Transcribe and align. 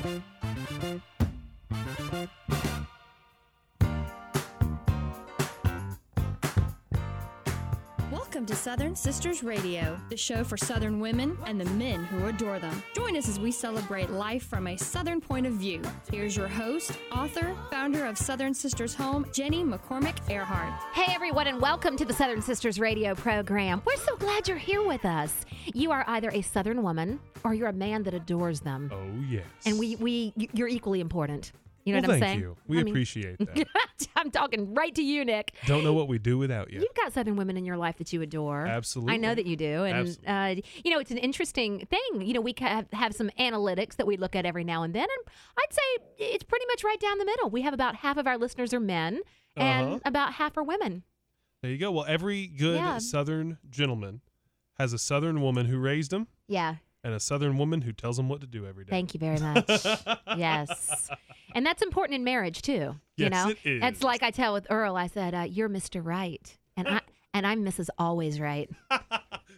Thank 0.00 0.22
you. 2.12 2.28
Welcome 8.38 8.54
to 8.54 8.62
Southern 8.62 8.94
Sisters 8.94 9.42
Radio, 9.42 9.98
the 10.10 10.16
show 10.16 10.44
for 10.44 10.56
Southern 10.56 11.00
women 11.00 11.36
and 11.44 11.60
the 11.60 11.64
men 11.70 12.04
who 12.04 12.28
adore 12.28 12.60
them. 12.60 12.84
Join 12.94 13.16
us 13.16 13.28
as 13.28 13.40
we 13.40 13.50
celebrate 13.50 14.10
life 14.10 14.44
from 14.44 14.68
a 14.68 14.76
Southern 14.76 15.20
point 15.20 15.44
of 15.44 15.54
view. 15.54 15.82
Here's 16.08 16.36
your 16.36 16.46
host, 16.46 16.92
author, 17.10 17.56
founder 17.68 18.06
of 18.06 18.16
Southern 18.16 18.54
Sisters 18.54 18.94
Home, 18.94 19.26
Jenny 19.32 19.64
McCormick 19.64 20.18
Earhart. 20.30 20.72
Hey, 20.92 21.12
everyone, 21.12 21.48
and 21.48 21.60
welcome 21.60 21.96
to 21.96 22.04
the 22.04 22.14
Southern 22.14 22.40
Sisters 22.40 22.78
radio 22.78 23.12
program. 23.16 23.82
We're 23.84 23.96
so 23.96 24.14
glad 24.14 24.46
you're 24.46 24.56
here 24.56 24.86
with 24.86 25.04
us. 25.04 25.34
You 25.74 25.90
are 25.90 26.04
either 26.06 26.30
a 26.30 26.42
Southern 26.42 26.84
woman 26.84 27.18
or 27.42 27.54
you're 27.54 27.70
a 27.70 27.72
man 27.72 28.04
that 28.04 28.14
adores 28.14 28.60
them. 28.60 28.88
Oh 28.94 29.20
yes. 29.28 29.46
And 29.66 29.80
we, 29.80 29.96
we, 29.96 30.32
you're 30.36 30.68
equally 30.68 31.00
important. 31.00 31.50
You 31.88 31.94
know 31.94 32.00
well, 32.00 32.08
what 32.08 32.14
I'm 32.14 32.20
thank 32.20 32.30
saying? 32.30 32.40
you. 32.40 32.56
We 32.66 32.78
I 32.78 32.82
mean- 32.82 32.92
appreciate 32.92 33.38
that. 33.38 33.66
I'm 34.16 34.30
talking 34.30 34.74
right 34.74 34.94
to 34.94 35.02
you, 35.02 35.24
Nick. 35.24 35.54
Don't 35.66 35.84
know 35.84 35.92
what 35.92 36.06
we 36.08 36.18
do 36.18 36.36
without 36.38 36.70
you. 36.72 36.80
You've 36.80 36.94
got 36.94 37.12
Southern 37.12 37.36
women 37.36 37.56
in 37.56 37.64
your 37.64 37.76
life 37.76 37.96
that 37.98 38.12
you 38.12 38.20
adore. 38.22 38.66
Absolutely. 38.66 39.14
I 39.14 39.16
know 39.16 39.34
that 39.34 39.46
you 39.46 39.56
do. 39.56 39.84
And, 39.84 40.18
uh, 40.26 40.54
you 40.84 40.90
know, 40.92 40.98
it's 40.98 41.10
an 41.10 41.18
interesting 41.18 41.86
thing. 41.86 42.20
You 42.22 42.34
know, 42.34 42.40
we 42.40 42.52
ca- 42.52 42.66
have, 42.68 42.86
have 42.92 43.14
some 43.14 43.30
analytics 43.38 43.96
that 43.96 44.06
we 44.06 44.16
look 44.16 44.36
at 44.36 44.44
every 44.44 44.64
now 44.64 44.82
and 44.82 44.94
then. 44.94 45.02
And 45.04 45.34
I'd 45.58 45.72
say 45.72 46.04
it's 46.18 46.44
pretty 46.44 46.66
much 46.66 46.84
right 46.84 47.00
down 47.00 47.18
the 47.18 47.24
middle. 47.24 47.48
We 47.50 47.62
have 47.62 47.74
about 47.74 47.96
half 47.96 48.16
of 48.16 48.26
our 48.26 48.36
listeners 48.38 48.74
are 48.74 48.80
men 48.80 49.20
and 49.56 49.86
Uh-huh. 49.88 49.98
about 50.04 50.34
half 50.34 50.56
are 50.56 50.62
women. 50.64 51.04
There 51.62 51.70
you 51.70 51.78
go. 51.78 51.90
Well, 51.90 52.04
every 52.06 52.46
good 52.46 52.76
Yeah. 52.76 52.98
Southern 52.98 53.58
gentleman 53.70 54.20
has 54.78 54.92
a 54.92 54.98
Southern 54.98 55.40
woman 55.40 55.66
who 55.66 55.78
raised 55.78 56.12
him 56.12 56.28
Yeah. 56.46 56.76
And 57.04 57.14
a 57.14 57.20
Southern 57.20 57.56
woman 57.58 57.82
who 57.82 57.92
tells 57.92 58.18
him 58.18 58.28
what 58.28 58.40
to 58.40 58.46
do 58.46 58.66
every 58.66 58.84
day. 58.84 58.90
Thank 58.90 59.14
you 59.14 59.20
very 59.20 59.38
much. 59.40 59.68
yes. 60.36 61.10
And 61.54 61.64
that's 61.64 61.82
important 61.82 62.16
in 62.16 62.24
marriage 62.24 62.62
too. 62.62 62.72
You 63.16 63.28
Yes, 63.28 63.32
know, 63.32 63.50
it 63.50 63.58
is. 63.64 63.80
That's 63.80 64.02
like 64.02 64.22
I 64.22 64.30
tell 64.30 64.52
with 64.52 64.66
Earl. 64.70 64.96
I 64.96 65.06
said, 65.06 65.34
uh, 65.34 65.46
"You're 65.48 65.68
Mr. 65.68 66.04
Right," 66.04 66.56
and 66.76 66.86
I 66.88 67.00
and 67.34 67.46
I'm 67.46 67.64
Mrs. 67.64 67.88
Always 67.98 68.38
Right. 68.40 68.68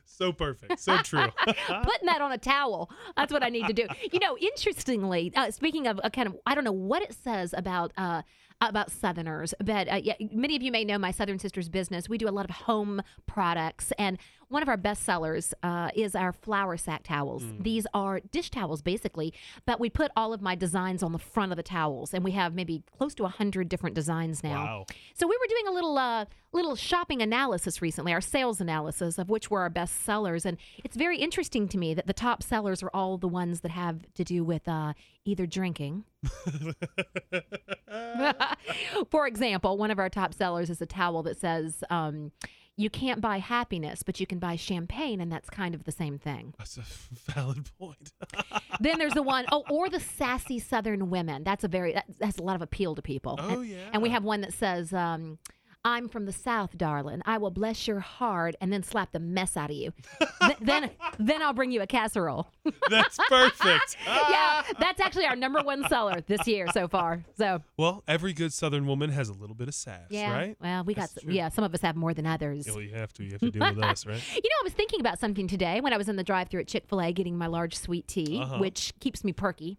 so 0.05 0.33
perfect. 0.33 0.79
So 0.81 0.99
true. 0.99 1.27
Putting 1.47 2.07
that 2.07 2.21
on 2.21 2.33
a 2.33 2.39
towel. 2.39 2.91
That's 3.17 3.33
what 3.33 3.43
I 3.43 3.49
need 3.49 3.67
to 3.67 3.73
do. 3.73 3.87
You 4.13 4.19
know, 4.21 4.37
interestingly, 4.39 5.33
uh, 5.37 5.51
speaking 5.51 5.87
of 5.87 6.01
a 6.05 6.11
kind 6.11 6.29
of, 6.29 6.37
I 6.47 6.55
don't 6.55 6.65
know 6.65 6.73
what 6.73 7.03
it 7.03 7.15
says 7.15 7.55
about. 7.57 7.93
Uh, 7.97 8.23
about 8.61 8.91
Southerners, 8.91 9.55
but 9.63 9.91
uh, 9.91 10.01
yeah, 10.03 10.15
many 10.33 10.57
of 10.57 10.63
you 10.63 10.71
may 10.71 10.85
know 10.85 10.99
my 10.99 11.11
Southern 11.11 11.39
Sisters 11.39 11.69
business. 11.69 12.09
We 12.09 12.19
do 12.19 12.29
a 12.29 12.31
lot 12.31 12.45
of 12.45 12.51
home 12.51 13.03
products, 13.27 13.93
and 13.99 14.19
one 14.49 14.63
of 14.63 14.69
our 14.69 14.77
best 14.77 15.05
sellers 15.05 15.55
uh, 15.63 15.91
is 15.95 16.15
our 16.17 16.33
flour 16.33 16.77
sack 16.77 17.05
towels. 17.05 17.45
These 17.61 17.87
are 17.95 18.19
dish 18.19 18.51
towels, 18.51 18.83
basically, 18.83 19.33
but 19.65 19.79
we 19.79 19.89
put 19.89 20.11
all 20.17 20.33
of 20.33 20.43
my 20.43 20.57
designs 20.57 21.03
on 21.03 21.13
the 21.13 21.19
front 21.19 21.53
of 21.53 21.57
the 21.57 21.63
towels, 21.63 22.13
and 22.13 22.25
we 22.25 22.33
have 22.33 22.53
maybe 22.53 22.83
close 22.99 23.15
to 23.15 23.25
a 23.25 23.29
hundred 23.29 23.69
different 23.69 23.95
designs 23.95 24.43
now. 24.43 24.65
Wow. 24.65 24.87
So 25.15 25.27
we 25.27 25.39
were 25.39 25.47
doing 25.49 25.69
a 25.69 25.71
little 25.71 25.97
uh, 25.97 26.25
little 26.53 26.75
shopping 26.75 27.23
analysis 27.23 27.81
recently, 27.81 28.13
our 28.13 28.21
sales 28.21 28.61
analysis 28.61 29.19
of 29.19 29.31
which 29.31 29.51
were 29.51 29.61
our 29.61 29.71
best 29.71 30.05
sellers, 30.05 30.45
and 30.45 30.59
it's 30.85 30.97
very 30.97 31.19
interesting 31.19 31.69
to 31.69 31.79
me 31.79 31.95
that 31.95 32.09
the 32.09 32.13
top 32.13 32.43
sellers 32.43 32.83
are 32.83 32.91
all 32.93 33.19
the 33.19 33.29
ones 33.29 33.61
that 33.61 33.71
have 33.71 34.01
to 34.15 34.25
do 34.25 34.43
with 34.43 34.67
uh, 34.69 34.95
either 35.25 35.47
drinking. 35.47 36.05
For 39.11 39.27
example, 39.27 39.77
one 39.77 39.91
of 39.91 39.99
our 39.99 40.09
top 40.09 40.35
sellers 40.35 40.71
is 40.71 40.81
a 40.81 40.87
towel 40.87 41.23
that 41.25 41.39
says. 41.39 41.83
Um, 41.91 42.33
you 42.77 42.89
can't 42.89 43.21
buy 43.21 43.39
happiness, 43.39 44.03
but 44.03 44.21
you 44.21 44.27
can 44.27 44.39
buy 44.39 44.57
champagne, 44.57 45.21
and 45.21 45.31
that's 45.31 45.51
kind 45.51 45.75
of 45.75 45.85
the 45.85 45.93
same 45.93 46.19
thing. 46.19 46.55
That's 46.57 46.79
a 46.79 46.85
valid 47.33 47.69
point. 47.79 48.13
then 48.81 48.99
there's 48.99 49.13
the 49.13 49.23
one, 49.23 49.45
oh, 49.53 49.65
or 49.69 49.91
the 49.91 50.01
sassy 50.01 50.59
Southern 50.59 51.11
women. 51.11 51.45
That's 51.45 51.63
a 51.63 51.69
very 51.69 51.93
that 51.93 52.07
has 52.23 52.39
a 52.39 52.43
lot 52.43 52.57
of 52.57 52.63
appeal 52.63 52.95
to 52.95 53.03
people. 53.03 53.37
Oh, 53.39 53.61
and, 53.61 53.71
And 53.93 54.03
we 54.03 54.09
have 54.09 54.25
one 54.25 54.41
that 54.41 54.55
says, 54.55 54.95
um, 54.95 55.39
"I'm 55.85 56.09
from 56.09 56.27
the 56.27 56.33
South, 56.33 56.77
darling. 56.77 57.23
I 57.25 57.39
will 57.39 57.51
bless 57.51 57.89
your 57.89 58.01
heart 58.01 58.55
and 58.61 58.73
then 58.73 58.83
slap 58.83 59.13
the 59.13 59.21
mess 59.21 59.57
out 59.57 59.71
of 59.71 59.77
you. 59.77 59.93
Th- 60.43 60.59
then, 60.61 60.91
then 61.19 61.43
I'll 61.43 61.53
bring 61.53 61.71
you 61.73 61.81
a 61.83 61.87
casserole." 61.87 62.49
That's 62.91 63.19
perfect. 63.29 63.97
yeah, 64.07 64.63
that's 64.79 65.01
actually 65.01 65.27
our 65.27 65.37
number 65.37 65.63
one 65.63 65.87
seller 65.89 66.21
this 66.27 66.47
year 66.47 66.67
so 66.73 66.89
far. 66.89 67.25
So 67.37 67.63
Well, 67.79 68.03
every 68.09 68.33
good 68.33 68.53
Southern 68.53 68.87
woman 68.87 69.11
has 69.11 69.29
a 69.29 69.33
little 69.33 69.55
bit 69.55 69.69
of 69.69 69.75
sass, 69.75 70.03
yeah, 70.11 70.33
right? 70.33 70.57
well, 70.61 70.85
we 70.85 70.95
got 70.95 71.03
That's 71.03 71.15
some, 71.15 71.25
true. 71.25 71.35
yeah. 71.35 71.49
Some 71.49 71.65
of 71.65 71.73
us 71.75 71.81
have 71.83 71.97
more 71.97 72.13
than 72.15 72.27
others. 72.27 72.67
Yeah, 72.67 72.73
well, 72.75 72.83
you 72.83 72.95
have 72.95 73.13
to. 73.15 73.25
You 73.25 73.33
have 73.33 73.41
to 73.41 73.51
deal 73.51 73.63
with 73.75 73.83
us, 73.85 74.07
right? 74.07 74.23
You 74.35 74.41
know, 74.43 74.57
I 74.61 74.65
was 74.65 74.73
thinking 74.73 75.01
about 75.01 75.19
something 75.21 75.47
today 75.49 75.81
when 75.81 75.93
I 75.93 75.97
was 75.97 76.09
in 76.09 76.17
the 76.17 76.25
drive-through 76.25 76.61
at 76.61 76.69
Chick-fil-A 76.69 77.13
getting 77.13 77.37
my 77.39 77.47
large 77.47 77.77
sweet 77.77 78.07
tea, 78.09 78.41
Uh-huh. 78.43 78.59
which 78.59 78.93
keeps 79.01 79.25
me 79.25 79.33
perky. 79.33 79.79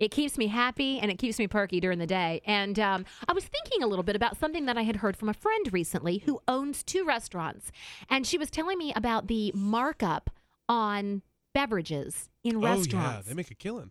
It 0.00 0.10
keeps 0.10 0.36
me 0.38 0.46
happy 0.48 0.98
and 0.98 1.10
it 1.10 1.18
keeps 1.18 1.38
me 1.38 1.46
perky 1.46 1.78
during 1.78 1.98
the 1.98 2.06
day. 2.06 2.40
And 2.46 2.78
um, 2.80 3.04
I 3.28 3.32
was 3.34 3.44
thinking 3.44 3.82
a 3.82 3.86
little 3.86 4.02
bit 4.02 4.16
about 4.16 4.38
something 4.38 4.64
that 4.64 4.78
I 4.78 4.82
had 4.82 4.96
heard 4.96 5.16
from 5.16 5.28
a 5.28 5.34
friend 5.34 5.70
recently 5.72 6.18
who 6.24 6.40
owns 6.48 6.82
two 6.82 7.04
restaurants. 7.04 7.70
And 8.08 8.26
she 8.26 8.38
was 8.38 8.50
telling 8.50 8.78
me 8.78 8.92
about 8.96 9.28
the 9.28 9.52
markup 9.54 10.30
on 10.68 11.20
beverages 11.52 12.30
in 12.42 12.60
restaurants. 12.60 12.94
Oh 12.94 13.16
yeah, 13.18 13.22
they 13.26 13.34
make 13.34 13.50
a 13.50 13.54
killing. 13.54 13.90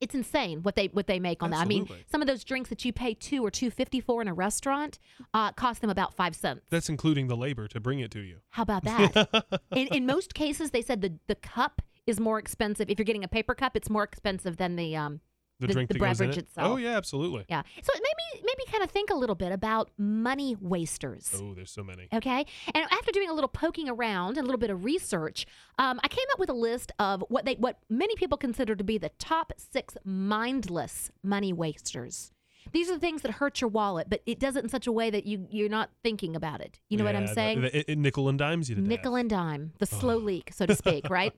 it's 0.00 0.14
insane 0.14 0.62
what 0.62 0.76
they 0.76 0.86
what 0.86 1.06
they 1.06 1.20
make 1.20 1.42
on 1.42 1.50
that. 1.50 1.60
I 1.60 1.64
mean, 1.66 1.86
some 2.10 2.22
of 2.22 2.26
those 2.28 2.42
drinks 2.42 2.70
that 2.70 2.82
you 2.86 2.92
pay 2.92 3.12
two 3.12 3.44
or 3.44 3.50
two 3.50 3.70
fifty 3.70 4.00
for 4.00 4.22
in 4.22 4.28
a 4.28 4.32
restaurant 4.34 4.98
uh, 5.34 5.52
cost 5.52 5.82
them 5.82 5.90
about 5.90 6.14
five 6.14 6.34
cents. 6.34 6.62
That's 6.70 6.88
including 6.88 7.26
the 7.26 7.36
labor 7.36 7.68
to 7.68 7.80
bring 7.80 7.98
it 8.00 8.10
to 8.12 8.20
you. 8.20 8.38
How 8.50 8.62
about 8.62 8.84
that? 8.84 9.60
in, 9.72 9.88
in 9.88 10.06
most 10.06 10.32
cases, 10.32 10.70
they 10.70 10.80
said 10.80 11.02
the, 11.02 11.12
the 11.26 11.34
cup 11.34 11.82
is 12.06 12.18
more 12.18 12.38
expensive. 12.38 12.88
If 12.88 12.98
you're 12.98 13.04
getting 13.04 13.24
a 13.24 13.28
paper 13.28 13.54
cup, 13.54 13.76
it's 13.76 13.90
more 13.90 14.04
expensive 14.04 14.56
than 14.56 14.76
the 14.76 14.96
um 14.96 15.20
The, 15.60 15.66
The- 15.68 15.72
drink 15.74 15.88
the 15.88 15.94
that 15.94 15.98
goes 16.00 16.20
in 16.20 16.26
beverage 16.28 16.38
it. 16.38 16.44
itself. 16.48 16.68
Oh 16.72 16.76
yeah, 16.76 16.96
absolutely. 16.96 17.44
yeah. 17.48 17.62
So 17.82 17.92
it 17.94 18.02
made 18.02 18.40
me 18.40 18.42
made 18.44 18.58
me 18.58 18.64
kind 18.72 18.82
of 18.82 18.90
think 18.90 19.10
a 19.10 19.14
little 19.14 19.34
bit 19.36 19.52
about 19.52 19.90
money 19.98 20.56
wasters. 20.60 21.32
Oh, 21.36 21.54
there's 21.54 21.70
so 21.70 21.84
many. 21.84 22.08
Okay. 22.12 22.46
And 22.74 22.84
after 22.90 23.12
doing 23.12 23.28
a 23.28 23.32
little 23.34 23.48
poking 23.48 23.88
around 23.88 24.30
and 24.38 24.38
a 24.38 24.42
little 24.44 24.58
bit 24.58 24.70
of 24.70 24.84
research, 24.84 25.46
um, 25.78 26.00
I 26.02 26.08
came 26.08 26.24
up 26.32 26.38
with 26.38 26.48
a 26.50 26.54
list 26.54 26.92
of 26.98 27.22
what 27.28 27.44
they 27.44 27.54
what 27.54 27.78
many 27.88 28.16
people 28.16 28.38
consider 28.38 28.74
to 28.74 28.82
be 28.84 28.98
the 28.98 29.10
top 29.18 29.52
six 29.56 29.96
mindless 30.04 31.10
money 31.22 31.52
wasters. 31.52 32.32
These 32.72 32.90
are 32.90 32.94
the 32.94 33.00
things 33.00 33.22
that 33.22 33.32
hurt 33.32 33.60
your 33.60 33.68
wallet, 33.70 34.08
but 34.10 34.22
it 34.26 34.38
does 34.38 34.54
it 34.54 34.62
in 34.62 34.68
such 34.68 34.86
a 34.86 34.92
way 34.92 35.10
that 35.10 35.26
you 35.26 35.46
you're 35.50 35.68
not 35.68 35.90
thinking 36.02 36.36
about 36.36 36.60
it. 36.60 36.78
You 36.88 36.98
know 36.98 37.04
what 37.04 37.16
I'm 37.16 37.26
Yeah, 37.26 37.32
saying? 37.34 37.60
the- 37.62 37.76
it- 37.78 37.88
it 37.88 37.98
nickel 37.98 38.28
and 38.28 38.38
dimes 38.38 38.68
you 38.68 38.76
to 38.76 38.80
nickel 38.80 39.12
death. 39.12 39.20
and 39.20 39.30
dime, 39.30 39.72
the 39.78 39.86
slow 39.86 40.16
leak, 40.16 40.50
so 40.52 40.66
to 40.66 40.74
speak, 40.76 41.08
right? 41.10 41.34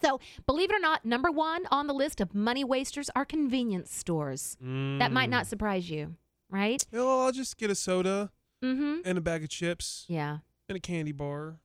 So, 0.00 0.20
believe 0.46 0.70
it 0.70 0.74
or 0.76 0.80
not, 0.80 1.04
number 1.04 1.30
one 1.30 1.66
on 1.70 1.86
the 1.86 1.94
list 1.94 2.20
of 2.20 2.34
money 2.34 2.64
wasters 2.64 3.10
are 3.16 3.24
convenience 3.24 3.94
stores. 3.94 4.56
That 4.60 5.12
might 5.12 5.28
Mm. 5.28 5.30
not 5.30 5.46
surprise 5.46 5.88
you, 5.90 6.16
right? 6.50 6.84
Oh, 6.92 7.24
I'll 7.26 7.32
just 7.32 7.56
get 7.56 7.70
a 7.70 7.74
soda 7.74 8.30
Mm-hmm. 8.62 9.00
and 9.04 9.16
a 9.18 9.20
bag 9.20 9.42
of 9.44 9.48
chips 9.50 10.04
Yeah. 10.08 10.38
and 10.68 10.76
a 10.76 10.80
candy 10.80 11.12
bar. 11.12 11.60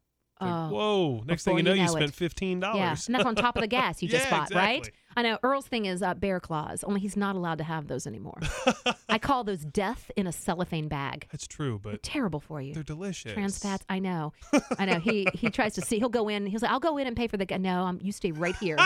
Like, 0.45 0.71
Oh, 0.71 0.73
whoa! 0.75 1.23
Next 1.25 1.43
thing 1.45 1.57
you 1.57 1.63
know, 1.63 1.73
you 1.73 1.81
you, 1.83 1.87
spent 1.87 2.05
it. 2.11 2.13
fifteen 2.13 2.59
Yeah, 2.61 2.73
dollars. 2.73 3.07
and 3.07 3.15
that's 3.15 3.25
on 3.25 3.35
top 3.35 3.55
of 3.55 3.61
the 3.61 3.67
gas 3.67 4.01
you 4.01 4.07
just 4.09 4.25
Yeah, 4.25 4.39
bought, 4.39 4.53
right? 4.53 4.89
I 5.15 5.21
know. 5.21 5.37
Earl's 5.43 5.67
thing 5.67 5.85
is 5.85 6.01
uh, 6.01 6.13
bear 6.15 6.39
claws, 6.39 6.83
only 6.83 6.99
he's 6.99 7.15
not 7.15 7.35
allowed 7.35 7.59
to 7.59 7.63
have 7.63 7.87
those 7.87 8.07
anymore. 8.07 8.39
I 9.09 9.19
call 9.19 9.43
those 9.43 9.63
death 9.63 10.09
in 10.15 10.25
a 10.25 10.31
cellophane 10.31 10.87
bag. 10.87 11.27
That's 11.31 11.45
true, 11.47 11.79
They're 11.83 11.93
but 11.93 12.03
terrible 12.03 12.39
for 12.39 12.59
you. 12.61 12.73
they're 12.73 12.81
delicious. 12.83 13.31
Trans 13.33 13.59
fats, 13.59 13.85
I 13.89 13.99
know, 13.99 14.33
I 14.79 14.85
know. 14.85 14.99
He 14.99 15.27
he 15.33 15.49
tries 15.49 15.73
to 15.75 15.81
see. 15.81 15.99
He'll 15.99 16.09
go 16.09 16.29
in. 16.29 16.45
He'll 16.47 16.59
say, 16.59 16.67
"I'll 16.67 16.79
go 16.79 16.97
in 16.97 17.05
and 17.07 17.15
pay 17.15 17.27
for 17.27 17.37
the." 17.37 17.45
gu-" 17.45 17.59
No, 17.59 17.83
I'm. 17.83 17.99
You 18.01 18.11
stay 18.11 18.31
right 18.31 18.55
here. 18.55 18.77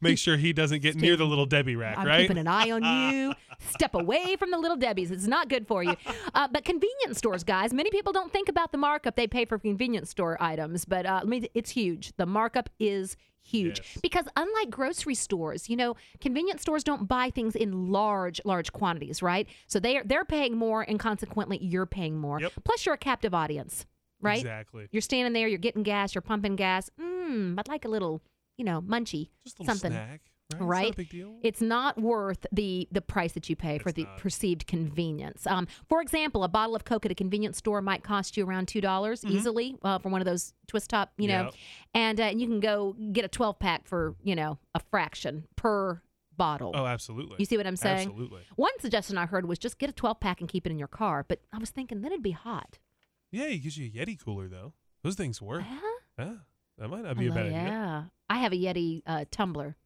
Make 0.00 0.18
sure 0.18 0.36
he 0.36 0.52
doesn't 0.52 0.80
get 0.82 0.96
near 0.96 1.16
the 1.16 1.24
little 1.26 1.46
Debbie 1.46 1.76
rack, 1.76 1.98
I'm 1.98 2.06
right? 2.06 2.22
keeping 2.22 2.38
an 2.38 2.46
eye 2.48 2.70
on 2.70 2.82
you. 3.12 3.34
Step 3.70 3.94
away 3.94 4.36
from 4.36 4.50
the 4.50 4.58
little 4.58 4.76
Debbie's. 4.76 5.10
It's 5.10 5.26
not 5.26 5.48
good 5.48 5.66
for 5.66 5.82
you. 5.82 5.94
Uh, 6.34 6.48
but 6.50 6.64
convenience 6.64 7.18
stores, 7.18 7.44
guys, 7.44 7.72
many 7.72 7.90
people 7.90 8.12
don't 8.12 8.32
think 8.32 8.48
about 8.48 8.72
the 8.72 8.78
markup 8.78 9.16
they 9.16 9.26
pay 9.26 9.44
for 9.44 9.58
convenience 9.58 10.10
store 10.10 10.36
items, 10.42 10.84
but 10.84 11.04
uh, 11.06 11.22
it's 11.54 11.70
huge. 11.70 12.12
The 12.16 12.26
markup 12.26 12.70
is 12.78 13.16
huge 13.42 13.78
Yes. 13.80 13.98
because 14.02 14.26
unlike 14.36 14.70
grocery 14.70 15.14
stores, 15.14 15.68
you 15.68 15.76
know, 15.76 15.96
convenience 16.20 16.60
stores 16.62 16.84
don't 16.84 17.08
buy 17.08 17.30
things 17.30 17.56
in 17.56 17.88
large, 17.90 18.40
large 18.44 18.72
quantities, 18.72 19.22
right? 19.22 19.48
So 19.66 19.80
they 19.80 19.96
are 19.96 20.04
they're 20.04 20.24
paying 20.26 20.56
more, 20.56 20.82
and 20.82 20.98
consequently, 21.00 21.58
you're 21.62 21.86
paying 21.86 22.18
more. 22.18 22.40
Yep. 22.40 22.52
Plus, 22.64 22.84
you're 22.86 22.94
a 22.94 22.98
captive 22.98 23.32
audience, 23.34 23.86
right? 24.20 24.38
Exactly. 24.38 24.88
You're 24.92 25.00
standing 25.02 25.32
there, 25.32 25.48
you're 25.48 25.58
getting 25.58 25.82
gas, 25.82 26.14
you're 26.14 26.22
pumping 26.22 26.54
gas. 26.56 26.90
Mmm, 27.00 27.58
I'd 27.58 27.68
like 27.68 27.84
a 27.84 27.88
little, 27.88 28.22
you 28.60 28.64
know, 28.64 28.80
munchy, 28.82 29.30
Just 29.42 29.58
a 29.58 29.62
little 29.62 29.74
something 29.74 29.90
snack, 29.92 30.20
right? 30.58 30.88
It's 30.88 30.90
not 30.90 30.94
a 30.94 30.96
big 30.96 31.08
deal. 31.10 31.34
It's 31.42 31.60
not 31.62 32.00
worth 32.00 32.46
the 32.52 32.86
the 32.92 33.00
price 33.00 33.32
that 33.32 33.48
you 33.48 33.56
pay 33.56 33.78
for 33.78 33.88
It's 33.88 33.96
the 33.96 34.04
not. 34.04 34.18
perceived 34.18 34.66
convenience. 34.66 35.46
Um, 35.46 35.66
for 35.88 36.00
example, 36.02 36.44
a 36.44 36.48
bottle 36.48 36.76
of 36.76 36.84
Coke 36.84 37.06
at 37.06 37.12
a 37.12 37.14
convenience 37.14 37.56
store 37.58 37.80
might 37.80 38.02
cost 38.04 38.36
you 38.36 38.44
around 38.44 38.68
two 38.68 38.80
dollars 38.80 39.24
easily 39.24 39.76
uh, 39.82 39.98
from 39.98 40.12
one 40.12 40.20
of 40.20 40.26
those 40.26 40.52
twist 40.68 40.90
top, 40.90 41.12
you 41.16 41.28
know, 41.28 41.44
Mm-hmm. 41.44 41.46
Yep. 41.46 41.54
and 41.94 42.20
uh, 42.20 42.24
you 42.36 42.46
can 42.46 42.60
go 42.60 42.94
get 43.12 43.24
a 43.24 43.28
twelve 43.28 43.58
pack 43.58 43.86
for 43.86 44.14
you 44.22 44.36
know 44.36 44.58
a 44.74 44.80
fraction 44.90 45.46
per 45.56 46.02
bottle. 46.36 46.72
oh, 46.74 46.86
absolutely. 46.86 47.36
You 47.38 47.44
see 47.44 47.56
what 47.58 47.66
I'm 47.66 47.76
saying? 47.76 48.08
Absolutely. 48.08 48.42
One 48.56 48.72
suggestion 48.80 49.18
I 49.18 49.26
heard 49.26 49.46
was 49.46 49.58
just 49.58 49.78
get 49.78 49.90
a 49.90 49.92
12 49.92 50.20
pack 50.20 50.40
and 50.40 50.48
keep 50.48 50.64
it 50.64 50.70
in 50.72 50.78
your 50.78 50.88
car, 50.88 51.22
but 51.28 51.40
I 51.52 51.58
was 51.58 51.68
thinking 51.68 52.00
then 52.00 52.12
it'd 52.12 52.22
be 52.22 52.30
hot. 52.30 52.78
Yeah, 53.30 53.48
he 53.48 53.58
gives 53.58 53.76
you 53.76 53.86
a 53.86 53.90
Yeti 53.90 54.18
cooler 54.24 54.48
though. 54.48 54.72
Those 55.04 55.16
things 55.16 55.42
work. 55.42 55.64
Yeah. 55.70 55.78
Yeah, 56.18 56.34
that 56.80 56.88
might 56.88 57.04
not 57.04 57.16
be 57.16 57.28
a 57.28 57.32
bad 57.32 57.46
idea. 57.46 57.52
yeah. 57.58 58.02
I 58.28 58.38
have 58.38 58.52
a 58.52 58.56
Yeti 58.56 59.02
uh, 59.06 59.24
tumbler. 59.30 59.76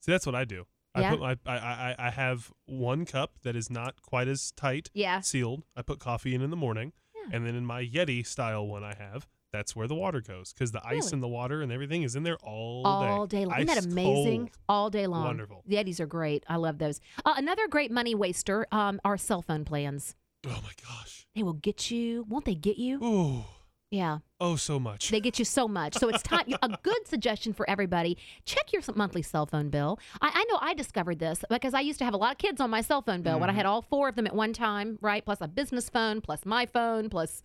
See, 0.00 0.12
that's 0.12 0.26
what 0.26 0.34
I 0.36 0.44
do. 0.44 0.66
I 0.94 1.00
Yeah? 1.00 1.10
put 1.10 1.20
my 1.20 1.36
I, 1.46 1.56
I 1.56 1.94
I 1.98 2.10
have 2.10 2.52
one 2.66 3.04
cup 3.06 3.38
that 3.42 3.56
is 3.56 3.70
not 3.70 4.02
quite 4.02 4.28
as 4.28 4.52
tight 4.52 4.90
Yeah. 4.94 5.20
sealed. 5.20 5.64
I 5.74 5.82
put 5.82 5.98
coffee 5.98 6.34
in 6.34 6.42
in 6.42 6.50
the 6.50 6.56
morning, 6.56 6.92
Yeah. 7.14 7.36
and 7.36 7.46
then 7.46 7.54
in 7.54 7.64
my 7.66 7.82
Yeti 7.84 8.24
style 8.26 8.66
one 8.66 8.84
I 8.84 8.94
have, 8.94 9.26
that's 9.52 9.74
where 9.76 9.86
the 9.86 9.94
water 9.94 10.20
goes 10.20 10.52
because 10.52 10.72
the 10.72 10.80
ice 10.86 11.04
Really? 11.04 11.12
and 11.14 11.22
the 11.22 11.28
water 11.28 11.62
and 11.62 11.70
everything 11.72 12.02
is 12.02 12.14
in 12.16 12.22
there 12.24 12.36
all, 12.42 12.86
all 12.86 13.26
day 13.26 13.44
long. 13.46 13.56
Isn't 13.58 13.66
that 13.68 13.78
Ice 13.78 13.84
amazing? 13.86 14.38
cold. 14.40 14.50
All 14.68 14.90
day 14.90 15.06
long. 15.06 15.24
Wonderful. 15.24 15.62
The 15.66 15.76
Yetis 15.76 16.00
are 16.00 16.06
great. 16.06 16.44
I 16.48 16.56
love 16.56 16.78
those. 16.78 17.00
Uh, 17.24 17.34
another 17.36 17.68
great 17.68 17.90
money 17.90 18.14
waster 18.14 18.66
um, 18.72 19.00
are 19.04 19.16
cell 19.16 19.40
phone 19.42 19.64
plans. 19.64 20.14
Oh 20.46 20.60
my 20.62 20.72
gosh. 20.86 21.26
They 21.34 21.42
will 21.42 21.52
get 21.54 21.90
you, 21.90 22.26
won't 22.28 22.44
they 22.44 22.54
get 22.54 22.76
you? 22.76 23.02
Ooh. 23.02 23.44
Yeah. 23.92 24.18
Oh, 24.40 24.56
so 24.56 24.80
much. 24.80 25.10
They 25.10 25.20
get 25.20 25.38
you 25.38 25.44
so 25.44 25.68
much. 25.68 25.96
So 25.98 26.08
it's 26.08 26.22
time. 26.22 26.46
a 26.62 26.78
good 26.82 27.06
suggestion 27.06 27.52
for 27.52 27.68
everybody: 27.68 28.16
check 28.46 28.72
your 28.72 28.82
monthly 28.96 29.20
cell 29.22 29.44
phone 29.46 29.68
bill. 29.68 29.98
I, 30.22 30.30
I 30.34 30.44
know 30.50 30.58
I 30.62 30.72
discovered 30.74 31.18
this 31.18 31.44
because 31.50 31.74
I 31.74 31.80
used 31.80 31.98
to 31.98 32.04
have 32.06 32.14
a 32.14 32.16
lot 32.16 32.32
of 32.32 32.38
kids 32.38 32.58
on 32.60 32.70
my 32.70 32.80
cell 32.80 33.02
phone 33.02 33.20
bill. 33.22 33.38
When 33.38 33.50
I 33.50 33.52
Mhm. 33.52 33.56
had 33.56 33.66
all 33.66 33.82
four 33.82 34.08
of 34.08 34.16
them 34.16 34.26
at 34.26 34.34
one 34.34 34.54
time, 34.54 34.98
right? 35.02 35.22
Plus 35.24 35.42
a 35.42 35.46
business 35.46 35.90
phone, 35.90 36.22
plus 36.22 36.46
my 36.46 36.64
phone, 36.66 37.10
plus 37.10 37.42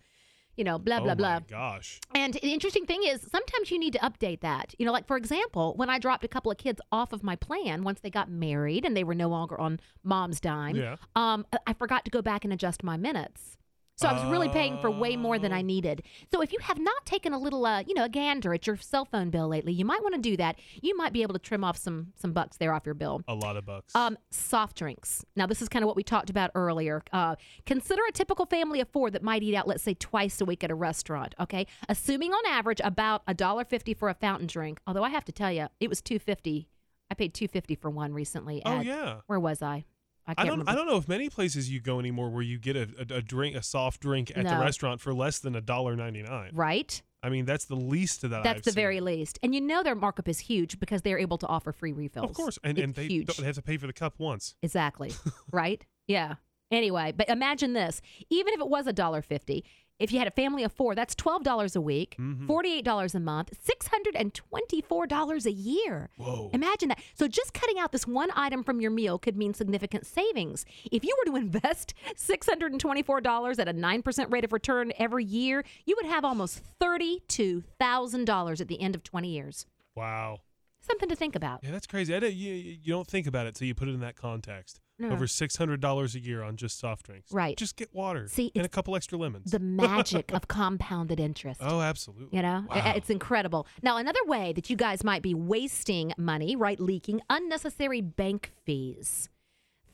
you 0.56 0.64
know, 0.64 0.76
blah 0.78 0.98
blah 1.00 1.12
oh 1.12 1.16
blah. 1.16 1.34
my 1.34 1.40
gosh. 1.48 2.00
And 2.14 2.32
the 2.34 2.52
interesting 2.52 2.84
thing 2.86 3.02
is, 3.04 3.20
sometimes 3.30 3.70
you 3.70 3.78
need 3.78 3.92
to 3.92 3.98
update 4.00 4.40
that. 4.40 4.74
You 4.78 4.86
know, 4.86 4.92
like 4.92 5.06
for 5.06 5.16
example, 5.18 5.74
when 5.76 5.90
I 5.90 5.98
dropped 6.00 6.24
a 6.24 6.28
couple 6.28 6.50
of 6.50 6.56
kids 6.58 6.80
off 6.90 7.12
of 7.12 7.22
my 7.22 7.36
plan 7.36 7.84
once 7.84 8.00
they 8.00 8.10
got 8.10 8.28
married 8.30 8.84
and 8.86 8.96
they 8.96 9.04
were 9.04 9.14
no 9.14 9.28
longer 9.28 9.60
on 9.60 9.78
mom's 10.02 10.40
dime, 10.40 10.74
Yeah. 10.76 10.96
um, 11.14 11.46
I 11.66 11.74
forgot 11.74 12.04
to 12.06 12.10
go 12.10 12.22
back 12.22 12.44
and 12.44 12.52
adjust 12.54 12.82
my 12.82 12.96
minutes. 12.96 13.56
So 13.98 14.06
I 14.08 14.12
was 14.12 14.24
really 14.30 14.48
paying 14.48 14.78
for 14.78 14.90
way 14.90 15.16
more 15.16 15.38
than 15.40 15.52
I 15.52 15.58
Oh. 15.58 15.62
needed. 15.62 16.02
So 16.32 16.40
if 16.40 16.52
you 16.52 16.58
have 16.62 16.78
not 16.78 17.04
taken 17.04 17.32
a 17.32 17.38
little, 17.38 17.66
uh, 17.66 17.82
you 17.86 17.94
know, 17.94 18.04
a 18.04 18.08
gander 18.08 18.54
at 18.54 18.64
your 18.66 18.76
cell 18.76 19.04
phone 19.04 19.28
bill 19.30 19.48
lately, 19.48 19.72
you 19.72 19.84
might 19.84 20.02
want 20.02 20.14
to 20.14 20.20
do 20.20 20.36
that. 20.36 20.56
You 20.80 20.96
might 20.96 21.12
be 21.12 21.22
able 21.22 21.32
to 21.34 21.38
trim 21.40 21.64
off 21.64 21.76
some 21.76 22.12
some 22.16 22.32
bucks 22.32 22.56
there 22.58 22.72
off 22.72 22.86
your 22.86 22.94
bill. 22.94 23.22
A 23.26 23.34
lot 23.34 23.56
of 23.56 23.66
bucks. 23.66 23.94
Um, 23.96 24.16
soft 24.30 24.76
drinks. 24.76 25.24
Now, 25.34 25.46
this 25.46 25.60
is 25.60 25.68
kind 25.68 25.82
of 25.82 25.88
what 25.88 25.96
we 25.96 26.04
talked 26.04 26.30
about 26.30 26.50
earlier. 26.54 27.02
Uh, 27.12 27.34
consider 27.66 28.02
a 28.08 28.12
typical 28.12 28.46
family 28.46 28.80
of 28.80 28.88
four 28.88 29.10
that 29.10 29.22
might 29.24 29.42
eat 29.42 29.54
out, 29.56 29.66
let's 29.66 29.82
say, 29.82 29.94
twice 29.94 30.40
a 30.40 30.44
week 30.44 30.62
at 30.62 30.70
a 30.70 30.74
restaurant. 30.76 31.34
Okay, 31.40 31.66
assuming 31.88 32.32
on 32.32 32.46
average 32.46 32.80
about 32.84 33.22
a 33.26 33.34
dollar 33.34 33.64
fifty 33.64 33.94
for 33.94 34.08
a 34.08 34.14
fountain 34.14 34.46
drink. 34.46 34.78
Although 34.86 35.02
I 35.04 35.08
have 35.10 35.24
to 35.24 35.32
tell 35.32 35.50
you, 35.50 35.66
it 35.80 35.88
was 35.88 36.00
two 36.00 36.20
fifty. 36.20 36.68
I 37.10 37.14
paid 37.14 37.34
two 37.34 37.48
fifty 37.48 37.74
for 37.74 37.90
one 37.90 38.12
recently. 38.12 38.62
oh 38.64 38.80
yeah. 38.80 39.20
Where 39.26 39.40
was 39.40 39.60
I? 39.60 39.84
I 40.28 40.34
I 40.36 40.44
don't. 40.44 40.50
remember. 40.60 40.70
I 40.70 40.74
don't 40.74 40.86
know 40.86 40.96
if 40.98 41.08
many 41.08 41.30
places 41.30 41.70
you 41.70 41.80
go 41.80 41.98
anymore 41.98 42.28
where 42.28 42.42
you 42.42 42.58
get 42.58 42.76
a, 42.76 42.88
a, 42.98 43.14
a 43.16 43.22
drink, 43.22 43.56
a 43.56 43.62
soft 43.62 44.00
drink 44.00 44.30
at 44.36 44.46
the 44.46 44.58
restaurant 44.58 45.00
for 45.00 45.14
less 45.14 45.38
than 45.38 45.56
a 45.56 45.60
dollar 45.60 45.96
ninety 45.96 46.22
nine. 46.22 46.50
Right. 46.52 47.02
I 47.22 47.30
mean, 47.30 47.46
that's 47.46 47.64
the 47.64 47.74
least 47.74 48.22
of 48.22 48.30
that. 48.30 48.44
That's 48.44 48.58
I've 48.58 48.64
the 48.64 48.70
seen. 48.70 48.76
very 48.76 49.00
least. 49.00 49.40
And 49.42 49.52
you 49.54 49.60
know 49.60 49.82
their 49.82 49.96
markup 49.96 50.28
is 50.28 50.38
huge 50.38 50.78
because 50.78 51.02
they're 51.02 51.18
able 51.18 51.38
to 51.38 51.48
offer 51.48 51.72
free 51.72 51.92
refills. 51.92 52.30
Of 52.30 52.36
course, 52.36 52.58
and, 52.62 52.78
It's 52.78 52.84
and 52.84 52.94
they, 52.94 53.08
they 53.18 53.44
have 53.44 53.56
to 53.56 53.62
pay 53.62 53.76
for 53.76 53.88
the 53.88 53.92
cup 53.92 54.14
once. 54.18 54.54
Exactly. 54.62 55.12
right? 55.50 55.84
Yeah. 56.06 56.34
Anyway, 56.70 57.12
but 57.16 57.28
imagine 57.28 57.72
this. 57.72 58.00
Even 58.30 58.54
if 58.54 58.60
it 58.60 58.68
was 58.68 58.86
a 58.86 58.92
dollar 58.92 59.22
fifty, 59.22 59.64
if 59.98 60.12
you 60.12 60.18
had 60.18 60.28
a 60.28 60.32
family 60.32 60.62
of 60.64 60.72
four, 60.72 60.94
that's 60.94 61.14
twelve 61.14 61.42
dollars 61.42 61.74
a 61.76 61.80
week, 61.80 62.16
Mhm. 62.18 62.46
forty-eight 62.46 62.84
dollars 62.84 63.14
a 63.14 63.20
month, 63.20 63.52
six 63.62 63.88
hundred 63.88 64.14
and 64.16 64.32
twenty-four 64.34 65.06
dollars 65.06 65.44
a 65.46 65.52
year. 65.52 66.10
Whoa. 66.16 66.50
Imagine 66.52 66.90
that. 66.90 67.00
So 67.14 67.26
just 67.28 67.52
cutting 67.54 67.78
out 67.78 67.92
this 67.92 68.06
one 68.06 68.30
item 68.34 68.62
from 68.62 68.80
your 68.80 68.90
meal 68.90 69.18
could 69.18 69.36
mean 69.36 69.54
significant 69.54 70.06
savings. 70.06 70.64
If 70.90 71.04
you 71.04 71.16
were 71.18 71.32
to 71.32 71.36
invest 71.44 71.94
$624 72.16 73.58
at 73.58 73.68
a 73.68 73.72
9% 73.72 74.32
rate 74.32 74.44
of 74.44 74.52
return 74.52 74.92
every 74.98 75.24
year, 75.24 75.64
you 75.84 75.96
would 75.96 76.06
have 76.10 76.24
almost 76.24 76.62
$32,000 76.80 78.60
at 78.60 78.68
the 78.68 78.80
end 78.80 78.94
of 78.94 79.02
20 79.02 79.28
years. 79.30 79.66
Wow. 79.94 80.40
Something 80.80 81.08
to 81.08 81.16
think 81.16 81.34
about. 81.34 81.60
Yeah, 81.62 81.70
that's 81.72 81.86
crazy. 81.86 82.14
I 82.14 82.18
you, 82.18 82.52
you 82.54 82.92
don't 82.92 83.06
think 83.06 83.26
about 83.26 83.46
it 83.46 83.54
till 83.54 83.66
you 83.66 83.74
put 83.74 83.88
it 83.88 83.92
in 83.94 84.00
that 84.00 84.16
context. 84.16 84.80
No. 85.00 85.10
Over 85.10 85.26
six 85.28 85.56
hundred 85.56 85.80
dollars 85.80 86.14
a 86.16 86.20
year 86.20 86.42
on 86.42 86.56
just 86.56 86.78
soft 86.78 87.06
drinks. 87.06 87.30
Right. 87.32 87.56
Just 87.56 87.76
get 87.76 87.94
water. 87.94 88.26
See, 88.28 88.50
and 88.56 88.66
a 88.66 88.68
couple 88.68 88.96
extra 88.96 89.16
lemons. 89.16 89.50
The 89.52 89.60
magic 89.60 90.32
of 90.34 90.48
compounded 90.48 91.20
interest. 91.20 91.60
oh, 91.62 91.80
absolutely. 91.80 92.36
You 92.36 92.42
know, 92.42 92.64
Wow. 92.68 92.92
it's 92.96 93.08
incredible. 93.10 93.66
Now, 93.82 93.96
another 93.98 94.24
way 94.26 94.52
that 94.54 94.68
you 94.70 94.76
guys 94.76 95.04
might 95.04 95.22
be 95.22 95.34
wasting 95.34 96.12
money, 96.18 96.56
right? 96.56 96.80
Leaking 96.80 97.20
unnecessary 97.30 98.00
bank 98.00 98.52
fees. 98.64 99.28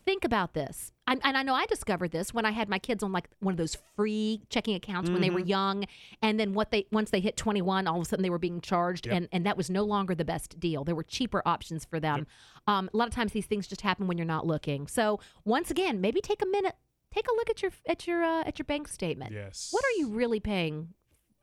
Think 0.04 0.24
about 0.24 0.52
this. 0.52 0.92
I, 1.06 1.12
and 1.22 1.36
I 1.36 1.42
know 1.42 1.54
I 1.54 1.64
discovered 1.66 2.10
this 2.10 2.34
when 2.34 2.44
I 2.44 2.50
had 2.50 2.68
my 2.68 2.78
kids 2.78 3.02
on 3.02 3.10
like 3.12 3.28
one 3.40 3.52
of 3.52 3.58
those 3.58 3.76
free 3.96 4.42
checking 4.50 4.74
accounts 4.74 5.08
when 5.10 5.20
they 5.22 5.30
were 5.30 5.40
Mhm. 5.40 5.48
young, 5.48 5.84
and 6.20 6.38
then 6.38 6.52
what 6.52 6.70
they 6.70 6.86
once 6.92 7.10
they 7.10 7.20
hit 7.20 7.36
21, 7.36 7.86
all 7.86 7.96
of 7.96 8.02
a 8.02 8.04
sudden 8.04 8.22
they 8.22 8.28
were 8.30 8.38
being 8.38 8.60
charged, 8.60 9.06
Yep. 9.06 9.16
and 9.16 9.28
and 9.32 9.46
that 9.46 9.56
was 9.56 9.70
no 9.70 9.82
longer 9.82 10.14
the 10.14 10.24
best 10.24 10.60
deal. 10.60 10.84
There 10.84 10.94
were 10.94 11.02
cheaper 11.04 11.42
options 11.46 11.84
for 11.86 11.98
them. 12.00 12.26
Um, 12.66 12.90
a 12.92 12.96
lot 12.96 13.08
of 13.08 13.14
times 13.14 13.32
these 13.32 13.46
things 13.46 13.66
just 13.66 13.80
happen 13.80 14.06
when 14.06 14.18
you're 14.18 14.26
not 14.26 14.46
looking. 14.46 14.86
So 14.88 15.20
once 15.44 15.70
again, 15.70 16.00
maybe 16.00 16.20
take 16.20 16.42
a 16.42 16.46
minute, 16.46 16.76
take 17.10 17.26
a 17.26 17.32
look 17.34 17.48
at 17.48 17.62
your 17.62 17.72
at 17.86 18.06
your 18.06 18.22
uh, 18.22 18.42
at 18.44 18.58
your 18.58 18.64
bank 18.66 18.88
statement. 18.88 19.32
Yes. 19.32 19.68
What 19.72 19.84
are 19.84 19.98
you 19.98 20.08
really 20.10 20.40
paying 20.40 20.94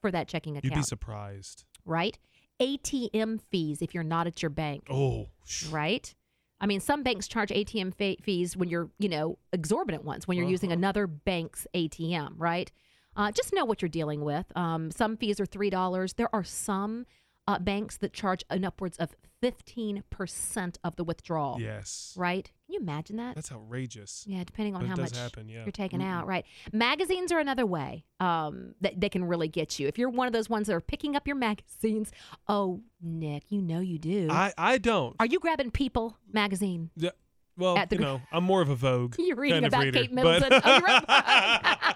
for 0.02 0.12
that 0.12 0.28
checking 0.28 0.58
account? 0.58 0.66
You'd 0.76 0.80
be 0.80 0.84
surprised. 0.84 1.66
right? 1.84 2.20
ATM 2.60 3.40
fees 3.50 3.82
if 3.82 3.94
you're 3.96 4.04
not 4.04 4.28
at 4.28 4.44
your 4.44 4.52
bank, 4.52 4.84
Oh. 4.90 5.30
right? 5.72 6.14
I 6.62 6.68
mean, 6.68 6.80
some 6.80 7.02
banks 7.04 7.28
charge 7.28 7.50
ATM 7.50 7.94
fe- 7.96 8.20
fees 8.22 8.56
when 8.56 8.70
you're, 8.70 8.90
you 9.00 9.10
know, 9.10 9.38
exorbitant 9.52 10.06
ones 10.06 10.28
when 10.28 10.38
you're 10.38 10.48
using 10.48 10.70
Uh-huh. 10.70 10.78
another 10.78 11.08
bank's 11.08 11.66
ATM, 11.74 12.36
right? 12.38 12.72
Uh, 13.16 13.32
just 13.32 13.52
know 13.52 13.66
what 13.66 13.82
you're 13.82 13.90
dealing 13.90 14.22
with. 14.22 14.46
Um, 14.56 14.92
some 14.92 15.18
fees 15.18 15.40
are 15.42 15.46
three 15.46 15.70
dollars. 15.72 16.14
There 16.14 16.34
are 16.34 16.44
some 16.46 17.06
uh, 17.52 17.60
banks 17.60 17.98
that 17.98 18.14
charge 18.14 18.44
an 18.50 18.64
upwards 18.66 18.98
of 18.98 19.16
fifteen 19.42 20.04
percent 20.10 20.78
of 20.84 20.96
the 20.96 21.04
withdrawal, 21.04 21.60
Yes. 21.60 22.14
right? 22.18 22.46
Can 22.66 22.74
you 22.76 22.80
imagine 22.80 23.18
that? 23.18 23.36
That's 23.36 23.52
outrageous. 23.52 24.24
Yeah, 24.28 24.44
depending 24.44 24.76
on 24.76 24.82
But 24.82 24.90
how 24.90 24.96
much 24.96 25.18
happen, 25.18 25.50
yeah. 25.50 25.64
you're 25.64 25.72
taking 25.72 26.00
Mm-mm. 26.00 26.06
out, 26.12 26.28
right? 26.28 26.46
Magazines 26.72 27.32
are 27.32 27.40
another 27.40 27.66
way 27.66 28.06
um, 28.20 28.76
that 28.82 29.00
they 29.02 29.10
can 29.10 29.24
really 29.26 29.48
get 29.48 29.80
you. 29.80 29.88
If 29.88 29.98
you're 29.98 30.10
one 30.10 30.28
of 30.28 30.34
those 30.34 30.50
ones 30.50 30.68
that 30.68 30.74
are 30.74 30.82
picking 30.82 31.16
up 31.16 31.28
your 31.28 31.36
magazines, 31.36 32.12
oh, 32.48 32.82
Nick, 33.02 33.52
you 33.52 33.62
know 33.62 33.80
you 33.80 33.98
do. 34.00 34.28
I, 34.32 34.54
I 34.58 34.78
don't. 34.78 35.16
are 35.20 35.26
you 35.26 35.40
grabbing 35.40 35.72
People 35.72 36.18
magazine? 36.32 36.92
Yeah, 36.96 37.10
well, 37.58 37.78
At 37.78 37.90
the 37.90 37.96
you 37.98 38.02
know, 38.04 38.22
I'm 38.32 38.44
more 38.44 38.62
of 38.62 38.70
a 38.70 38.76
Vogue. 38.76 39.16
You're 39.20 39.36
reading 39.36 39.66
about 39.66 39.84
reader, 39.84 40.00
Kate 40.02 40.16
but- 40.16 40.24
Middleton. 40.24 40.62
Oh, 40.64 41.92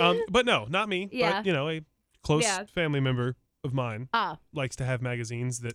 um, 0.00 0.22
but 0.30 0.46
no, 0.46 0.66
not 0.68 0.88
me. 0.88 1.08
Yeah. 1.12 1.38
But, 1.38 1.46
you 1.46 1.52
know, 1.52 1.68
a 1.68 1.82
close 2.22 2.42
Yeah. 2.44 2.64
family 2.64 3.00
member 3.00 3.36
of 3.64 3.72
mine 3.74 4.08
Ah, 4.12 4.38
likes 4.52 4.76
to 4.76 4.84
have 4.84 5.02
magazines 5.02 5.60
that 5.60 5.74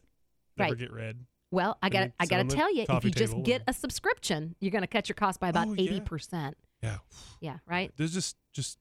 never 0.57 0.71
Right. 0.71 0.77
get 0.79 0.91
read. 0.91 1.25
well, 1.51 1.77
I 1.81 1.89
got 1.89 2.11
I 2.19 2.25
got 2.25 2.49
to 2.49 2.55
tell 2.55 2.73
you, 2.73 2.85
if 2.89 3.03
you 3.05 3.11
just 3.11 3.41
get 3.43 3.61
and- 3.67 3.69
a 3.69 3.73
subscription, 3.73 4.55
you're 4.59 4.71
going 4.71 4.81
to 4.81 4.87
cut 4.87 5.07
your 5.09 5.15
cost 5.15 5.39
by 5.39 5.49
about 5.49 5.67
Oh, 5.69 5.75
80%. 5.75 6.53
Yeah. 6.81 6.97
Yeah, 7.41 7.57
right? 7.65 7.91
There's 7.97 8.13
just, 8.13 8.35
just, 8.53 8.77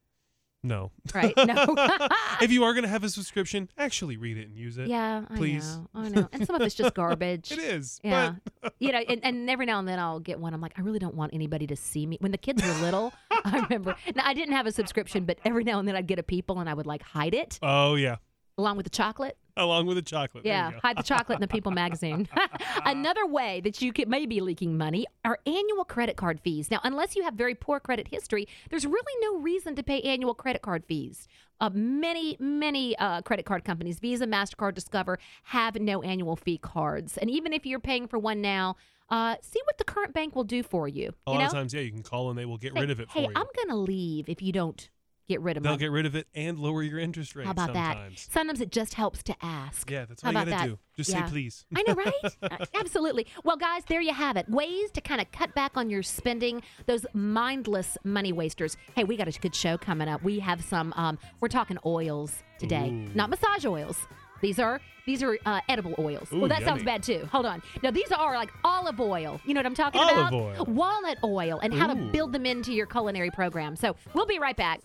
no. 0.63 0.91
Right. 1.13 1.33
No. 1.37 1.75
if 2.41 2.51
you 2.51 2.63
are 2.63 2.73
going 2.73 2.83
to 2.83 2.89
have 2.89 3.03
a 3.03 3.09
subscription, 3.09 3.69
actually 3.77 4.17
read 4.17 4.37
it 4.37 4.47
and 4.47 4.57
use 4.57 4.77
it. 4.77 4.87
yeah, 4.87 5.23
I 5.29 5.35
please. 5.37 5.77
know. 5.77 5.87
I 5.95 6.09
know. 6.09 6.29
And 6.33 6.45
some 6.45 6.55
of 6.55 6.61
it's 6.63 6.75
just 6.75 6.93
garbage. 6.95 7.51
It 7.51 7.59
is. 7.59 7.99
Yeah. 8.03 8.35
you 8.79 8.91
know, 8.91 8.99
and, 8.99 9.23
and 9.23 9.49
every 9.49 9.65
now 9.65 9.79
and 9.79 9.87
then 9.87 9.99
I'll 9.99 10.19
get 10.19 10.39
one. 10.39 10.53
I'm 10.53 10.61
like, 10.61 10.73
I 10.77 10.81
really 10.81 10.99
don't 10.99 11.15
want 11.15 11.33
anybody 11.33 11.67
to 11.67 11.75
see 11.75 12.05
me. 12.05 12.17
When 12.19 12.31
the 12.31 12.37
kids 12.37 12.63
were 12.63 12.73
little, 12.81 13.13
I 13.31 13.59
remember. 13.69 13.95
Now, 14.15 14.23
I 14.25 14.33
didn't 14.33 14.53
have 14.55 14.65
a 14.67 14.71
subscription, 14.71 15.25
but 15.25 15.37
every 15.45 15.63
now 15.63 15.79
and 15.79 15.87
then 15.87 15.95
I'd 15.95 16.07
get 16.07 16.19
a 16.19 16.23
people 16.23 16.59
and 16.59 16.69
I 16.69 16.73
would 16.73 16.87
like 16.87 17.01
hide 17.03 17.33
it 17.33 17.59
oh, 17.63 17.95
yeah. 17.95 18.17
Along 18.57 18.77
with 18.77 18.85
the 18.85 18.89
chocolate. 18.89 19.37
Along 19.57 19.85
with 19.85 19.95
the 19.95 20.01
chocolate. 20.01 20.45
Yeah, 20.45 20.71
hide 20.81 20.97
the 20.97 21.03
chocolate 21.03 21.37
in 21.37 21.41
the 21.41 21.47
People 21.47 21.71
magazine. 21.83 22.27
Another 22.85 23.25
way 23.25 23.61
that 23.61 23.81
you 23.81 23.93
could 23.93 24.09
maybe 24.09 24.41
leaking 24.41 24.77
money 24.77 25.05
are 25.23 25.39
annual 25.45 25.85
credit 25.85 26.17
card 26.17 26.41
fees. 26.41 26.69
Now, 26.69 26.81
unless 26.83 27.15
you 27.15 27.23
have 27.23 27.35
very 27.35 27.55
poor 27.55 27.79
credit 27.79 28.09
history, 28.09 28.47
there's 28.69 28.85
really 28.85 29.13
no 29.21 29.37
reason 29.39 29.75
to 29.75 29.83
pay 29.83 30.01
annual 30.01 30.33
credit 30.33 30.61
card 30.61 30.83
fees. 30.85 31.27
Uh, 31.61 31.69
many, 31.73 32.35
many 32.39 32.97
uh, 32.97 33.21
credit 33.21 33.45
card 33.45 33.63
companies, 33.63 33.99
Visa, 33.99 34.27
Mastercard, 34.27 34.73
Discover, 34.73 35.19
have 35.43 35.75
no 35.75 36.01
annual 36.01 36.35
fee 36.35 36.57
cards. 36.57 37.17
And 37.17 37.29
even 37.29 37.53
if 37.53 37.65
you're 37.65 37.79
paying 37.79 38.07
for 38.07 38.19
one 38.19 38.41
now, 38.41 38.75
uh, 39.09 39.35
see 39.41 39.61
what 39.63 39.77
the 39.77 39.85
current 39.85 40.13
bank 40.13 40.35
will 40.35 40.43
do 40.43 40.63
for 40.63 40.87
you. 40.89 41.13
A 41.27 41.31
you 41.31 41.37
lot 41.37 41.39
know? 41.39 41.45
of 41.45 41.53
times, 41.53 41.73
yeah, 41.73 41.79
you 41.81 41.91
can 41.91 42.03
call 42.03 42.29
and 42.29 42.37
they 42.37 42.45
will 42.45 42.57
get 42.57 42.73
Say, 42.73 42.81
rid 42.81 42.91
of 42.91 42.99
it 42.99 43.07
hey, 43.09 43.23
for 43.23 43.31
you. 43.31 43.35
I'm 43.37 43.47
going 43.55 43.69
to 43.69 43.75
leave 43.75 44.27
if 44.27 44.41
you 44.41 44.51
don't 44.51 44.89
get 45.27 45.41
rid 45.41 45.57
of 45.57 45.61
it. 45.61 45.63
They'll 45.63 45.73
my. 45.73 45.77
get 45.77 45.91
rid 45.91 46.05
of 46.05 46.15
it 46.15 46.27
and 46.35 46.59
lower 46.59 46.83
your 46.83 46.99
interest 46.99 47.35
rate 47.35 47.45
How 47.45 47.51
about 47.51 47.67
sometimes. 47.67 48.25
that? 48.25 48.31
Sometimes 48.33 48.61
it 48.61 48.71
just 48.71 48.93
helps 48.93 49.23
to 49.23 49.35
ask. 49.41 49.89
Yeah, 49.89 50.05
that's 50.05 50.21
How 50.21 50.29
you 50.29 50.33
gotta 50.35 50.49
that? 50.51 50.65
do. 50.67 50.79
Just 50.95 51.09
Yeah. 51.09 51.25
say 51.25 51.31
please. 51.31 51.65
I 51.75 51.83
know, 51.87 51.93
right? 51.95 52.13
Uh, 52.41 52.65
Absolutely. 52.75 53.27
Well, 53.43 53.57
guys, 53.57 53.83
there 53.87 54.01
you 54.01 54.13
have 54.13 54.37
it. 54.37 54.47
Ways 54.49 54.91
to 54.91 55.01
kind 55.01 55.19
of 55.21 55.31
cut 55.31 55.53
back 55.55 55.73
on 55.75 55.89
your 55.89 56.03
spending, 56.03 56.61
those 56.85 57.05
mindless 57.13 57.97
money 58.03 58.31
wasters. 58.31 58.77
Hey, 58.95 59.03
we 59.03 59.17
got 59.17 59.27
a 59.27 59.39
good 59.39 59.55
show 59.55 59.77
coming 59.77 60.07
up. 60.07 60.23
We 60.23 60.39
have 60.39 60.63
some, 60.63 60.93
um, 60.95 61.17
we're 61.41 61.47
talking 61.49 61.77
oils 61.85 62.43
today, 62.59 62.89
Ooh. 62.89 63.09
not 63.15 63.29
massage 63.29 63.65
oils. 63.65 63.97
These 64.41 64.59
are 64.59 64.79
these 65.05 65.23
are 65.23 65.37
uh, 65.45 65.61
edible 65.69 65.95
oils. 65.99 66.27
Ooh, 66.33 66.39
well, 66.41 66.49
that 66.49 66.63
sounds 66.63 66.83
bad 66.83 67.03
too. 67.03 67.27
Hold 67.31 67.45
on. 67.45 67.61
Now 67.83 67.91
these 67.91 68.11
are 68.11 68.35
like 68.35 68.51
olive 68.63 68.99
oil. 68.99 69.39
You 69.45 69.53
know 69.53 69.59
what 69.59 69.65
I'm 69.65 69.75
talking 69.75 70.01
Olive 70.01 70.17
about? 70.17 70.33
oil. 70.33 70.65
Walnut 70.67 71.17
oil, 71.23 71.59
and 71.63 71.73
how 71.73 71.87
to 71.87 71.95
build 71.95 72.33
them 72.33 72.45
into 72.45 72.73
your 72.73 72.85
culinary 72.85 73.31
program. 73.31 73.75
So 73.75 73.95
we'll 74.13 74.25
be 74.25 74.39
right 74.39 74.55
back. 74.57 74.81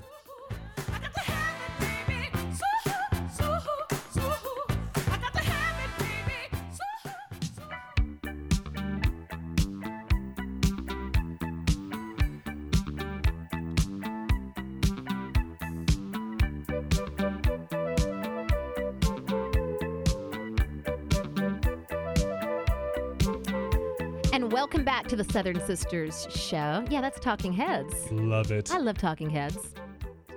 To 25.10 25.16
the 25.16 25.24
Southern 25.32 25.60
Sisters 25.66 26.28
show. 26.30 26.84
Yeah, 26.88 27.00
that's 27.00 27.18
Talking 27.18 27.52
Heads. 27.52 28.12
Love 28.12 28.52
it. 28.52 28.70
I 28.72 28.78
love 28.78 28.96
Talking 28.96 29.28
Heads. 29.28 29.58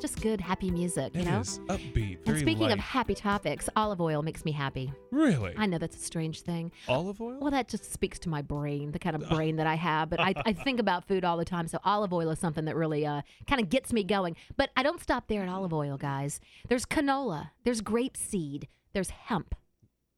Just 0.01 0.20
good, 0.20 0.42
happy 0.42 0.72
music, 0.72 1.13
you 1.13 1.22
It 1.22 1.25
know? 1.25 1.42
is 1.42 1.60
upbeat. 1.70 2.18
And 2.25 2.39
speaking 2.39 2.63
light. 2.63 2.72
of 2.72 2.80
happy 2.80 3.13
topics, 3.13 3.70
olive 3.75 4.01
oil 4.01 4.24
makes 4.24 4.44
me 4.46 4.51
happy. 4.51 4.92
really, 5.12 5.53
I 5.56 5.68
know 5.68 5.77
that's 5.77 5.96
a 5.96 6.00
strange 6.00 6.42
thing. 6.42 6.72
olive 6.88 7.22
oil. 7.22 7.38
Well, 7.39 7.51
that 7.51 7.68
just 7.68 7.94
speaks 7.94 8.18
to 8.20 8.30
my 8.30 8.42
brain, 8.42 8.92
the 8.94 8.98
kind 9.00 9.15
of 9.15 9.30
brain 9.36 9.58
that 9.58 9.68
I 9.68 9.75
have. 9.75 10.10
But 10.10 10.20
I, 10.20 10.34
I 10.44 10.53
think 10.53 10.80
about 10.80 11.08
food 11.08 11.24
all 11.24 11.38
the 11.38 11.46
time. 11.46 11.68
So 11.68 11.77
olive 11.86 12.12
oil 12.12 12.32
is 12.32 12.39
something 12.39 12.65
that 12.65 12.75
really 12.75 13.06
uh, 13.06 13.22
kind 13.48 13.62
of 13.62 13.70
gets 13.70 13.94
me 13.94 14.03
going. 14.03 14.36
But 14.58 14.72
I 14.75 14.82
don't 14.82 15.00
stop 15.00 15.27
there 15.27 15.44
at 15.44 15.50
olive 15.50 15.72
oil, 15.74 15.98
guys. 15.98 16.39
There's 16.68 16.88
canola, 16.88 17.51
there's 17.63 17.84
grapeseed, 17.84 18.63
there's 18.94 19.12
hemp. 19.12 19.53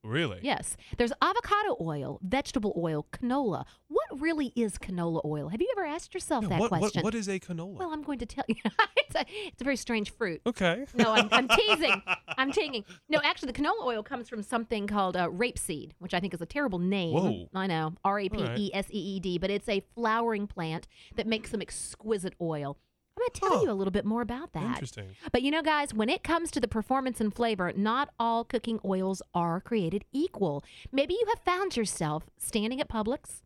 Really? 0.05 0.39
Yes. 0.41 0.77
There's 0.97 1.11
avocado 1.21 1.77
oil, 1.81 2.19
vegetable 2.23 2.73
oil, 2.77 3.05
canola. 3.11 3.65
What 3.87 4.21
really 4.21 4.53
is 4.55 4.77
canola 4.77 5.21
oil? 5.25 5.49
Have 5.49 5.61
you 5.61 5.71
ever 5.75 5.85
asked 5.85 6.13
yourself 6.13 6.47
that 6.49 6.59
what, 6.59 6.71
what- 6.71 6.79
question? 6.79 7.01
what 7.03 7.15
is 7.15 7.27
a 7.27 7.39
canola? 7.39 7.77
well, 7.77 7.91
I'm 7.91 8.03
going 8.03 8.19
to 8.19 8.25
tell 8.25 8.45
you. 8.47 8.55
it's, 8.97 9.15
a, 9.15 9.25
it's 9.47 9.61
a 9.61 9.63
very 9.63 9.75
strange 9.75 10.11
fruit. 10.13 10.41
okay. 10.45 10.85
No, 10.93 11.11
I'm, 11.11 11.27
I'm 11.31 11.47
teasing. 11.47 12.01
I'm 12.37 12.51
teasing. 12.51 12.85
No, 13.09 13.19
actually, 13.23 13.51
the 13.51 13.61
canola 13.61 13.85
oil 13.85 14.03
comes 14.03 14.29
from 14.29 14.43
something 14.43 14.87
called 14.87 15.17
uh, 15.17 15.29
rapeseed, 15.29 15.91
which 15.99 16.13
I 16.13 16.19
think 16.19 16.33
is 16.33 16.41
a 16.41 16.45
terrible 16.45 16.79
name. 16.79 17.13
Whoa. 17.13 17.49
I 17.53 17.67
know. 17.67 17.93
R 18.03 18.19
A 18.19 18.29
P 18.29 18.43
E 18.55 18.71
S 18.73 18.87
E 18.91 18.97
E 19.15 19.19
D, 19.19 19.37
but 19.37 19.49
it's 19.49 19.67
a 19.69 19.81
flowering 19.95 20.47
plant 20.47 20.87
that 21.15 21.27
makes 21.27 21.51
some 21.51 21.61
exquisite 21.61 22.33
oil. 22.41 22.77
I'm 23.17 23.21
going 23.21 23.29
to 23.33 23.39
tell 23.39 23.57
Huh. 23.57 23.63
you 23.63 23.71
a 23.71 23.73
little 23.73 23.91
bit 23.91 24.03
more 24.05 24.21
about 24.21 24.51
that. 24.53 24.63
Interesting. 24.63 25.15
But 25.31 25.41
you 25.41 25.49
know, 25.51 25.61
guys, 25.61 25.93
when 25.93 26.09
it 26.09 26.23
comes 26.23 26.51
to 26.51 26.59
the 26.59 26.67
performance 26.67 27.21
and 27.21 27.33
flavor, 27.33 27.71
not 27.75 28.09
all 28.19 28.43
cooking 28.43 28.79
oils 28.83 29.21
are 29.33 29.61
created 29.61 30.03
equal. 30.11 30.63
Maybe 30.91 31.13
you 31.13 31.25
have 31.29 31.39
found 31.45 31.77
yourself 31.77 32.25
standing 32.37 32.81
at 32.81 32.89
Publix, 32.89 33.41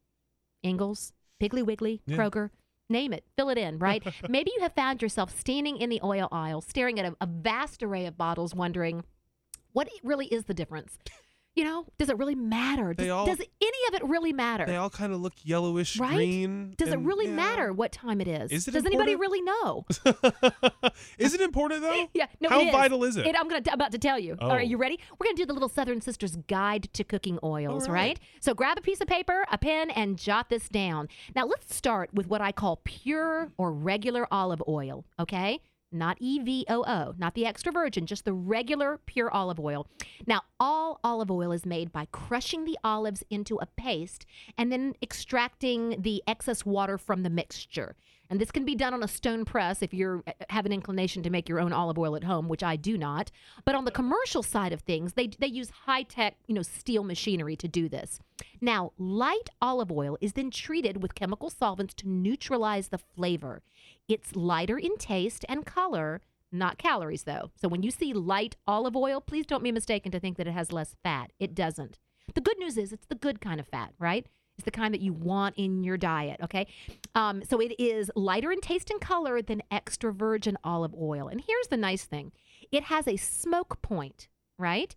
Ingles, 0.64 1.14
Piggly 1.42 1.64
Wiggly, 1.64 2.02
Yeah. 2.08 2.18
Kroger, 2.18 2.50
name 2.90 3.14
it, 3.14 3.24
fill 3.38 3.50
it 3.50 3.58
in, 3.60 3.78
right? 3.78 4.04
Maybe 4.30 4.52
you 4.56 4.62
have 4.62 4.74
found 4.74 5.02
yourself 5.02 5.38
standing 5.40 5.78
in 5.78 5.90
the 5.90 6.00
oil 6.04 6.28
aisle, 6.32 6.62
staring 6.62 7.00
at 7.00 7.06
a, 7.06 7.16
a 7.22 7.28
vast 7.28 7.84
array 7.84 8.06
of 8.08 8.18
bottles, 8.18 8.56
wondering 8.56 9.04
what 9.74 9.88
really 10.04 10.26
is 10.28 10.46
the 10.46 10.54
difference. 10.56 10.98
You 11.60 11.66
know, 11.66 11.86
does 11.98 12.10
it 12.10 12.18
really 12.18 12.36
matter? 12.36 12.94
Does, 12.94 13.10
all- 13.10 13.26
does 13.26 13.40
any 13.40 13.78
of 13.90 13.96
it 13.96 14.04
really 14.06 14.32
matter? 14.32 14.66
They 14.66 14.78
all 14.78 14.90
kind 14.90 15.12
of 15.12 15.20
look 15.20 15.34
yellowish 15.44 16.00
Right? 16.00 16.16
green. 16.16 16.74
does 16.78 16.88
it 16.90 17.00
really 17.00 17.26
yeah. 17.28 17.34
matter 17.36 17.74
what 17.74 17.92
time 17.92 18.22
it 18.22 18.30
is? 18.30 18.50
Is 18.52 18.68
it 18.70 18.72
does 18.72 18.86
anybody 18.86 19.16
really 19.18 19.42
know? 19.42 19.86
is 21.18 21.34
it 21.34 21.42
important 21.42 21.82
though? 21.82 22.08
Yeah, 22.14 22.28
no, 22.40 22.50
How 22.50 22.62
it 22.62 22.68
is. 22.68 22.72
vital 22.72 23.04
is 23.04 23.18
it? 23.18 23.28
I'm 23.38 23.48
gonna 23.50 23.62
t- 23.62 23.72
about 23.72 23.92
to 23.92 23.98
tell 23.98 24.18
you. 24.18 24.38
All 24.40 24.52
Oh. 24.52 24.56
right, 24.56 24.68
you 24.68 24.78
ready? 24.78 25.00
We're 25.20 25.26
gonna 25.26 25.36
do 25.36 25.46
the 25.46 25.54
little 25.54 25.70
Southern 25.70 26.00
Sisters 26.02 26.38
Guide 26.48 26.88
to 26.94 27.04
Cooking 27.04 27.38
Oils, 27.44 27.88
All 27.88 27.94
right. 27.94 28.00
right. 28.10 28.20
So 28.40 28.54
grab 28.54 28.78
a 28.78 28.82
piece 28.82 29.02
of 29.02 29.08
paper, 29.08 29.46
a 29.52 29.58
pen, 29.58 29.90
and 29.92 30.18
jot 30.18 30.50
this 30.50 30.70
down. 30.70 31.08
Now 31.36 31.46
let's 31.46 31.76
start 31.76 32.14
with 32.14 32.28
what 32.28 32.42
I 32.42 32.52
call 32.54 32.78
pure 32.86 33.52
or 33.58 33.72
regular 33.74 34.28
olive 34.32 34.64
oil. 34.68 35.04
Okay. 35.20 35.60
Not 35.92 36.20
EVOO, 36.20 37.18
not 37.18 37.34
the 37.34 37.46
extra 37.48 37.72
virgin, 37.72 38.06
just 38.06 38.24
the 38.24 38.34
regular 38.34 39.00
pure 39.06 39.32
olive 39.32 39.60
oil. 39.60 39.88
Now, 40.28 40.42
all 40.60 41.00
olive 41.04 41.32
oil 41.32 41.52
is 41.52 41.66
made 41.66 41.92
by 41.92 42.06
crushing 42.12 42.66
the 42.66 42.78
olives 42.84 43.24
into 43.32 43.58
a 43.60 43.66
paste 43.66 44.26
and 44.58 44.72
then 44.72 44.94
extracting 45.02 46.02
the 46.02 46.22
excess 46.28 46.64
water 46.64 46.98
from 46.98 47.24
the 47.24 47.30
mixture. 47.30 47.96
And 48.30 48.40
this 48.40 48.52
can 48.52 48.64
be 48.64 48.76
done 48.76 48.94
on 48.94 49.02
a 49.02 49.08
stone 49.08 49.44
press 49.44 49.82
if 49.82 49.94
you 49.94 50.24
uh, 50.28 50.32
have 50.50 50.66
an 50.66 50.72
inclination 50.72 51.24
to 51.24 51.30
make 51.30 51.50
your 51.50 51.60
own 51.60 51.74
olive 51.74 51.98
oil 51.98 52.16
at 52.16 52.24
home, 52.24 52.48
which 52.48 52.64
I 52.64 52.76
do 52.76 52.98
not. 52.98 53.32
But 53.66 53.76
on 53.76 53.86
the 53.86 53.92
commercial 53.92 54.44
side 54.44 54.72
of 54.72 54.82
things, 54.82 55.14
they, 55.14 55.28
they 55.28 55.48
use 55.48 55.72
high 55.86 56.04
tech, 56.04 56.36
you 56.48 56.54
know, 56.54 56.62
steel 56.62 57.04
machinery 57.04 57.56
to 57.56 57.68
do 57.68 57.90
this. 57.90 58.20
Now, 58.62 58.92
light 58.98 59.50
olive 59.62 59.92
oil 59.92 60.18
is 60.22 60.34
then 60.34 60.52
treated 60.52 61.02
with 61.02 61.16
chemical 61.16 61.50
solvents 61.50 61.94
to 61.96 62.10
neutralize 62.10 62.90
the 62.90 63.00
flavor. 63.00 63.62
It's 64.08 64.36
lighter 64.36 64.78
in 64.78 64.98
taste 64.98 65.44
and 65.50 65.66
color, 65.66 66.22
not 66.52 66.78
calories 66.78 67.24
though. 67.24 67.52
So 67.56 67.68
when 67.68 67.84
you 67.84 67.92
see 67.92 68.14
light 68.14 68.56
olive 68.68 68.96
oil, 68.96 69.22
please 69.22 69.46
don't 69.46 69.64
be 69.64 69.72
mistaken 69.72 70.12
to 70.12 70.20
think 70.20 70.38
that 70.38 70.48
it 70.48 70.54
has 70.54 70.72
less 70.72 70.96
fat. 71.04 71.32
It 71.40 71.56
doesn't. 71.56 71.98
The 72.36 72.42
good 72.42 72.60
news 72.60 72.78
is 72.78 72.94
it's 72.94 73.08
the 73.08 73.16
good 73.16 73.42
kind 73.42 73.60
of 73.60 73.68
fat, 73.68 73.94
right? 73.98 74.28
It's 74.60 74.66
the 74.66 74.72
kind 74.72 74.94
that 74.94 75.00
you 75.00 75.14
want 75.14 75.56
in 75.58 75.86
your 75.86 75.96
diet, 75.96 76.42
okay? 76.44 76.68
Um, 77.16 77.42
so 77.46 77.62
it 77.62 77.74
is 77.80 78.12
lighter 78.14 78.52
in 78.52 78.60
taste 78.60 78.92
and 78.92 79.00
color 79.00 79.42
than 79.42 79.64
extra 79.72 80.12
virgin 80.12 80.58
olive 80.66 80.94
oil. 80.94 81.30
And 81.30 81.40
here's 81.40 81.68
the 81.68 81.78
nice 81.78 82.04
thing 82.04 82.34
it 82.70 82.84
has 82.84 83.08
a 83.08 83.16
smoke 83.16 83.82
point, 83.82 84.28
right? 84.58 84.94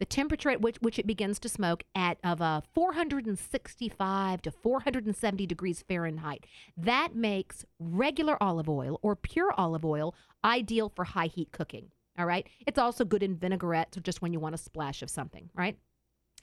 The 0.00 0.04
temperature 0.04 0.50
at 0.50 0.60
which, 0.60 0.78
which 0.80 0.98
it 0.98 1.06
begins 1.06 1.38
to 1.38 1.48
smoke 1.48 1.84
at 1.94 2.18
of 2.24 2.42
uh, 2.42 2.62
465 2.74 4.42
to 4.42 4.50
470 4.50 5.46
degrees 5.46 5.84
Fahrenheit. 5.86 6.44
That 6.76 7.14
makes 7.14 7.64
regular 7.78 8.36
olive 8.42 8.68
oil 8.68 8.98
or 9.00 9.14
pure 9.14 9.54
olive 9.56 9.84
oil 9.84 10.12
ideal 10.44 10.88
for 10.88 11.04
high 11.04 11.28
heat 11.28 11.52
cooking. 11.52 11.92
All 12.18 12.26
right. 12.26 12.48
It's 12.66 12.80
also 12.80 13.04
good 13.04 13.22
in 13.22 13.36
vinaigrettes 13.36 13.96
just 14.02 14.22
when 14.22 14.32
you 14.32 14.40
want 14.40 14.56
a 14.56 14.58
splash 14.58 15.02
of 15.02 15.10
something, 15.10 15.50
right? 15.54 15.78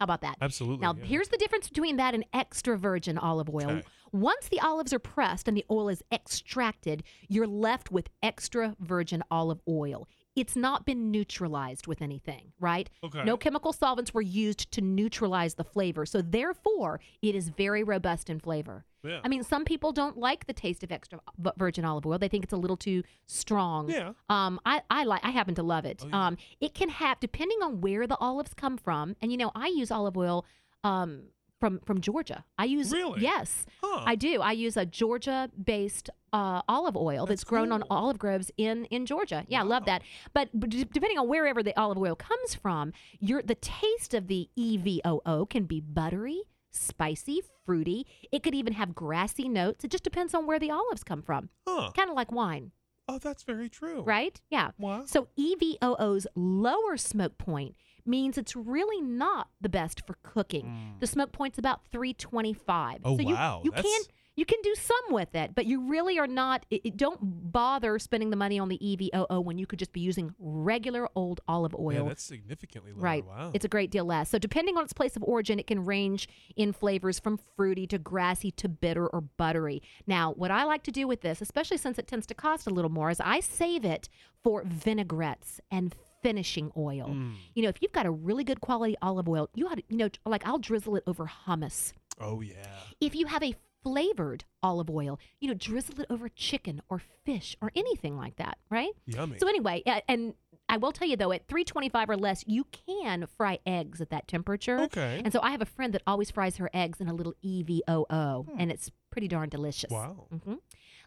How 0.02 0.06
about 0.06 0.22
that? 0.22 0.38
Absolutely. 0.42 0.82
Now, 0.82 0.96
yeah. 0.98 1.06
here's 1.06 1.28
the 1.28 1.38
difference 1.38 1.70
between 1.70 1.98
that 1.98 2.16
and 2.16 2.26
extra 2.34 2.76
virgin 2.76 3.20
olive 3.20 3.52
oil. 3.52 3.70
Okay. 3.70 3.84
Once 4.12 4.50
the 4.50 4.60
olives 4.60 4.92
are 4.94 5.00
pressed 5.00 5.48
and 5.48 5.56
the 5.56 5.64
oil 5.70 5.90
is 5.90 6.02
extracted, 6.12 7.04
you're 7.28 7.46
left 7.46 7.92
with 7.92 8.10
extra 8.24 8.76
virgin 8.80 9.22
olive 9.30 9.62
oil. 9.68 10.08
It's 10.36 10.56
not 10.56 10.86
been 10.86 11.12
neutralized 11.12 11.88
with 11.88 12.02
anything, 12.02 12.54
right? 12.60 12.90
Okay. 13.04 13.24
No 13.24 13.36
chemical 13.36 13.74
solvents 13.74 14.14
were 14.14 14.22
used 14.22 14.72
to 14.72 14.82
neutralize 14.82 15.56
the 15.56 15.64
flavor. 15.64 16.06
So, 16.06 16.22
therefore, 16.22 17.02
it 17.22 17.36
is 17.36 17.50
very 17.50 17.84
robust 17.84 18.30
in 18.30 18.40
flavor. 18.40 18.86
Yeah. 19.04 19.20
I 19.24 19.28
mean, 19.28 19.44
some 19.44 19.66
people 19.66 19.92
don't 19.92 20.18
like 20.18 20.48
the 20.48 20.54
taste 20.54 20.84
of 20.84 20.92
extra 20.92 21.20
virgin 21.58 21.84
olive 21.84 22.06
oil. 22.06 22.18
They 22.18 22.28
think 22.28 22.44
it's 22.44 22.54
a 22.54 22.58
little 22.58 22.78
too 22.78 23.04
strong. 23.26 23.90
Yeah. 23.90 24.14
Um, 24.30 24.60
I, 24.66 24.82
I 24.90 25.04
like. 25.04 25.22
I 25.24 25.32
happen 25.32 25.56
to 25.56 25.64
love 25.64 25.86
it. 25.86 26.02
Oh, 26.04 26.08
yeah. 26.08 26.28
Um, 26.28 26.38
it 26.62 26.74
can 26.74 26.90
have 26.90 27.20
depending 27.20 27.58
on 27.62 27.82
where 27.82 28.08
the 28.08 28.18
olives 28.18 28.54
come 28.54 28.78
from, 28.78 29.16
and 29.22 29.32
you 29.32 29.38
know, 29.38 29.52
I 29.54 29.68
use 29.68 29.92
olive 29.92 30.16
oil. 30.18 30.46
Um, 30.84 31.24
from 31.62 31.80
from 31.86 32.02
Georgia, 32.02 32.44
I 32.58 32.66
use 32.66 32.92
Really? 32.92 33.22
yes, 33.22 33.66
Huh. 33.82 34.04
I 34.06 34.16
do. 34.16 34.42
I 34.42 34.52
use 34.52 34.76
a 34.76 34.86
Georgia-based 34.86 36.10
uh, 36.34 36.62
olive 36.68 36.98
oil 36.98 37.26
that's, 37.26 37.42
That's 37.42 37.50
grown 37.50 37.72
on 37.72 37.84
olive 37.90 38.18
groves 38.20 38.52
in 38.58 38.86
in 38.86 39.06
Georgia. 39.06 39.46
Yeah, 39.48 39.62
I 39.62 39.64
love 39.64 39.86
that. 39.86 40.02
But, 40.34 40.48
d- 40.70 40.86
depending 40.92 41.18
on 41.20 41.28
wherever 41.30 41.62
the 41.64 41.78
olive 41.80 41.98
oil 41.98 42.16
comes 42.16 42.56
from, 42.56 42.92
your 43.20 43.42
the 43.42 43.56
taste 43.56 44.14
of 44.14 44.28
the 44.28 44.50
E 44.56 44.78
EVOO 44.78 45.50
can 45.50 45.64
be 45.66 45.80
buttery, 45.80 46.42
spicy, 46.72 47.42
fruity. 47.66 48.06
It 48.32 48.44
could 48.44 48.56
even 48.56 48.74
have 48.74 48.96
grassy 48.96 49.48
notes. 49.48 49.84
It 49.84 49.92
just 49.92 50.04
depends 50.04 50.34
on 50.34 50.46
where 50.48 50.60
the 50.60 50.72
olives 50.72 51.04
come 51.04 51.22
from. 51.22 51.50
Huh. 51.68 51.92
Kind 51.96 52.10
of 52.10 52.16
like 52.16 52.32
wine, 52.32 52.72
Oh, 53.08 53.20
that's 53.20 53.44
very 53.44 53.68
true. 53.70 54.02
right? 54.04 54.40
Yeah. 54.50 54.72
Wow. 54.80 55.04
So 55.06 55.28
EVOO's 55.38 56.28
lower 56.36 56.96
smoke 56.98 57.38
point 57.38 57.76
means 58.06 58.38
it's 58.38 58.56
really 58.56 59.02
not 59.02 59.50
the 59.60 59.70
best 59.70 60.06
for 60.06 60.16
cooking. 60.24 60.96
The 61.00 61.08
smoke 61.08 61.32
point's 61.32 61.58
about 61.58 61.86
325. 61.92 62.98
Hmm. 62.98 63.08
Oh, 63.08 63.16
so 63.18 63.22
you, 63.22 63.36
wow. 63.36 63.62
You 63.64 63.72
can 63.72 64.02
you 64.38 64.46
can 64.46 64.60
do 64.64 64.74
some 64.76 65.14
with 65.14 65.36
it, 65.36 65.54
but 65.54 65.66
you 65.66 65.82
really 65.90 66.18
are 66.18 66.26
not. 66.26 66.66
It, 66.72 66.82
it- 66.86 66.98
don't 66.98 67.20
bother 67.52 68.00
spending 68.00 68.30
the 68.30 68.38
money 68.38 68.58
on 68.60 68.70
the 68.70 68.78
EVOO 68.80 69.44
when 69.44 69.58
you 69.58 69.68
could 69.68 69.78
just 69.78 69.92
be 69.92 70.00
using 70.00 70.34
regular 70.40 71.10
old 71.16 71.42
olive 71.50 71.76
oil. 71.76 71.92
Yeah, 71.94 72.04
that's 72.04 72.24
significantly 72.24 72.94
lower. 72.94 73.02
Right. 73.02 73.26
Wow. 73.26 73.52
It's 73.54 73.66
a 73.66 73.68
great 73.68 73.92
deal 73.92 74.06
less. 74.06 74.30
So, 74.30 74.40
depending 74.40 74.78
on 74.78 74.84
its 74.86 74.94
place 74.94 75.18
of 75.18 75.24
origin, 75.24 75.60
it 75.60 75.68
can 75.68 75.84
range 75.84 76.30
in 76.56 76.72
flavors 76.72 77.20
from 77.20 77.40
fruity 77.58 77.86
to 77.88 77.98
grassy 78.00 78.52
to 78.52 78.70
bitter 78.70 79.06
or 79.06 79.20
buttery. 79.22 79.82
Now, 80.08 80.32
what 80.32 80.50
I 80.50 80.64
like 80.64 80.84
to 80.84 80.92
do 80.92 81.08
with 81.08 81.22
this, 81.22 81.42
especially 81.42 81.78
since 81.78 82.00
it 82.00 82.08
tends 82.08 82.26
to 82.28 82.34
cost 82.34 82.68
a 82.68 82.72
little 82.72 82.90
more, 82.92 83.10
is 83.10 83.20
I 83.20 83.42
save 83.42 83.84
it 83.84 84.08
for 84.44 84.64
vinaigrettes 84.66 85.60
and 85.70 85.94
finishing 86.22 86.72
oil. 86.78 87.10
Mm. 87.10 87.36
You 87.56 87.64
know, 87.64 87.70
if 87.70 87.82
you've 87.82 87.92
got 87.92 88.06
a 88.06 88.12
really 88.12 88.44
good 88.44 88.62
quality 88.62 88.96
olive 89.02 89.28
oil, 89.28 89.50
you 89.54 89.68
ought 89.68 89.76
to, 89.78 89.84
you 89.90 89.98
know, 89.98 90.10
like 90.26 90.46
I'll 90.46 90.60
drizzle 90.60 90.96
it 90.96 91.04
over 91.08 91.30
hummus. 91.48 91.94
Oh 92.20 92.42
yeah. 92.42 92.56
If 93.00 93.16
you 93.16 93.28
have 93.28 93.44
a 93.44 93.56
flavored 93.84 94.44
olive 94.62 94.90
oil, 94.90 95.20
you 95.40 95.48
know, 95.48 95.54
drizzle 95.56 96.00
it 96.02 96.06
over 96.10 96.30
chicken 96.30 96.82
or 96.90 97.02
fish 97.26 97.56
or 97.62 97.72
anything 97.76 98.16
like 98.18 98.36
that, 98.36 98.58
right? 98.70 98.92
Yummy. 99.06 99.40
So 99.40 99.48
anyway, 99.48 99.84
and 100.08 100.36
I 100.70 100.78
will 100.78 100.92
tell 100.92 101.08
you 101.08 101.18
though, 101.18 101.32
at 101.32 101.48
325 101.48 102.10
or 102.10 102.18
less, 102.18 102.44
you 102.48 102.66
can 102.88 103.26
fry 103.38 103.60
eggs 103.66 104.00
at 104.02 104.10
that 104.12 104.28
temperature. 104.28 104.80
Okay. 104.82 105.22
And 105.24 105.34
so 105.34 105.40
I 105.42 105.52
have 105.52 105.62
a 105.62 105.66
friend 105.66 105.94
that 105.94 106.04
always 106.06 106.30
fries 106.32 106.58
her 106.58 106.70
eggs 106.74 107.02
in 107.02 107.08
a 107.08 107.14
little 107.14 107.34
EVOO, 107.44 108.48
and 108.58 108.72
it's 108.72 108.92
pretty 109.10 109.28
darn 109.28 109.50
delicious. 109.50 109.90
Wow. 109.90 110.28
hmm 110.44 110.56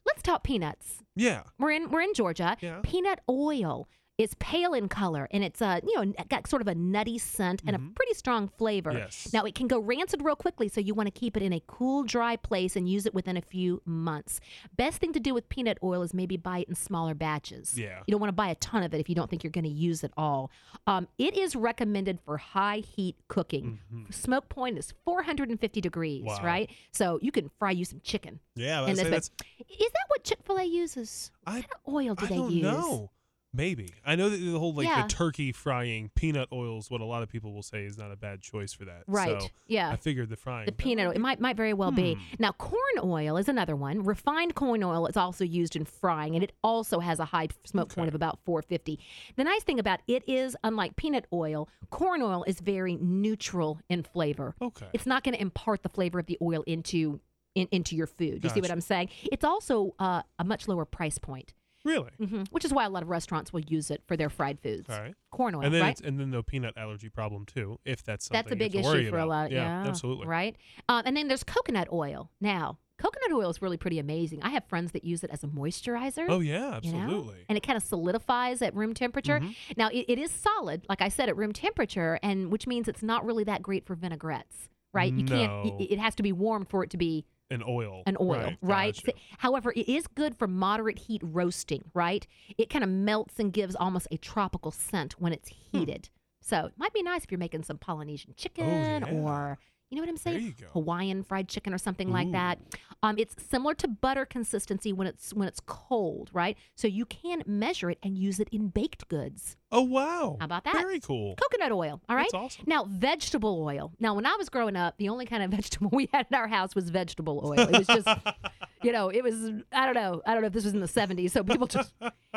Let's 0.06 0.20
talk 0.20 0.42
peanuts. 0.42 1.02
Yeah. 1.16 1.44
We're 1.58 1.70
in 1.70 1.90
we're 1.90 2.02
in 2.02 2.12
Georgia. 2.12 2.58
Yeah. 2.60 2.80
Peanut 2.82 3.20
oil. 3.28 3.88
It's 4.16 4.36
pale 4.38 4.74
in 4.74 4.88
color 4.88 5.26
and 5.32 5.42
it's 5.42 5.60
uh, 5.60 5.80
you 5.84 6.00
know 6.00 6.12
got 6.28 6.46
sort 6.46 6.62
of 6.62 6.68
a 6.68 6.74
nutty 6.76 7.18
scent 7.18 7.62
and 7.66 7.74
a 7.74 7.80
pretty 7.96 8.14
strong 8.14 8.46
flavor. 8.46 8.92
Yes. 8.92 9.28
Now 9.32 9.42
it 9.44 9.56
can 9.56 9.66
go 9.66 9.80
rancid 9.80 10.22
real 10.22 10.36
quickly, 10.36 10.68
so 10.68 10.80
you 10.80 10.94
want 10.94 11.08
to 11.08 11.10
keep 11.10 11.36
it 11.36 11.42
in 11.42 11.52
a 11.52 11.60
cool, 11.66 12.04
dry 12.04 12.36
place 12.36 12.76
and 12.76 12.88
use 12.88 13.06
it 13.06 13.14
within 13.14 13.36
a 13.36 13.40
few 13.42 13.82
months. 13.84 14.38
Best 14.76 14.98
thing 14.98 15.12
to 15.14 15.18
do 15.20 15.34
with 15.34 15.48
peanut 15.48 15.78
oil 15.82 16.02
is 16.02 16.14
maybe 16.14 16.36
buy 16.36 16.58
it 16.58 16.68
in 16.68 16.76
smaller 16.76 17.12
batches. 17.14 17.76
Yeah. 17.76 18.02
You 18.06 18.12
don't 18.12 18.20
want 18.20 18.28
to 18.28 18.34
buy 18.36 18.46
a 18.48 18.54
ton 18.56 18.84
of 18.84 18.94
it 18.94 19.00
if 19.00 19.08
you 19.08 19.16
don't 19.16 19.28
think 19.28 19.42
you're 19.42 19.50
going 19.50 19.64
to 19.64 19.68
use 19.70 20.04
it 20.04 20.12
all. 20.16 20.52
Um, 20.86 21.08
it 21.18 21.36
is 21.36 21.56
recommended 21.56 22.20
for 22.24 22.36
high 22.36 22.84
heat 22.86 23.16
cooking. 23.26 23.80
Smoke 24.10 24.48
point 24.48 24.78
is 24.78 24.94
450 25.04 25.80
degrees, 25.80 26.22
Mm-hmm. 26.22 26.28
Wow. 26.28 26.40
right? 26.44 26.70
So 26.92 27.18
you 27.20 27.32
can 27.32 27.50
fry 27.58 27.72
you 27.72 27.84
some 27.84 28.00
chicken. 28.04 28.38
Yeah, 28.54 28.82
this 28.86 28.98
say 29.00 29.10
that's. 29.10 29.30
Is 29.58 29.90
that 29.92 30.04
what 30.08 30.22
Chick 30.22 30.38
Fil 30.44 30.58
A 30.58 30.64
uses? 30.64 31.32
I- 31.46 31.54
what 31.56 31.62
kind 31.62 31.72
of 31.86 31.92
oil 31.94 32.14
do 32.14 32.24
I 32.26 32.28
they 32.28 32.36
don't 32.36 32.50
use? 32.52 32.62
know. 32.62 33.10
Maybe 33.56 33.94
I 34.04 34.16
know 34.16 34.28
that 34.28 34.36
the 34.36 34.58
whole 34.58 34.74
like 34.74 34.86
Yeah. 34.86 35.02
the 35.02 35.08
turkey 35.08 35.52
frying 35.52 36.10
peanut 36.16 36.48
oil 36.52 36.78
is 36.78 36.90
what 36.90 37.00
a 37.00 37.04
lot 37.04 37.22
of 37.22 37.28
people 37.28 37.52
will 37.52 37.62
say 37.62 37.84
is 37.84 37.96
not 37.96 38.10
a 38.10 38.16
bad 38.16 38.42
choice 38.42 38.72
for 38.72 38.84
that. 38.84 39.04
Right. 39.06 39.40
So 39.40 39.48
yeah. 39.68 39.90
I 39.90 39.96
figured 39.96 40.28
the 40.28 40.36
frying. 40.36 40.66
The 40.66 40.72
peanut 40.72 41.06
oil. 41.06 41.12
It 41.12 41.20
might 41.20 41.38
might 41.40 41.56
very 41.56 41.72
well 41.72 41.92
be. 41.92 42.14
Hmm. 42.14 42.20
Now, 42.40 42.52
corn 42.52 42.80
oil 43.02 43.36
is 43.36 43.48
another 43.48 43.76
one. 43.76 44.02
Refined 44.02 44.56
corn 44.56 44.82
oil 44.82 45.06
is 45.06 45.16
also 45.16 45.44
used 45.44 45.76
in 45.76 45.84
frying, 45.84 46.34
and 46.34 46.42
it 46.42 46.52
also 46.64 46.98
has 46.98 47.20
a 47.20 47.26
high 47.26 47.48
smoke 47.64 47.94
point 47.94 48.08
of 48.08 48.14
about 48.14 48.40
450. 48.44 48.98
The 49.36 49.44
nice 49.44 49.62
thing 49.62 49.78
about 49.78 50.00
it 50.08 50.28
is, 50.28 50.56
unlike 50.64 50.96
peanut 50.96 51.26
oil, 51.32 51.68
corn 51.90 52.22
oil 52.22 52.44
is 52.48 52.60
very 52.60 52.96
neutral 52.96 53.78
in 53.88 54.02
flavor. 54.02 54.56
Okay. 54.60 54.86
It's 54.92 55.06
not 55.06 55.22
going 55.22 55.34
to 55.34 55.40
impart 55.40 55.82
the 55.84 55.88
flavor 55.88 56.18
of 56.18 56.26
the 56.26 56.38
oil 56.42 56.64
into 56.66 57.20
in, 57.54 57.68
into 57.70 57.94
your 57.94 58.08
food. 58.08 58.42
You 58.42 58.50
see 58.50 58.60
what 58.60 58.70
I'm 58.70 58.80
saying? 58.80 59.10
It's 59.30 59.44
also 59.44 59.94
uh, 60.00 60.22
a 60.38 60.44
much 60.44 60.66
lower 60.66 60.84
price 60.84 61.18
point, 61.18 61.52
Really? 61.84 62.10
hmm 62.18 62.42
which 62.50 62.64
is 62.64 62.72
why 62.72 62.84
a 62.84 62.88
lot 62.88 63.02
of 63.02 63.08
restaurants 63.08 63.52
will 63.52 63.60
use 63.60 63.90
it 63.90 64.02
for 64.06 64.16
their 64.16 64.30
fried 64.30 64.58
foods. 64.60 64.88
All 64.90 65.00
right. 65.00 65.14
Corn 65.30 65.54
oil, 65.54 65.62
And 65.62 65.74
then 65.74 65.82
right? 65.82 66.00
and 66.00 66.18
then 66.18 66.30
the 66.30 66.42
peanut 66.42 66.74
allergy 66.76 67.08
problem 67.08 67.44
too, 67.46 67.78
if 67.84 68.02
that's 68.02 68.24
something 68.26 68.42
That's 68.44 68.52
a 68.52 68.54
you 68.54 68.70
big 68.70 68.74
issue 68.76 69.10
for 69.10 69.18
a 69.18 69.24
about. 69.24 69.28
lot. 69.28 69.50
Yeah, 69.52 69.84
absolutely. 69.86 70.26
Right. 70.26 70.56
Um, 70.88 71.02
and 71.06 71.16
then 71.16 71.28
there's 71.28 71.44
coconut 71.44 71.88
oil. 71.92 72.30
Now, 72.40 72.78
coconut 72.96 73.32
oil 73.32 73.50
is 73.50 73.60
really 73.60 73.76
pretty 73.76 73.98
amazing. 73.98 74.42
I 74.42 74.50
have 74.50 74.64
friends 74.64 74.92
that 74.92 75.04
use 75.04 75.24
it 75.24 75.30
as 75.30 75.42
a 75.44 75.48
moisturizer. 75.48 76.26
Oh 76.28 76.40
yeah, 76.40 76.80
you 76.82 76.92
know? 76.92 76.98
absolutely. 77.00 77.44
And 77.48 77.58
it 77.58 77.62
kind 77.66 77.76
of 77.76 77.82
solidifies 77.82 78.62
at 78.62 78.74
room 78.74 78.94
temperature. 78.94 79.40
Mhm. 79.40 79.54
Now, 79.76 79.88
it, 79.88 80.06
it 80.08 80.18
is 80.18 80.30
solid, 80.30 80.86
like 80.88 81.02
I 81.02 81.08
said, 81.08 81.28
at 81.28 81.36
room 81.36 81.52
temperature, 81.52 82.18
and 82.22 82.50
which 82.50 82.66
means 82.66 82.88
it's 82.88 83.02
not 83.02 83.24
really 83.26 83.44
that 83.44 83.62
great 83.62 83.84
for 83.84 83.94
vinaigrettes, 83.94 84.68
right? 84.92 85.12
You 85.12 85.24
can't. 85.24 85.52
It, 85.80 85.92
it 85.94 85.98
has 85.98 86.14
to 86.14 86.22
be 86.22 86.32
warm 86.32 86.64
for 86.64 86.82
it 86.84 86.90
to 86.90 86.96
be 86.96 87.24
An 87.54 87.62
oil. 87.66 88.02
an 88.06 88.16
oil, 88.20 88.28
Right. 88.36 88.58
right? 88.62 88.94
gotcha. 89.04 89.18
However, 89.38 89.72
it 89.74 89.88
is 89.88 90.06
good 90.06 90.36
for 90.36 90.46
moderate 90.46 90.98
heat 91.00 91.22
roasting, 91.24 91.84
right? 91.94 92.26
It 92.58 92.68
kind 92.68 92.84
of 92.84 92.90
melts 92.90 93.38
and 93.38 93.52
gives 93.52 93.74
almost 93.76 94.08
a 94.10 94.16
tropical 94.18 94.70
scent 94.70 95.20
when 95.20 95.32
it's 95.32 95.48
Hmm. 95.72 95.78
heated. 95.78 96.08
So 96.40 96.66
it 96.66 96.74
might 96.76 96.92
be 96.92 97.02
nice 97.02 97.24
if 97.24 97.30
you're 97.30 97.38
making 97.38 97.62
some 97.62 97.78
Polynesian 97.78 98.34
chicken 98.36 98.66
yeah. 99.02 99.10
or 99.10 99.58
you 99.90 99.96
know 99.96 100.02
what 100.02 100.08
I'm 100.08 100.16
There 100.16 100.32
saying? 100.40 100.46
you 100.46 100.52
go. 100.60 100.66
Hawaiian 100.72 101.22
fried 101.22 101.48
chicken 101.48 101.72
or 101.72 101.78
something 101.78 102.10
like 102.10 102.32
that. 102.32 102.58
Um, 103.02 103.16
it's 103.16 103.40
similar 103.40 103.74
to 103.74 103.86
butter 103.86 104.24
consistency 104.26 104.92
when 104.92 105.06
it's 105.06 105.32
when 105.32 105.46
it's 105.46 105.60
cold, 105.60 106.30
right? 106.32 106.56
So 106.74 106.88
you 106.88 107.06
can 107.06 107.44
measure 107.46 107.90
it 107.90 107.98
and 108.02 108.18
use 108.18 108.40
it 108.40 108.48
in 108.50 108.68
baked 108.68 109.06
goods. 109.08 109.56
Oh 109.76 109.82
wow. 109.82 110.36
How 110.38 110.44
about 110.44 110.62
that? 110.64 110.74
Very 110.74 111.00
cool. 111.00 111.34
Coconut 111.34 111.72
oil, 111.72 112.00
all 112.08 112.14
right? 112.16 112.28
That's 112.32 112.44
awesome. 112.56 112.64
Now, 112.66 112.84
vegetable 112.84 113.60
oil. 113.62 113.92
Now, 113.98 114.14
when 114.14 114.24
I 114.24 114.36
was 114.36 114.48
growing 114.48 114.76
up, 114.76 114.96
the 114.98 115.08
only 115.08 115.26
kind 115.26 115.42
of 115.42 115.50
vegetable 115.58 115.90
we 115.92 116.08
had 116.14 116.26
in 116.30 116.36
our 116.36 116.46
house 116.46 116.74
was 116.76 116.90
vegetable 116.90 117.42
oil. 117.44 117.58
It 117.58 117.78
was 117.78 117.86
just, 117.88 118.08
you 118.84 118.92
know, 118.92 119.08
it 119.08 119.22
was, 119.24 119.34
I 119.72 119.84
don't 119.84 119.94
know. 119.96 120.22
I 120.26 120.32
don't 120.32 120.42
know 120.42 120.46
if 120.46 120.52
this 120.52 120.64
was 120.64 120.74
in 120.74 120.80
the 120.80 120.86
70s. 120.86 121.32
So 121.32 121.42
people 121.42 121.66
just, 121.66 121.92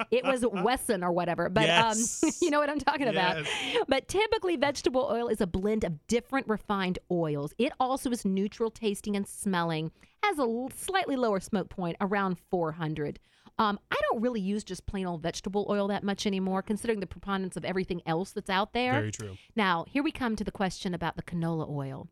it 0.09 0.23
was 0.23 0.43
Wesson 0.51 1.03
or 1.03 1.11
whatever. 1.11 1.47
But 1.49 1.65
Yes. 1.67 2.23
um, 2.23 2.31
you 2.41 2.49
know 2.49 2.59
what 2.59 2.71
I'm 2.71 2.79
talking 2.79 3.07
about. 3.07 3.45
Yes. 3.45 3.85
But 3.87 4.07
typically, 4.07 4.55
vegetable 4.55 5.07
oil 5.11 5.27
is 5.27 5.39
a 5.39 5.47
blend 5.47 5.83
of 5.83 6.07
different 6.07 6.47
refined 6.49 6.97
oils. 7.11 7.53
It 7.59 7.71
also 7.79 8.09
is 8.09 8.25
neutral 8.25 8.71
tasting 8.71 9.15
and 9.15 9.27
smelling, 9.27 9.91
has 10.23 10.39
a 10.39 10.67
slightly 10.75 11.15
lower 11.15 11.39
smoke 11.39 11.69
point, 11.69 11.97
around 12.01 12.37
400. 12.49 13.19
Um, 13.59 13.79
I 13.89 13.95
don't 14.09 14.21
really 14.21 14.39
use 14.39 14.63
just 14.63 14.85
plain 14.85 15.07
old 15.07 15.23
vegetable 15.23 15.65
oil 15.69 15.87
that 15.87 16.03
much 16.03 16.27
anymore, 16.27 16.61
considering 16.61 16.99
the 16.99 17.07
preponderance 17.07 17.57
of 17.57 17.65
everything 17.65 18.01
else 18.05 18.31
that's 18.31 18.49
out 18.49 18.73
there. 18.73 18.93
Very 18.93 19.11
true. 19.11 19.37
Now, 19.55 19.85
here 19.87 20.03
we 20.03 20.11
come 20.11 20.35
to 20.35 20.43
the 20.43 20.51
question 20.51 20.93
about 20.93 21.15
the 21.15 21.23
canola 21.23 21.67
oil. 21.69 22.07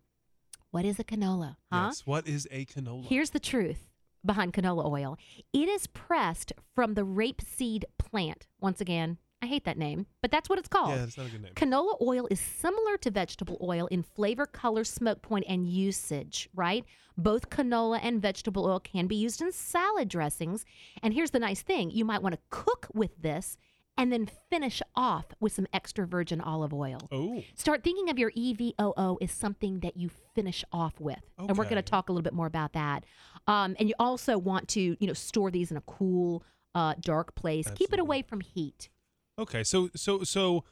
What 0.72 0.86
is 0.86 1.00
a 1.00 1.04
canola? 1.04 1.58
Huh? 1.72 1.88
Yes. 1.88 2.02
What 2.06 2.28
is 2.28 2.48
a 2.52 2.66
canola? 2.66 3.06
Here's 3.06 3.30
the 3.30 3.40
truth 3.40 3.88
behind 4.26 4.54
canola 4.54 4.86
oil 4.86 5.18
it 5.54 5.70
is 5.70 5.86
pressed 5.88 6.52
from 6.74 6.96
the 6.96 7.06
rapeseed 7.06 7.84
plant. 8.00 8.48
Once 8.60 8.82
again, 8.82 9.20
I 9.46 9.48
hate 9.48 9.66
that 9.66 9.78
name, 9.78 10.08
but 10.24 10.32
that's 10.32 10.50
what 10.50 10.58
it's 10.58 10.68
called. 10.68 10.90
yeah, 10.90 10.98
that's 10.98 11.18
not 11.18 11.28
a 11.28 11.30
good 11.30 11.44
name. 11.44 11.54
Canola 11.54 12.02
oil 12.02 12.28
is 12.32 12.40
similar 12.40 12.98
to 12.98 13.12
vegetable 13.12 13.60
oil 13.62 13.86
in 13.88 14.02
flavor, 14.02 14.48
color, 14.48 14.84
smoke 14.84 15.22
point, 15.22 15.46
and 15.48 15.68
usage, 15.68 16.50
right? 16.56 16.84
Both 17.16 17.52
canola 17.52 18.00
and 18.02 18.20
vegetable 18.20 18.66
oil 18.66 18.80
can 18.80 19.06
be 19.06 19.16
used 19.16 19.44
in 19.44 19.52
salad 19.52 20.10
dressings. 20.10 20.66
And 21.04 21.14
here's 21.14 21.30
the 21.30 21.38
nice 21.38 21.62
thing 21.62 21.92
you 21.92 22.06
might 22.06 22.24
want 22.24 22.34
to 22.34 22.42
cook 22.50 22.88
with 22.92 23.22
this 23.22 23.58
and 23.98 24.12
then 24.12 24.28
finish 24.50 24.82
off 24.96 25.26
with 25.40 25.54
some 25.54 25.68
extra 25.72 26.08
virgin 26.08 26.42
olive 26.42 26.74
oil. 26.74 26.98
Oh. 27.12 27.44
Start 27.54 27.84
thinking 27.84 28.10
of 28.10 28.18
your 28.18 28.32
EVOO 28.32 29.18
as 29.22 29.32
something 29.32 29.82
that 29.82 29.96
you 29.96 30.10
finish 30.34 30.66
off 30.74 31.00
with. 31.00 31.22
Okay. 31.40 31.48
And 31.50 31.58
we're 31.58 31.66
going 31.66 31.76
to 31.76 31.84
talk 31.84 32.10
a 32.10 32.12
little 32.12 32.24
bit 32.24 32.34
more 32.34 32.48
about 32.48 32.74
that. 32.74 33.06
Um, 33.48 33.76
and 33.80 33.88
you 33.88 33.96
also 34.00 34.40
want 34.40 34.70
to, 34.70 34.82
you 35.00 35.08
know, 35.08 35.14
store 35.14 35.52
these 35.52 35.70
in 35.70 35.78
a 35.78 35.82
cool, 35.82 36.44
uh, 36.74 36.96
dark 37.00 37.36
place. 37.36 37.70
Keep 37.76 37.94
it 37.94 38.00
away 38.00 38.22
from 38.22 38.42
heat. 38.42 38.90
Okay. 39.38 39.64
So 39.64 39.90
so 39.96 40.24
so 40.24 40.64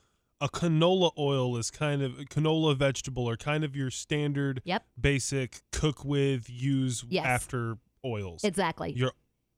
a 0.42 0.50
canola 0.50 1.12
oil 1.18 1.58
is 1.58 1.72
kind 1.72 2.02
of 2.02 2.14
canola 2.30 2.76
vegetable 2.76 3.28
or 3.30 3.38
kind 3.38 3.64
of 3.64 3.76
your 3.76 3.90
standard 3.92 4.62
Yep. 4.66 4.86
basic 5.00 5.62
cook 5.72 6.04
with 6.04 6.50
use 6.50 7.04
Yes. 7.10 7.26
after 7.26 7.78
oils. 8.06 8.44
Exactly. 8.44 8.92
Your 8.94 9.12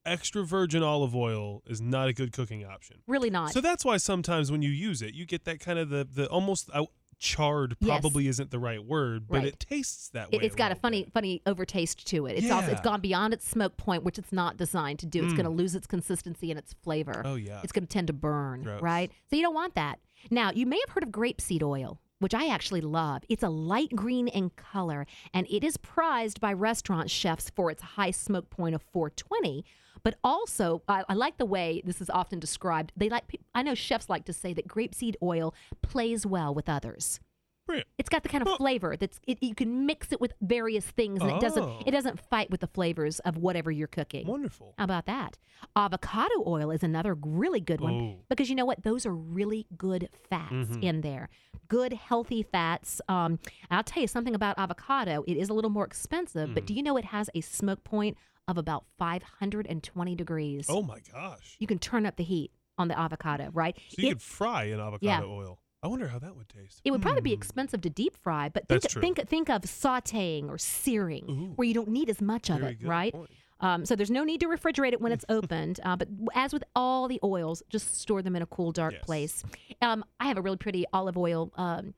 extra 0.05 0.43
virgin 0.43 0.83
olive 0.83 1.15
oil 1.15 1.63
is 1.65 1.81
not 1.81 2.07
a 2.07 2.13
good 2.13 2.31
cooking 2.31 2.63
option. 2.63 2.97
really 3.07 3.29
not. 3.31 3.51
So 3.51 3.61
that's 3.61 3.83
why 3.83 3.97
sometimes 3.97 4.51
when 4.51 4.61
you 4.61 4.69
use 4.69 5.01
it, 5.01 5.15
you 5.15 5.25
get 5.25 5.45
that 5.45 5.59
kind 5.59 5.79
of 5.79 5.89
the 5.89 6.03
the 6.11 6.27
almost 6.29 6.69
uh, 6.73 6.85
charred. 7.17 7.75
Yes. 7.79 7.99
Probably 8.01 8.27
isn't 8.27 8.51
the 8.51 8.59
right 8.59 8.83
word, 8.83 9.27
but 9.27 9.37
Right. 9.37 9.47
it 9.47 9.59
tastes 9.59 10.09
that 10.09 10.31
way. 10.31 10.39
it's 10.41 10.55
got 10.55 10.71
a 10.71 10.75
funny, 10.75 11.03
bit. 11.03 11.13
funny 11.13 11.41
overtaste 11.45 12.05
to 12.07 12.25
it. 12.27 12.37
It's 12.37 12.51
also 12.51 12.67
it's 12.71 12.79
Yeah. 12.79 12.83
gone 12.83 13.01
beyond 13.01 13.33
its 13.33 13.47
smoke 13.47 13.77
point, 13.77 14.03
which 14.03 14.17
it's 14.17 14.31
not 14.31 14.57
designed 14.57 14.99
to 14.99 15.05
do. 15.05 15.23
It's 15.23 15.33
going 15.33 15.45
to 15.45 15.51
Mm. 15.51 15.57
lose 15.57 15.75
its 15.75 15.87
consistency 15.87 16.51
and 16.51 16.57
its 16.59 16.73
flavor. 16.73 17.21
Oh 17.25 17.35
yeah. 17.35 17.61
It's 17.63 17.71
going 17.71 17.85
to 17.87 17.91
tend 17.91 18.07
to 18.07 18.13
burn, 18.13 18.63
Gross. 18.63 18.81
right? 18.81 19.11
So 19.29 19.35
you 19.35 19.41
don't 19.41 19.55
want 19.55 19.75
that. 19.75 19.99
Now, 20.31 20.51
you 20.51 20.65
may 20.65 20.79
have 20.85 20.93
heard 20.93 21.03
of 21.03 21.09
grapeseed 21.09 21.61
oil, 21.63 21.99
which 22.19 22.33
I 22.33 22.47
actually 22.47 22.81
love. 22.81 23.23
It's 23.29 23.43
a 23.43 23.49
light 23.49 23.95
green 23.95 24.27
in 24.27 24.49
color, 24.51 25.05
and 25.33 25.45
it 25.49 25.63
is 25.63 25.77
prized 25.77 26.39
by 26.41 26.53
restaurant 26.53 27.09
chefs 27.11 27.49
for 27.49 27.69
its 27.69 27.81
high 27.81 28.11
smoke 28.11 28.49
point 28.49 28.73
of 28.75 28.81
420. 28.81 29.63
But 30.05 30.15
also, 30.23 30.83
I, 30.87 31.03
I 31.09 31.15
like 31.15 31.37
the 31.37 31.45
way 31.47 31.81
this 31.83 31.99
is 31.99 32.09
often 32.11 32.39
described. 32.39 32.91
They 32.95 33.09
like, 33.09 33.23
I 33.55 33.63
know 33.63 33.73
chefs 33.73 34.07
like 34.07 34.23
to 34.25 34.33
say 34.33 34.53
that 34.53 34.67
grapeseed 34.67 35.15
oil 35.21 35.53
plays 35.81 36.25
well 36.27 36.53
with 36.53 36.69
others. 36.69 37.19
Brilliant. 37.65 37.87
It's 37.97 38.09
got 38.09 38.21
the 38.21 38.29
kind 38.29 38.43
of 38.43 38.45
Well- 38.45 38.57
flavor 38.57 38.95
that's 38.95 39.19
it, 39.25 39.39
you 39.41 39.55
can 39.55 39.87
mix 39.87 40.11
it 40.11 40.21
with 40.21 40.33
various 40.39 40.85
things, 40.85 41.19
and 41.23 41.31
it 41.31 41.39
doesn't 41.41 41.63
Oh. 41.63 41.81
it 41.87 41.89
doesn't 41.89 42.19
fight 42.29 42.51
with 42.51 42.61
the 42.61 42.67
flavors 42.67 43.17
of 43.21 43.37
whatever 43.37 43.71
you're 43.71 43.87
cooking. 43.87 44.27
Wonderful. 44.27 44.75
How 44.77 44.83
about 44.83 45.07
that? 45.07 45.39
Avocado 45.75 46.43
oil 46.45 46.69
is 46.69 46.83
another 46.83 47.15
really 47.15 47.59
good 47.59 47.81
one 47.81 47.93
Oh. 47.95 48.15
because 48.29 48.49
you 48.49 48.55
know 48.55 48.65
what? 48.65 48.83
Those 48.83 49.07
are 49.07 49.15
really 49.15 49.65
good 49.75 50.09
fats 50.29 50.53
Mhm. 50.53 50.83
in 50.83 51.01
there. 51.01 51.29
Good, 51.67 51.93
healthy 51.93 52.43
fats. 52.43 53.01
Um, 53.09 53.39
I'll 53.71 53.81
tell 53.83 54.01
you 54.01 54.07
something 54.07 54.35
about 54.35 54.59
avocado. 54.59 55.23
It 55.25 55.35
is 55.37 55.49
a 55.49 55.53
little 55.55 55.71
more 55.71 55.85
expensive, 55.85 56.53
but 56.53 56.63
Mm. 56.63 56.67
do 56.67 56.73
you 56.75 56.83
know 56.83 56.97
it 56.97 57.05
has 57.05 57.31
a 57.33 57.41
smoke 57.41 57.83
point 57.83 58.15
of 58.47 58.57
about 58.57 58.85
520 58.97 60.15
degrees? 60.15 60.67
Oh 60.69 60.81
my 60.81 60.99
gosh. 61.11 61.55
You 61.59 61.67
can 61.67 61.79
turn 61.79 62.05
up 62.05 62.15
the 62.17 62.23
heat 62.23 62.51
on 62.77 62.87
the 62.87 62.97
avocado, 62.97 63.49
right? 63.53 63.75
So 63.89 64.01
you 64.01 64.07
It- 64.07 64.11
could 64.13 64.21
fry 64.21 64.65
an 64.65 64.79
avocado 64.79 65.05
Yeah. 65.05 65.23
oil. 65.23 65.59
I 65.83 65.87
wonder 65.87 66.07
how 66.07 66.17
that 66.19 66.35
would 66.35 66.49
taste. 66.49 66.81
It 66.83 66.89
would 66.91 67.01
probably 67.01 67.21
be 67.21 67.29
Hmm. 67.31 67.35
expensive 67.39 67.81
to 67.81 67.89
deep 67.91 68.17
fry, 68.17 68.49
but 68.49 68.67
think 68.67 68.83
think 68.89 69.27
think 69.29 69.49
of 69.49 69.61
sautéing 69.63 70.49
or 70.49 70.57
searing, 70.57 71.29
Ooh. 71.29 71.53
where 71.55 71.67
you 71.67 71.75
don't 71.75 71.89
need 71.89 72.09
as 72.09 72.21
much 72.21 72.49
of 72.49 72.63
it, 72.63 72.77
right? 72.81 73.13
Um, 73.59 73.85
so 73.85 73.95
there's 73.95 74.09
no 74.11 74.23
need 74.23 74.39
to 74.41 74.47
refrigerate 74.47 74.93
it 74.93 74.99
when 75.01 75.11
it's 75.11 75.25
opened. 75.29 75.79
Uh, 75.83 75.95
but 75.95 76.07
as 76.33 76.53
with 76.53 76.63
all 76.75 77.07
the 77.07 77.19
oils, 77.23 77.61
just 77.69 77.95
store 78.01 78.21
them 78.23 78.35
in 78.35 78.41
a 78.41 78.47
cool, 78.47 78.71
dark 78.71 78.93
Yes. 78.93 79.03
place. 79.05 79.43
Um, 79.81 80.03
I 80.19 80.25
have 80.27 80.37
a 80.37 80.41
really 80.41 80.57
pretty 80.57 80.85
olive 80.91 81.17
oil. 81.17 81.51
Um, 81.55 81.93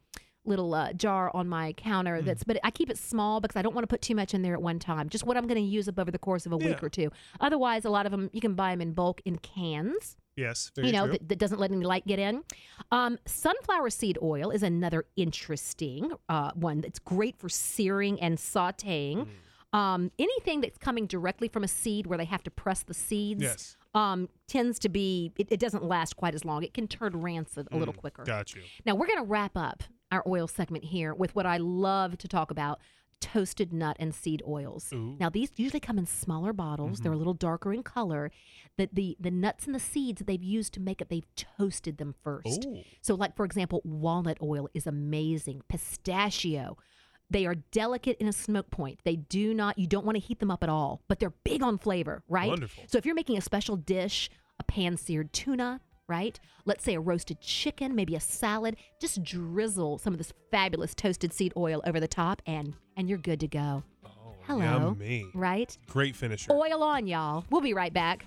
little 0.47 0.73
uh, 0.73 0.93
jar 0.93 1.29
on 1.33 1.47
my 1.47 1.67
Hmm. 1.67 1.71
counter 1.89 2.21
that's 2.21 2.43
but 2.43 2.57
i 2.63 2.71
keep 2.71 2.89
it 2.89 2.97
small 2.97 3.39
because 3.41 3.55
i 3.55 3.61
don't 3.61 3.73
want 3.75 3.83
to 3.83 3.87
put 3.87 4.01
too 4.01 4.15
much 4.15 4.33
in 4.33 4.41
there 4.41 4.53
at 4.53 4.61
one 4.61 4.79
time 4.79 5.09
just 5.09 5.25
what 5.25 5.35
i'm 5.37 5.45
going 5.47 5.61
to 5.61 5.67
use 5.69 5.87
up 5.87 5.99
over 5.99 6.09
the 6.11 6.19
course 6.19 6.45
of 6.45 6.51
a 6.51 6.57
week 6.57 6.77
Yeah. 6.79 6.85
or 6.85 6.89
two 6.89 7.11
otherwise 7.39 7.83
a 7.85 7.89
lot 7.89 8.05
of 8.05 8.11
them 8.11 8.29
you 8.33 8.41
can 8.41 8.53
buy 8.55 8.71
them 8.71 8.81
in 8.81 8.93
bulk 8.93 9.21
in 9.25 9.37
cans 9.37 10.15
Yes. 10.35 10.71
Very 10.75 10.87
you 10.89 10.93
know 10.93 11.07
that, 11.07 11.27
that 11.29 11.39
doesn't 11.39 11.59
let 11.59 11.71
any 11.71 11.83
light 11.83 12.05
get 12.05 12.19
in 12.19 12.43
um, 12.91 13.17
sunflower 13.25 13.89
seed 13.89 14.19
oil 14.21 14.51
is 14.51 14.61
another 14.61 15.05
interesting 15.15 16.11
uh, 16.29 16.51
one 16.53 16.81
that's 16.81 16.99
great 16.99 17.35
for 17.37 17.49
searing 17.49 18.19
and 18.21 18.37
sauteing 18.37 19.25
Mm. 19.27 19.77
Um, 19.77 20.11
anything 20.17 20.61
that's 20.61 20.77
coming 20.77 21.07
directly 21.07 21.49
from 21.49 21.61
a 21.63 21.67
seed 21.67 22.07
where 22.07 22.17
they 22.17 22.23
have 22.25 22.41
to 22.43 22.49
press 22.49 22.83
the 22.83 22.93
seeds 22.93 23.43
Yes. 23.43 23.75
um, 23.93 24.29
tends 24.47 24.79
to 24.79 24.89
be, 24.89 25.33
it, 25.37 25.47
it 25.51 25.59
doesn't 25.59 25.83
last 25.83 26.15
quite 26.15 26.33
as 26.33 26.45
long. 26.45 26.63
It 26.63 26.73
can 26.73 26.87
turn 26.87 27.19
rancid 27.21 27.67
a 27.71 27.77
little 27.77 27.93
quicker. 27.93 28.23
Got 28.23 28.55
you. 28.55 28.61
Now, 28.85 28.95
we're 28.95 29.07
going 29.07 29.19
to 29.19 29.25
wrap 29.25 29.57
up 29.57 29.83
our 30.11 30.23
oil 30.27 30.47
segment 30.47 30.85
here 30.85 31.13
with 31.13 31.35
what 31.35 31.45
I 31.45 31.57
love 31.57 32.17
to 32.19 32.27
talk 32.27 32.51
about 32.51 32.79
toasted 33.19 33.73
nut 33.73 33.97
and 33.99 34.13
seed 34.13 34.43
oils. 34.47 34.91
Ooh. 34.93 35.15
Now, 35.19 35.29
these 35.29 35.51
usually 35.55 35.79
come 35.79 35.97
in 35.97 36.05
smaller 36.05 36.53
bottles. 36.53 36.99
They're 36.99 37.11
mm-hmm. 37.11 37.15
a 37.15 37.17
little 37.17 37.33
darker 37.33 37.73
in 37.73 37.83
color. 37.83 38.31
The, 38.77 38.89
the, 38.93 39.17
the 39.19 39.31
nuts 39.31 39.65
and 39.65 39.73
the 39.73 39.79
seeds 39.79 40.19
that 40.19 40.27
they've 40.27 40.43
used 40.43 40.73
to 40.73 40.79
make 40.79 41.01
it, 41.01 41.09
they've 41.09 41.25
toasted 41.35 41.97
them 41.97 42.13
first. 42.23 42.65
Ooh. 42.65 42.81
So, 43.01 43.15
like, 43.15 43.35
for 43.35 43.45
example, 43.45 43.81
walnut 43.83 44.37
oil 44.41 44.69
is 44.73 44.85
amazing. 44.85 45.63
Pistachio. 45.67 46.77
They 47.29 47.45
are 47.45 47.55
delicate 47.55 48.17
in 48.19 48.27
a 48.27 48.33
smoke 48.33 48.69
point. 48.69 48.99
They 49.03 49.17
do 49.17 49.53
not, 49.53 49.77
you 49.77 49.87
don't 49.87 50.05
want 50.05 50.15
to 50.15 50.23
heat 50.23 50.39
them 50.39 50.51
up 50.51 50.63
at 50.63 50.69
all, 50.69 51.01
but 51.07 51.19
they're 51.19 51.33
big 51.43 51.61
on 51.61 51.77
flavor, 51.77 52.23
right? 52.29 52.47
Wonderful. 52.47 52.83
So 52.87 52.97
if 52.97 53.05
you're 53.05 53.15
making 53.15 53.37
a 53.37 53.41
special 53.41 53.75
dish, 53.75 54.29
a 54.59 54.63
pan 54.63 54.95
seared 54.95 55.33
tuna, 55.33 55.81
right? 56.07 56.39
Let's 56.65 56.83
say 56.83 56.95
a 56.95 56.99
roasted 56.99 57.41
chicken, 57.41 57.95
maybe 57.95 58.15
a 58.15 58.19
salad, 58.19 58.77
just 58.99 59.23
drizzle 59.23 59.97
some 59.97 60.13
of 60.13 60.17
this 60.17 60.33
fabulous 60.51 60.95
toasted 60.95 61.33
seed 61.33 61.53
oil 61.57 61.81
over 61.85 61.99
the 61.99 62.07
top 62.07 62.41
and 62.45 62.73
and 62.95 63.07
you're 63.09 63.17
good 63.17 63.39
to 63.41 63.47
go. 63.47 63.83
Oh, 64.05 64.09
Hello. 64.43 64.95
Yummy. 64.99 65.29
Right? 65.33 65.77
Great 65.87 66.15
finisher. 66.15 66.51
Oil 66.51 66.81
on, 66.81 67.07
y'all. 67.07 67.45
We'll 67.49 67.61
be 67.61 67.73
right 67.73 67.93
back. 67.93 68.25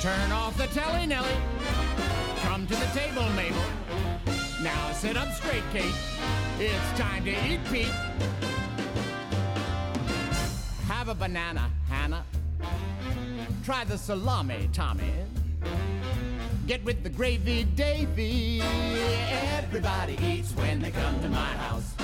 Turn 0.00 0.30
off 0.30 0.56
the 0.56 0.66
telly, 0.68 1.06
Nelly. 1.06 1.34
Come 2.42 2.66
to 2.66 2.74
the 2.74 2.86
table, 2.94 3.28
Mabel. 3.30 3.65
Now 4.66 4.90
sit 4.94 5.16
up 5.16 5.32
straight, 5.32 5.62
Kate. 5.72 5.94
It's 6.58 6.98
time 6.98 7.24
to 7.24 7.30
eat, 7.30 7.60
Pete. 7.70 7.86
Have 10.88 11.08
a 11.08 11.14
banana, 11.14 11.70
Hannah. 11.88 12.24
Try 13.64 13.84
the 13.84 13.96
salami, 13.96 14.68
Tommy. 14.72 15.12
Get 16.66 16.84
with 16.84 17.04
the 17.04 17.08
gravy, 17.08 17.62
Davy. 17.62 18.60
Everybody 18.60 20.18
eats 20.20 20.50
when 20.56 20.82
they 20.82 20.90
come 20.90 21.20
to 21.22 21.28
my 21.28 21.52
house. 21.62 21.94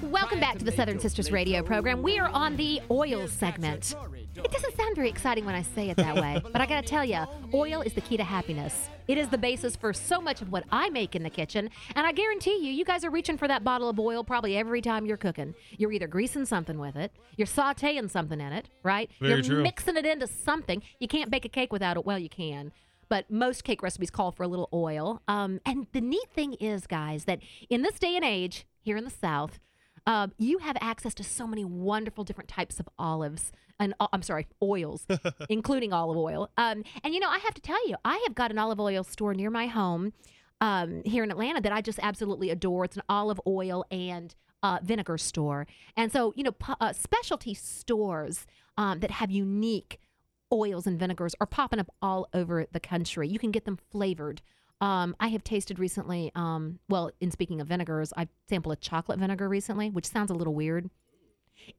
Welcome 0.00 0.40
back 0.40 0.56
to 0.56 0.64
the 0.64 0.72
Southern 0.72 0.98
Sisters 0.98 1.30
radio 1.30 1.62
program. 1.62 2.00
We 2.00 2.18
are 2.18 2.30
on 2.30 2.56
the 2.56 2.80
oil 2.90 3.28
segment. 3.28 3.94
It 4.36 4.50
doesn't 4.52 4.76
sound 4.76 4.94
very 4.94 5.08
exciting 5.08 5.44
when 5.44 5.54
I 5.54 5.62
say 5.62 5.88
it 5.90 5.96
that 5.96 6.14
way, 6.16 6.40
but 6.52 6.60
I 6.60 6.66
gotta 6.66 6.86
tell 6.86 7.04
you, 7.04 7.24
oil 7.54 7.80
is 7.82 7.94
the 7.94 8.00
key 8.00 8.16
to 8.16 8.24
happiness. 8.24 8.88
It 9.08 9.18
is 9.18 9.28
the 9.28 9.38
basis 9.38 9.76
for 9.76 9.92
so 9.92 10.20
much 10.20 10.42
of 10.42 10.50
what 10.52 10.64
I 10.70 10.90
make 10.90 11.14
in 11.14 11.22
the 11.22 11.30
kitchen, 11.30 11.70
and 11.94 12.06
I 12.06 12.12
guarantee 12.12 12.58
you, 12.58 12.72
you 12.72 12.84
guys 12.84 13.04
are 13.04 13.10
reaching 13.10 13.38
for 13.38 13.48
that 13.48 13.64
bottle 13.64 13.88
of 13.88 13.98
oil 13.98 14.24
probably 14.24 14.56
every 14.56 14.82
time 14.82 15.06
you're 15.06 15.16
cooking. 15.16 15.54
You're 15.78 15.92
either 15.92 16.06
greasing 16.06 16.44
something 16.44 16.78
with 16.78 16.96
it, 16.96 17.12
you're 17.36 17.46
sauteing 17.46 18.10
something 18.10 18.40
in 18.40 18.52
it, 18.52 18.68
right? 18.82 19.10
Very 19.20 19.34
you're 19.34 19.42
true. 19.42 19.62
mixing 19.62 19.96
it 19.96 20.06
into 20.06 20.26
something. 20.26 20.82
You 21.00 21.08
can't 21.08 21.30
bake 21.30 21.44
a 21.44 21.48
cake 21.48 21.72
without 21.72 21.96
it. 21.96 22.04
Well, 22.04 22.18
you 22.18 22.28
can. 22.28 22.72
But 23.08 23.30
most 23.30 23.62
cake 23.62 23.82
recipes 23.82 24.10
call 24.10 24.32
for 24.32 24.42
a 24.42 24.48
little 24.48 24.68
oil. 24.72 25.22
Um, 25.28 25.60
and 25.64 25.86
the 25.92 26.00
neat 26.00 26.28
thing 26.34 26.54
is, 26.54 26.88
guys, 26.88 27.24
that 27.26 27.38
in 27.70 27.82
this 27.82 28.00
day 28.00 28.16
and 28.16 28.24
age, 28.24 28.66
here 28.80 28.96
in 28.96 29.04
the 29.04 29.10
South, 29.10 29.60
um, 30.06 30.32
you 30.38 30.58
have 30.58 30.76
access 30.80 31.14
to 31.14 31.24
so 31.24 31.46
many 31.46 31.64
wonderful 31.64 32.24
different 32.24 32.48
types 32.48 32.80
of 32.80 32.88
olives 32.98 33.52
and 33.78 33.94
uh, 34.00 34.06
I'm 34.12 34.22
sorry, 34.22 34.46
oils, 34.62 35.06
including 35.48 35.92
olive 35.92 36.16
oil. 36.16 36.50
Um, 36.56 36.84
and 37.04 37.14
you 37.14 37.20
know, 37.20 37.28
I 37.28 37.38
have 37.38 37.54
to 37.54 37.60
tell 37.60 37.88
you, 37.88 37.96
I 38.04 38.22
have 38.26 38.34
got 38.34 38.50
an 38.50 38.58
olive 38.58 38.80
oil 38.80 39.04
store 39.04 39.34
near 39.34 39.50
my 39.50 39.66
home 39.66 40.12
um, 40.60 41.02
here 41.04 41.22
in 41.22 41.30
Atlanta 41.30 41.60
that 41.60 41.72
I 41.72 41.80
just 41.80 41.98
absolutely 42.02 42.50
adore. 42.50 42.84
It's 42.84 42.96
an 42.96 43.02
olive 43.08 43.40
oil 43.46 43.84
and 43.90 44.34
uh, 44.62 44.78
vinegar 44.82 45.18
store, 45.18 45.66
and 45.96 46.10
so 46.10 46.32
you 46.36 46.42
know, 46.42 46.52
pu- 46.52 46.76
uh, 46.80 46.92
specialty 46.92 47.54
stores 47.54 48.46
um, 48.78 49.00
that 49.00 49.10
have 49.10 49.30
unique 49.30 50.00
oils 50.52 50.86
and 50.86 50.98
vinegars 50.98 51.34
are 51.40 51.46
popping 51.46 51.78
up 51.78 51.90
all 52.00 52.28
over 52.32 52.66
the 52.72 52.80
country. 52.80 53.28
You 53.28 53.38
can 53.38 53.50
get 53.50 53.64
them 53.64 53.78
flavored. 53.90 54.42
Um, 54.80 55.16
I 55.18 55.28
have 55.28 55.42
tasted 55.42 55.78
recently. 55.78 56.30
Um, 56.34 56.78
well, 56.88 57.10
in 57.20 57.30
speaking 57.30 57.60
of 57.60 57.68
vinegars, 57.68 58.12
I 58.16 58.28
sampled 58.48 58.74
a 58.74 58.76
chocolate 58.76 59.18
vinegar 59.18 59.48
recently, 59.48 59.90
which 59.90 60.06
sounds 60.06 60.30
a 60.30 60.34
little 60.34 60.54
weird. 60.54 60.90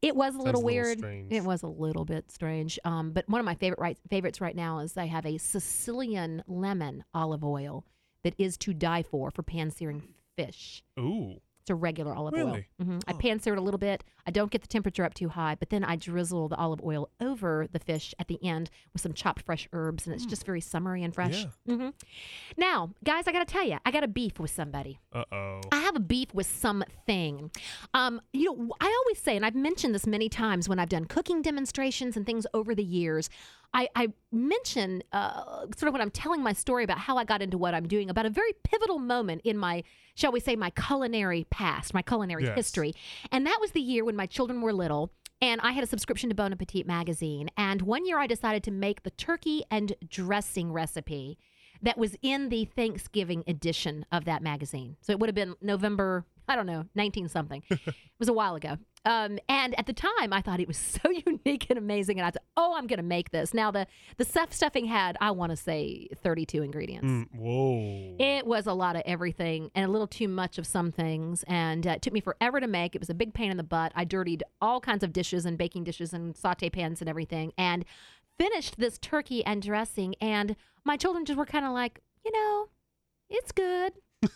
It 0.01 0.15
was 0.15 0.33
a 0.33 0.39
little 0.39 0.43
a 0.43 0.45
little 0.45 0.63
weird. 0.63 0.97
strange. 0.97 1.31
It 1.31 1.43
was 1.43 1.63
a 1.63 1.67
little 1.67 2.05
bit 2.05 2.31
strange. 2.31 2.79
Um, 2.83 3.12
but 3.12 3.29
one 3.29 3.39
of 3.39 3.45
my 3.45 3.55
favorite 3.55 3.79
right, 3.79 3.97
favorites 4.10 4.41
right 4.41 4.55
now 4.55 4.79
is 4.79 4.97
I 4.97 5.05
have 5.05 5.25
a 5.25 5.38
Sicilian 5.38 6.43
lemon 6.47 7.03
olive 7.13 7.43
oil 7.43 7.86
that 8.23 8.33
is 8.38 8.57
to 8.57 8.73
die 8.73 9.03
for 9.03 9.31
for 9.31 9.43
pan 9.43 9.71
searing 9.71 10.03
fish. 10.36 10.83
Ooh. 10.99 11.39
A 11.69 11.75
regular 11.75 12.13
olive 12.15 12.34
oil. 12.34 12.45
Really? 12.45 12.67
hmm 12.82 12.99
I 13.08 13.13
pan 13.13 13.39
sear 13.39 13.53
it 13.53 13.60
a 13.60 13.62
little 13.62 13.77
bit. 13.77 14.03
I 14.25 14.32
don't 14.32 14.51
get 14.51 14.62
the 14.62 14.67
temperature 14.67 15.03
up 15.03 15.13
too 15.13 15.30
high, 15.30 15.56
but 15.56 15.69
then 15.69 15.84
I 15.84 15.95
drizzle 15.95 16.47
the 16.49 16.56
olive 16.56 16.82
oil 16.84 17.10
over 17.21 17.67
the 17.71 17.80
fish 17.80 18.13
at 18.19 18.27
the 18.27 18.43
end 18.43 18.69
with 18.93 19.01
some 19.01 19.13
chopped 19.13 19.41
fresh 19.43 19.67
herbs, 19.73 20.06
and 20.06 20.15
it's 20.15 20.25
just 20.25 20.45
very 20.45 20.62
summery 20.62 21.03
and 21.03 21.13
fresh. 21.13 21.45
hmm 21.65 21.89
Now, 22.58 22.91
guys, 23.03 23.25
I 23.27 23.32
got 23.32 23.47
to 23.47 23.51
tell 23.53 23.65
you, 23.67 23.77
I 23.86 23.91
got 23.91 24.03
a 24.03 24.08
beef 24.08 24.39
with 24.39 24.51
somebody. 24.51 24.99
Uh 25.13 25.23
oh. 25.32 25.62
I 25.71 25.77
have 25.82 25.95
a 25.95 25.99
beef 26.01 26.34
with 26.34 26.47
something. 26.47 27.51
Um, 27.93 28.21
you 28.34 28.45
know, 28.56 28.75
I 28.80 28.86
always 29.03 29.19
say, 29.21 29.36
and 29.36 29.45
I've 29.45 29.56
mentioned 29.56 29.93
this 29.95 30.08
many 30.08 30.30
times 30.30 30.67
when 30.69 30.80
I've 30.80 30.89
done 30.89 31.06
cooking 31.06 31.41
demonstrations 31.41 32.15
and 32.17 32.25
things 32.25 32.45
over 32.53 32.73
the 32.75 32.84
years. 32.84 33.30
I, 33.73 33.89
I 33.95 34.08
mention 34.32 35.03
uh, 35.12 35.65
sort 35.75 35.88
of 35.88 35.93
when 35.93 36.01
I'm 36.01 36.12
telling 36.12 36.41
my 36.41 36.53
story 36.53 36.84
about 36.84 36.99
how 36.99 37.17
I 37.17 37.23
got 37.23 37.41
into 37.41 37.58
what 37.58 37.73
I'm 37.73 37.88
doing, 37.88 38.10
about 38.10 38.25
a 38.25 38.30
very 38.30 38.53
pivotal 38.63 38.97
moment 38.99 39.41
in 39.43 39.58
my, 39.58 39.84
shall 40.15 40.32
we 40.32 40.39
say, 40.39 40.56
my 40.56 40.69
culinary 40.71 41.45
past, 41.49 41.93
my 41.93 42.01
culinary 42.01 42.45
Yes. 42.45 42.56
history. 42.56 42.93
And 43.32 43.45
that 43.45 43.58
was 43.62 43.71
the 43.71 43.82
year 43.82 44.03
when 44.06 44.15
my 44.15 44.25
children 44.25 44.62
were 44.62 44.73
little. 44.73 45.12
And 45.41 45.62
I 45.62 45.71
had 45.73 45.84
a 45.84 45.88
subscription 45.88 46.30
to 46.30 46.36
Bon 46.36 46.51
Appetit 46.51 46.88
magazine. 46.88 47.49
And 47.56 47.84
one 47.84 48.06
year 48.06 48.17
I 48.17 48.25
decided 48.25 48.63
to 48.63 48.71
make 48.71 49.03
the 49.03 49.12
turkey 49.12 49.63
and 49.69 49.93
dressing 50.08 50.71
recipe 50.73 51.38
that 51.84 51.97
was 51.97 52.15
in 52.23 52.49
the 52.49 52.65
Thanksgiving 52.65 53.43
edition 53.45 54.03
of 54.12 54.25
that 54.25 54.41
magazine. 54.41 54.97
So 55.01 55.12
it 55.12 55.19
would 55.19 55.27
have 55.30 55.36
been 55.36 55.53
November, 55.62 56.25
I 56.47 56.56
don't 56.56 56.65
know, 56.65 56.86
19 56.95 57.27
something. 57.30 57.62
it 57.69 57.93
was 58.17 58.30
a 58.30 58.34
while 58.34 58.56
ago. 58.56 58.77
Um, 59.07 59.39
and 59.47 59.73
at 59.79 59.85
the 59.85 59.93
time, 59.93 60.33
I 60.33 60.41
thought 60.41 60.59
it 60.59 60.67
was 60.67 60.77
so 61.03 61.09
unique 61.09 61.67
and 61.69 61.79
amazing. 61.79 62.19
And 62.19 62.27
I 62.27 62.31
thought, 62.31 62.43
oh, 62.57 62.75
I'm 62.75 62.87
going 62.87 62.97
to 62.97 63.03
make 63.03 63.31
this. 63.31 63.53
Now, 63.53 63.71
the, 63.71 63.87
the 64.17 64.25
stuff 64.25 64.51
stuffing 64.51 64.85
had, 64.85 65.17
I 65.21 65.31
want 65.31 65.51
to 65.51 65.55
say, 65.55 66.09
32 66.21 66.61
ingredients. 66.61 67.07
Mm, 67.07 67.27
whoa. 67.33 68.15
It 68.19 68.45
was 68.45 68.67
a 68.67 68.73
lot 68.73 68.97
of 68.97 69.03
everything 69.05 69.71
and 69.73 69.85
a 69.85 69.87
little 69.87 70.07
too 70.07 70.27
much 70.27 70.57
of 70.57 70.67
some 70.67 70.91
things. 70.91 71.43
And 71.47 71.87
uh, 71.87 71.91
it 71.91 72.01
took 72.01 72.11
me 72.11 72.19
forever 72.19 72.59
to 72.59 72.67
make. 72.67 72.95
It 72.95 72.99
was 72.99 73.09
a 73.09 73.13
big 73.13 73.33
pain 73.33 73.49
in 73.49 73.57
the 73.57 73.63
butt. 73.63 73.93
I 73.95 74.03
dirtied 74.03 74.43
all 74.59 74.81
kinds 74.81 75.03
of 75.03 75.13
dishes 75.13 75.45
and 75.45 75.57
baking 75.57 75.85
dishes 75.85 76.11
and 76.11 76.35
saute 76.35 76.69
pans 76.69 76.99
and 76.99 77.09
everything. 77.09 77.53
And 77.57 77.85
finished 78.37 78.77
this 78.77 78.97
turkey 78.97 79.43
and 79.45 79.61
dressing. 79.61 80.15
And 80.19 80.57
my 80.83 80.97
children 80.97 81.23
just 81.23 81.37
were 81.37 81.45
kind 81.45 81.65
of 81.65 81.71
like, 81.71 82.01
you 82.25 82.31
know, 82.31 82.67
it's 83.29 83.53
good. 83.53 83.93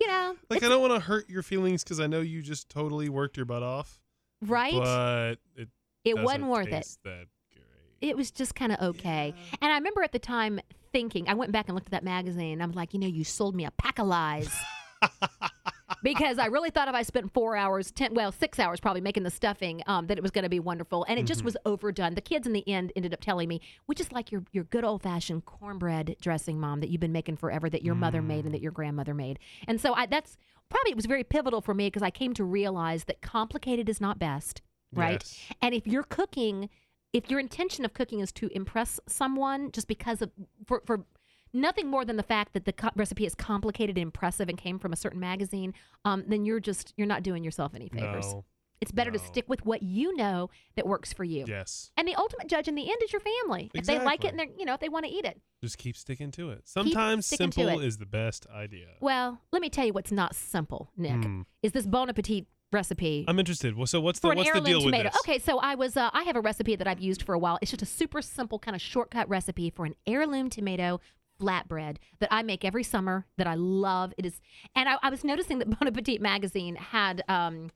You 0.00 0.06
know, 0.06 0.36
like 0.48 0.62
I 0.62 0.68
don't 0.68 0.80
want 0.80 0.94
to 0.94 1.00
hurt 1.00 1.28
your 1.28 1.42
feelings 1.42 1.82
because 1.82 1.98
I 1.98 2.06
know 2.06 2.20
you 2.20 2.40
just 2.40 2.68
totally 2.68 3.08
worked 3.08 3.36
your 3.36 3.46
butt 3.46 3.64
off. 3.64 4.00
right. 4.46 4.72
But 4.72 5.36
it 5.56 5.68
it 6.04 6.16
wasn't 6.16 6.46
worth 6.46 6.68
it. 6.68 6.86
That 7.04 7.26
great. 7.52 7.64
It 8.00 8.16
was 8.16 8.30
just 8.30 8.54
kind 8.54 8.70
of 8.72 8.80
okay. 8.80 9.34
And 9.60 9.72
I 9.72 9.74
remember 9.74 10.02
at 10.04 10.12
the 10.12 10.20
time 10.20 10.60
thinking, 10.92 11.28
I 11.28 11.34
went 11.34 11.50
back 11.50 11.68
and 11.68 11.74
looked 11.74 11.88
at 11.88 11.90
that 11.92 12.04
magazine. 12.04 12.62
I'm 12.62 12.72
like, 12.72 12.94
you 12.94 13.00
know, 13.00 13.08
you 13.08 13.24
sold 13.24 13.56
me 13.56 13.64
a 13.64 13.72
pack 13.72 13.98
of 13.98 14.06
lies. 14.06 14.54
because 16.02 16.38
I 16.38 16.46
really 16.46 16.70
thought 16.70 16.88
if 16.88 16.94
I 16.94 17.02
spent 17.02 17.32
four 17.32 17.56
hours, 17.56 17.90
ten, 17.90 18.14
well, 18.14 18.32
six 18.32 18.58
hours 18.58 18.80
probably 18.80 19.00
making 19.00 19.22
the 19.22 19.30
stuffing, 19.30 19.82
um, 19.86 20.06
that 20.06 20.18
it 20.18 20.22
was 20.22 20.30
going 20.30 20.44
to 20.44 20.48
be 20.48 20.60
wonderful, 20.60 21.04
and 21.08 21.18
it 21.18 21.26
just 21.26 21.44
was 21.44 21.56
overdone. 21.64 22.14
The 22.14 22.20
kids 22.20 22.46
in 22.46 22.52
the 22.52 22.66
end 22.68 22.92
ended 22.96 23.12
up 23.12 23.20
telling 23.20 23.48
me, 23.48 23.60
"We 23.86 23.94
just 23.94 24.12
like 24.12 24.30
your 24.30 24.44
your 24.52 24.64
good 24.64 24.84
old 24.84 25.02
fashioned 25.02 25.44
cornbread 25.44 26.16
dressing, 26.20 26.60
mom, 26.60 26.80
that 26.80 26.90
you've 26.90 27.00
been 27.00 27.12
making 27.12 27.36
forever, 27.36 27.68
that 27.70 27.82
your 27.82 27.94
mother 27.94 28.22
made 28.22 28.44
and 28.44 28.54
that 28.54 28.60
your 28.60 28.72
grandmother 28.72 29.14
made." 29.14 29.38
And 29.66 29.80
so 29.80 29.94
I, 29.94 30.06
that's 30.06 30.36
probably 30.68 30.92
it 30.92 30.96
was 30.96 31.06
very 31.06 31.24
pivotal 31.24 31.60
for 31.60 31.74
me 31.74 31.86
because 31.86 32.02
I 32.02 32.10
came 32.10 32.34
to 32.34 32.44
realize 32.44 33.04
that 33.04 33.20
complicated 33.22 33.88
is 33.88 34.00
not 34.00 34.18
best, 34.18 34.62
right? 34.92 35.22
Yes. 35.24 35.38
And 35.62 35.74
if 35.74 35.86
you're 35.86 36.02
cooking, 36.02 36.68
if 37.12 37.30
your 37.30 37.40
intention 37.40 37.84
of 37.84 37.94
cooking 37.94 38.20
is 38.20 38.32
to 38.32 38.48
impress 38.54 39.00
someone 39.06 39.72
just 39.72 39.88
because 39.88 40.22
of 40.22 40.30
for 40.66 40.82
for 40.84 41.04
nothing 41.52 41.88
more 41.88 42.04
than 42.04 42.16
the 42.16 42.22
fact 42.22 42.52
that 42.54 42.64
the 42.64 42.72
co- 42.72 42.90
recipe 42.96 43.26
is 43.26 43.34
complicated 43.34 43.96
and 43.96 44.02
impressive 44.02 44.48
and 44.48 44.58
came 44.58 44.78
from 44.78 44.92
a 44.92 44.96
certain 44.96 45.20
magazine, 45.20 45.74
um, 46.04 46.24
then 46.26 46.44
you're 46.44 46.60
just 46.60 46.94
you're 46.96 47.06
not 47.06 47.22
doing 47.22 47.44
yourself 47.44 47.74
any 47.74 47.88
favors. 47.88 48.26
No. 48.32 48.44
It's 48.80 48.92
better 48.92 49.10
to 49.10 49.18
no. 49.18 49.24
stick 49.24 49.48
with 49.48 49.66
what 49.66 49.82
you 49.82 50.14
know 50.16 50.50
that 50.76 50.86
works 50.86 51.12
for 51.12 51.24
you. 51.24 51.44
Yes. 51.48 51.90
And 51.96 52.06
the 52.06 52.14
ultimate 52.14 52.46
judge 52.46 52.68
in 52.68 52.76
the 52.76 52.88
end 52.88 53.00
is 53.02 53.12
your 53.12 53.20
family. 53.20 53.70
If 53.74 53.86
they 53.86 53.98
like 53.98 54.24
it 54.24 54.28
Exactly. 54.28 54.28
and 54.28 54.38
they're 54.38 54.58
you 54.58 54.64
know 54.64 54.74
if 54.74 54.80
they 54.80 54.88
want 54.88 55.04
to 55.04 55.10
eat 55.10 55.24
it. 55.24 55.40
Just 55.62 55.78
keep 55.78 55.96
sticking 55.96 56.30
to 56.32 56.50
it. 56.50 56.62
Sometimes 56.64 57.26
sticking 57.26 57.50
to 57.50 57.60
simple 57.60 57.80
it. 57.80 57.86
is 57.86 57.98
the 57.98 58.06
best 58.06 58.46
idea. 58.54 58.86
Well, 59.00 59.40
let 59.52 59.60
me 59.62 59.68
tell 59.68 59.86
you 59.86 59.92
what's 59.92 60.12
not 60.12 60.34
simple, 60.34 60.92
Nick. 60.96 61.24
Hmm. 61.24 61.42
Is 61.62 61.72
this 61.72 61.86
Bon 61.86 62.08
Appetit 62.08 62.46
recipe 62.72 63.24
I'm 63.26 63.38
interested. 63.38 63.76
Well, 63.76 63.86
so 63.86 64.00
what's 64.00 64.20
the 64.20 64.28
for 64.28 64.32
an 64.32 64.38
what's 64.38 64.50
the 64.50 64.56
heirloom 64.56 64.64
deal 64.64 64.80
tomato. 64.82 65.04
with 65.04 65.12
this? 65.12 65.20
Okay, 65.22 65.38
so 65.38 65.58
I 65.58 65.74
was 65.74 65.96
uh, 65.96 66.10
I 66.12 66.22
have 66.24 66.36
a 66.36 66.40
recipe 66.40 66.76
that 66.76 66.86
I've 66.86 67.00
used 67.00 67.22
for 67.22 67.34
a 67.34 67.38
while. 67.38 67.58
It's 67.62 67.70
just 67.70 67.82
a 67.82 67.86
super 67.86 68.22
simple 68.22 68.58
kind 68.58 68.74
of 68.74 68.80
shortcut 68.80 69.28
recipe 69.28 69.70
for 69.70 69.84
an 69.84 69.94
heirloom 70.06 70.50
tomato 70.50 71.00
flatbread 71.40 71.96
that 72.18 72.28
I 72.32 72.42
make 72.42 72.64
every 72.64 72.82
summer 72.84 73.26
that 73.36 73.46
I 73.46 73.54
love. 73.54 74.12
It 74.18 74.26
is, 74.26 74.40
and 74.74 74.88
I, 74.88 74.96
I 75.02 75.10
was 75.10 75.24
noticing 75.24 75.58
that 75.58 75.70
Bon 75.78 75.86
Appetit 75.88 76.20
magazine 76.20 76.76
had 76.76 77.22
um 77.28 77.70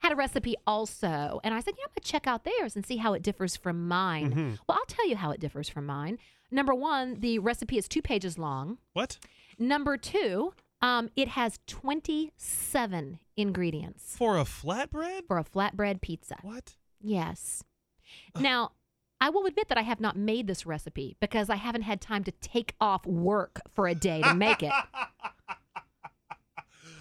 had 0.00 0.12
a 0.12 0.16
recipe 0.16 0.54
also, 0.66 1.40
and 1.42 1.54
I 1.54 1.60
said, 1.60 1.74
yeah, 1.78 1.84
I'm 1.84 1.90
gonna 1.94 2.02
check 2.04 2.26
out 2.26 2.44
theirs 2.44 2.76
and 2.76 2.84
see 2.84 2.98
how 2.98 3.14
it 3.14 3.22
differs 3.22 3.56
from 3.56 3.88
mine. 3.88 4.30
Mm-hmm. 4.30 4.54
Well, 4.68 4.78
I'll 4.78 4.84
tell 4.86 5.08
you 5.08 5.16
how 5.16 5.30
it 5.30 5.40
differs 5.40 5.68
from 5.68 5.86
mine. 5.86 6.18
Number 6.50 6.74
one, 6.74 7.20
the 7.20 7.38
recipe 7.38 7.78
is 7.78 7.88
two 7.88 8.02
pages 8.02 8.38
long. 8.38 8.78
What? 8.92 9.18
Number 9.58 9.96
two, 9.96 10.52
um, 10.82 11.08
it 11.16 11.28
has 11.28 11.58
27 11.66 13.18
ingredients 13.36 14.14
For 14.18 14.36
a 14.36 14.44
flatbread? 14.44 15.26
for 15.26 15.38
a 15.38 15.44
flatbread 15.44 16.00
pizza. 16.00 16.36
What? 16.42 16.74
Yes. 17.00 17.64
Now, 18.38 18.72
I 19.20 19.30
will 19.30 19.46
admit 19.46 19.68
that 19.68 19.78
I 19.78 19.82
have 19.82 20.00
not 20.00 20.16
made 20.16 20.46
this 20.46 20.66
recipe 20.66 21.16
because 21.20 21.48
I 21.48 21.56
haven't 21.56 21.82
had 21.82 22.00
time 22.00 22.24
to 22.24 22.32
take 22.32 22.74
off 22.80 23.06
work 23.06 23.60
for 23.74 23.86
a 23.86 23.94
day 23.94 24.22
to 24.22 24.34
make 24.34 24.62
it. 24.62 24.72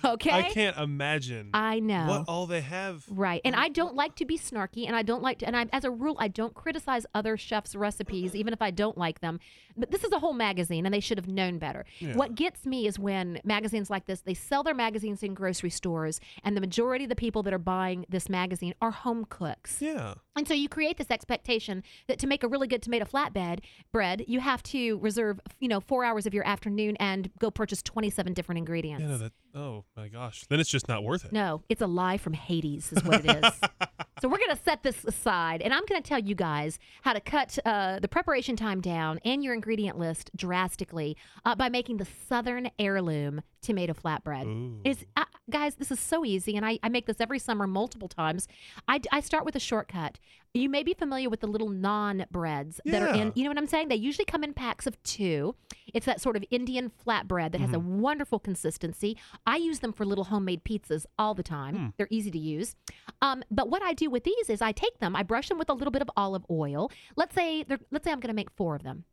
Okay? 0.13 0.31
I 0.31 0.43
can't 0.43 0.77
imagine 0.77 1.49
I 1.53 1.79
know. 1.79 2.05
what 2.07 2.25
all 2.27 2.45
they 2.45 2.61
have. 2.61 3.05
Right. 3.09 3.41
And 3.45 3.55
I 3.55 3.69
don't 3.69 3.95
like 3.95 4.15
to 4.17 4.25
be 4.25 4.37
snarky 4.37 4.85
and 4.85 4.95
I 4.95 5.01
don't 5.01 5.23
like 5.23 5.39
to 5.39 5.47
and 5.47 5.55
I 5.55 5.67
as 5.71 5.85
a 5.85 5.91
rule 5.91 6.17
I 6.19 6.27
don't 6.27 6.53
criticize 6.53 7.05
other 7.15 7.37
chefs' 7.37 7.73
recipes 7.73 8.31
mm-hmm. 8.31 8.37
even 8.37 8.53
if 8.53 8.61
I 8.61 8.69
don't 8.69 8.97
like 8.97 9.21
them. 9.21 9.39
But 9.77 9.91
this 9.91 10.03
is 10.03 10.11
a 10.11 10.19
whole 10.19 10.33
magazine 10.33 10.85
and 10.85 10.93
they 10.93 10.99
should 10.99 11.17
have 11.17 11.27
known 11.27 11.57
better. 11.57 11.85
Yeah. 11.99 12.15
What 12.15 12.35
gets 12.35 12.65
me 12.65 12.85
is 12.85 12.99
when 12.99 13.39
magazines 13.43 13.89
like 13.89 14.05
this 14.05 14.21
they 14.21 14.33
sell 14.33 14.61
their 14.61 14.75
magazines 14.75 15.23
in 15.23 15.33
grocery 15.33 15.69
stores 15.69 16.19
and 16.43 16.55
the 16.55 16.61
majority 16.61 17.05
of 17.05 17.09
the 17.09 17.15
people 17.15 17.41
that 17.43 17.53
are 17.53 17.57
buying 17.57 18.05
this 18.09 18.27
magazine 18.27 18.75
are 18.81 18.91
home 18.91 19.25
cooks. 19.29 19.81
Yeah. 19.81 20.15
And 20.35 20.47
so 20.47 20.53
you 20.53 20.67
create 20.67 20.97
this 20.97 21.11
expectation 21.11 21.83
that 22.07 22.19
to 22.19 22.27
make 22.27 22.43
a 22.43 22.47
really 22.47 22.67
good 22.67 22.81
tomato 22.81 23.05
flatbed 23.05 23.59
bread, 23.91 24.25
you 24.27 24.41
have 24.41 24.61
to 24.63 24.97
reserve, 24.99 25.39
you 25.59 25.67
know, 25.67 25.79
4 25.79 26.03
hours 26.03 26.25
of 26.25 26.33
your 26.33 26.45
afternoon 26.45 26.97
and 26.97 27.31
go 27.39 27.49
purchase 27.49 27.81
27 27.81 28.33
different 28.33 28.57
ingredients. 28.57 29.03
Yeah, 29.03 29.07
no, 29.07 29.17
that. 29.17 29.31
Oh 29.55 29.85
my 29.95 30.07
gosh. 30.07 30.45
Then 30.49 30.59
it's 30.59 30.69
just 30.69 30.87
not 30.87 31.03
worth 31.03 31.25
it. 31.25 31.31
No, 31.31 31.63
it's 31.69 31.81
a 31.81 31.87
lie 31.87 32.17
from 32.17 32.33
Hades, 32.33 32.91
is 32.91 33.03
what 33.03 33.23
it 33.23 33.43
is. 33.43 33.53
so 34.21 34.27
we're 34.27 34.37
going 34.39 34.55
to 34.55 34.63
set 34.63 34.81
this 34.83 35.03
aside, 35.05 35.61
and 35.61 35.73
I'm 35.73 35.85
going 35.85 36.01
to 36.01 36.07
tell 36.07 36.19
you 36.19 36.33
guys 36.33 36.79
how 37.03 37.13
to 37.13 37.21
cut 37.21 37.59
uh, 37.65 37.99
the 37.99 38.07
preparation 38.07 38.55
time 38.55 38.81
down 38.81 39.19
and 39.23 39.43
your 39.43 39.53
ingredient 39.53 39.99
list 39.99 40.31
drastically 40.35 41.15
uh, 41.45 41.55
by 41.55 41.69
making 41.69 41.97
the 41.97 42.07
Southern 42.27 42.69
Heirloom 42.79 43.41
tomato 43.61 43.93
flatbread. 43.93 44.45
Ooh. 44.45 44.79
It's 44.83 45.05
guys, 45.49 45.75
this 45.75 45.91
is 45.91 45.99
so 45.99 46.23
easy, 46.25 46.55
and 46.55 46.65
I, 46.65 46.79
I 46.81 46.89
make 46.89 47.05
this 47.05 47.19
every 47.19 47.39
summer 47.39 47.67
multiple 47.67 48.07
times. 48.07 48.47
I, 48.87 49.01
I 49.11 49.19
start 49.19 49.45
with 49.45 49.55
a 49.55 49.59
shortcut. 49.59 50.19
You 50.53 50.69
may 50.69 50.83
be 50.83 50.93
familiar 50.93 51.29
with 51.29 51.39
the 51.41 51.47
little 51.47 51.69
naan 51.69 52.29
breads 52.29 52.79
that 52.85 53.01
are 53.01 53.07
Yeah. 53.15 53.23
in. 53.23 53.31
You 53.35 53.43
know 53.43 53.49
what 53.49 53.57
I'm 53.57 53.67
saying? 53.67 53.87
They 53.87 53.95
usually 53.95 54.25
come 54.25 54.43
in 54.43 54.53
packs 54.53 54.85
of 54.85 55.01
two. 55.03 55.55
It's 55.93 56.05
that 56.05 56.21
sort 56.21 56.35
of 56.37 56.45
Indian 56.51 56.91
flatbread 57.05 57.51
that 57.53 57.61
has 57.61 57.73
a 57.73 57.79
wonderful 57.79 58.39
consistency. 58.39 59.17
I 59.47 59.57
use 59.57 59.79
them 59.79 59.93
for 59.93 60.05
little 60.05 60.25
homemade 60.25 60.63
pizzas 60.63 61.05
all 61.17 61.33
the 61.33 61.43
time. 61.43 61.93
They're 61.97 62.07
easy 62.11 62.29
to 62.31 62.37
use. 62.39 62.75
Um, 63.21 63.43
but 63.49 63.69
what 63.69 63.81
I 63.81 63.93
do 63.93 64.09
with 64.09 64.23
these 64.23 64.49
is 64.49 64.61
I 64.61 64.71
take 64.71 64.99
them, 64.99 65.15
I 65.15 65.23
brush 65.23 65.49
them 65.49 65.57
with 65.57 65.69
a 65.69 65.73
little 65.73 65.91
bit 65.91 66.01
of 66.03 66.09
olive 66.15 66.45
oil. 66.51 66.91
Let's 67.15 67.33
say 67.33 67.63
they're, 67.63 67.79
let's 67.91 68.05
say 68.05 68.11
I'm 68.11 68.19
going 68.19 68.29
to 68.29 68.35
make 68.35 68.51
four 68.51 68.75
of 68.75 68.83
them. 68.83 69.05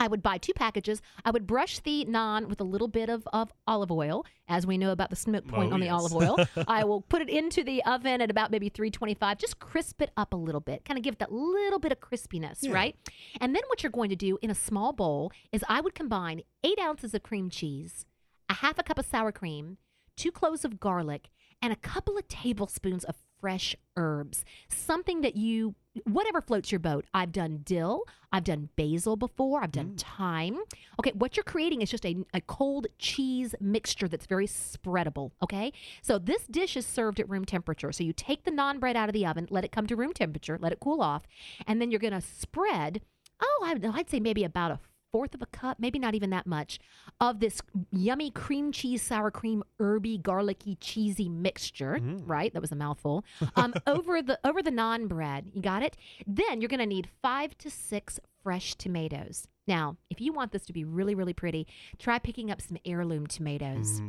I 0.00 0.06
would 0.06 0.22
buy 0.22 0.38
two 0.38 0.52
packages. 0.52 1.02
I 1.24 1.30
would 1.30 1.46
brush 1.46 1.80
the 1.80 2.04
naan 2.08 2.46
with 2.46 2.60
a 2.60 2.64
little 2.64 2.86
bit 2.88 3.08
of, 3.08 3.26
of 3.32 3.52
olive 3.66 3.90
oil, 3.90 4.24
as 4.48 4.66
we 4.66 4.78
know 4.78 4.92
about 4.92 5.10
the 5.10 5.16
smoke 5.16 5.44
oh, 5.48 5.50
point 5.56 5.72
Oh, 5.72 5.74
on 5.74 5.80
the 5.80 5.88
olive 5.88 6.14
oil. 6.14 6.36
I 6.68 6.84
will 6.84 7.00
put 7.02 7.20
it 7.20 7.28
into 7.28 7.64
the 7.64 7.82
oven 7.84 8.20
at 8.20 8.30
about 8.30 8.50
maybe 8.50 8.68
325, 8.68 9.38
just 9.38 9.58
crisp 9.58 10.00
it 10.00 10.10
up 10.16 10.32
a 10.32 10.36
little 10.36 10.60
bit, 10.60 10.84
kind 10.84 10.96
of 10.98 11.02
give 11.02 11.14
it 11.14 11.18
that 11.18 11.32
little 11.32 11.80
bit 11.80 11.90
of 11.92 12.00
crispiness, 12.00 12.58
Yeah. 12.62 12.72
right? 12.72 12.96
And 13.40 13.54
then 13.54 13.62
what 13.66 13.82
you're 13.82 13.90
going 13.90 14.10
to 14.10 14.16
do 14.16 14.38
in 14.40 14.50
a 14.50 14.54
small 14.54 14.92
bowl 14.92 15.32
is 15.52 15.64
I 15.68 15.80
would 15.80 15.94
combine 15.94 16.42
eight 16.62 16.78
ounces 16.80 17.12
of 17.14 17.22
cream 17.24 17.50
cheese, 17.50 18.06
a 18.48 18.54
half 18.54 18.78
a 18.78 18.82
cup 18.84 18.98
of 18.98 19.06
sour 19.06 19.32
cream, 19.32 19.78
two 20.16 20.30
cloves 20.30 20.64
of 20.64 20.78
garlic, 20.78 21.28
and 21.60 21.72
a 21.72 21.76
couple 21.76 22.16
of 22.16 22.28
tablespoons 22.28 23.02
of 23.04 23.16
fresh 23.40 23.74
herbs. 23.96 24.44
Something 24.68 25.20
that 25.22 25.36
you, 25.36 25.74
whatever 26.04 26.40
floats 26.40 26.72
your 26.72 26.78
boat. 26.78 27.04
I've 27.14 27.32
done 27.32 27.60
dill, 27.64 28.04
I've 28.32 28.44
done 28.44 28.68
basil 28.76 29.16
before, 29.16 29.62
I've 29.62 29.72
done 29.72 29.96
mm. 29.96 30.00
thyme. 30.16 30.58
Okay, 30.98 31.12
what 31.14 31.36
you're 31.36 31.44
creating 31.44 31.82
is 31.82 31.90
just 31.90 32.04
a, 32.04 32.16
a 32.34 32.40
cold 32.40 32.86
cheese 32.98 33.54
mixture 33.60 34.08
that's 34.08 34.26
very 34.26 34.46
spreadable. 34.46 35.32
Okay, 35.42 35.72
so 36.02 36.18
this 36.18 36.46
dish 36.46 36.76
is 36.76 36.86
served 36.86 37.20
at 37.20 37.28
room 37.28 37.44
temperature. 37.44 37.92
So 37.92 38.04
you 38.04 38.12
take 38.12 38.44
the 38.44 38.50
naan 38.50 38.80
bread 38.80 38.96
out 38.96 39.08
of 39.08 39.12
the 39.12 39.26
oven, 39.26 39.46
let 39.50 39.64
it 39.64 39.72
come 39.72 39.86
to 39.86 39.96
room 39.96 40.12
temperature, 40.12 40.58
let 40.60 40.72
it 40.72 40.80
cool 40.80 41.00
off, 41.00 41.22
and 41.66 41.80
then 41.80 41.90
you're 41.90 41.98
to 42.00 42.20
spread. 42.20 43.02
Oh, 43.40 43.76
I'd 43.94 44.10
say 44.10 44.18
maybe 44.18 44.42
about 44.44 44.72
a 44.72 44.80
fourth 45.12 45.34
of 45.34 45.42
a 45.42 45.46
cup, 45.46 45.78
maybe 45.78 45.98
not 45.98 46.14
even 46.14 46.30
that 46.30 46.46
much, 46.46 46.78
of 47.20 47.40
this 47.40 47.60
yummy 47.90 48.30
cream 48.30 48.72
cheese, 48.72 49.02
sour 49.02 49.30
cream, 49.30 49.62
herby, 49.78 50.18
garlicky, 50.18 50.76
cheesy 50.80 51.28
mixture. 51.28 51.98
Right, 52.26 52.52
that 52.52 52.60
was 52.60 52.72
a 52.72 52.76
mouthful. 52.76 53.24
Um, 53.56 53.74
over 53.86 54.22
the 54.22 54.38
over 54.44 54.62
the 54.62 54.70
naan 54.70 55.08
bread, 55.08 55.50
you 55.52 55.62
got 55.62 55.82
it. 55.82 55.96
Then 56.26 56.60
you're 56.60 56.68
going 56.68 56.80
to 56.80 56.86
need 56.86 57.08
five 57.22 57.56
to 57.58 57.70
six 57.70 58.20
fresh 58.42 58.74
tomatoes. 58.74 59.48
Now, 59.68 59.98
if 60.08 60.18
you 60.18 60.32
want 60.32 60.50
this 60.50 60.64
to 60.66 60.72
be 60.72 60.84
really, 60.84 61.14
really 61.14 61.34
pretty, 61.34 61.66
try 61.98 62.18
picking 62.18 62.50
up 62.50 62.62
some 62.62 62.78
heirloom 62.86 63.26
tomatoes. 63.26 64.00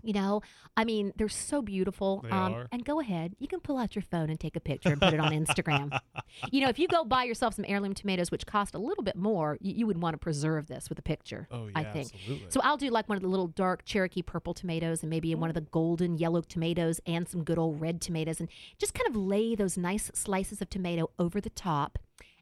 You 0.00 0.12
know, 0.12 0.42
I 0.76 0.84
mean, 0.84 1.12
they're 1.16 1.28
so 1.28 1.60
beautiful. 1.60 2.20
They 2.22 2.30
um, 2.30 2.54
are. 2.54 2.68
And 2.70 2.84
go 2.84 3.00
ahead, 3.00 3.34
you 3.40 3.48
can 3.48 3.58
pull 3.58 3.78
out 3.78 3.96
your 3.96 4.02
phone 4.02 4.30
and 4.30 4.38
take 4.38 4.54
a 4.54 4.60
picture 4.60 4.90
and 4.90 5.00
put 5.00 5.12
it 5.12 5.18
on 5.18 5.32
Instagram. 5.32 5.98
you 6.52 6.60
know, 6.60 6.68
if 6.68 6.78
you 6.78 6.86
go 6.86 7.04
buy 7.04 7.24
yourself 7.24 7.54
some 7.54 7.64
heirloom 7.66 7.94
tomatoes, 7.94 8.30
which 8.30 8.46
cost 8.46 8.76
a 8.76 8.78
little 8.78 9.02
bit 9.02 9.16
more, 9.16 9.58
you, 9.60 9.74
you 9.74 9.86
would 9.88 10.00
want 10.00 10.14
to 10.14 10.18
preserve 10.18 10.68
this 10.68 10.88
with 10.88 11.00
a 11.00 11.02
picture. 11.02 11.48
Oh, 11.50 11.66
yeah, 11.66 11.72
I 11.74 11.84
think. 11.84 12.14
absolutely. 12.14 12.46
So 12.50 12.60
I'll 12.62 12.76
do 12.76 12.88
like 12.90 13.08
one 13.08 13.16
of 13.16 13.22
the 13.22 13.28
little 13.28 13.48
dark 13.48 13.84
Cherokee 13.84 14.22
purple 14.22 14.54
tomatoes, 14.54 15.02
and 15.02 15.10
maybe 15.10 15.34
one 15.34 15.50
of 15.50 15.54
the 15.54 15.62
golden 15.62 16.16
yellow 16.16 16.42
tomatoes, 16.42 17.00
and 17.06 17.28
some 17.28 17.42
good 17.42 17.58
old 17.58 17.80
red 17.80 18.00
tomatoes, 18.00 18.38
and 18.38 18.48
just 18.78 18.94
kind 18.94 19.08
of 19.08 19.16
lay 19.16 19.56
those 19.56 19.76
nice 19.76 20.12
slices 20.14 20.62
of 20.62 20.70
tomato 20.70 21.10
over 21.18 21.40
the 21.40 21.50
top. 21.50 21.98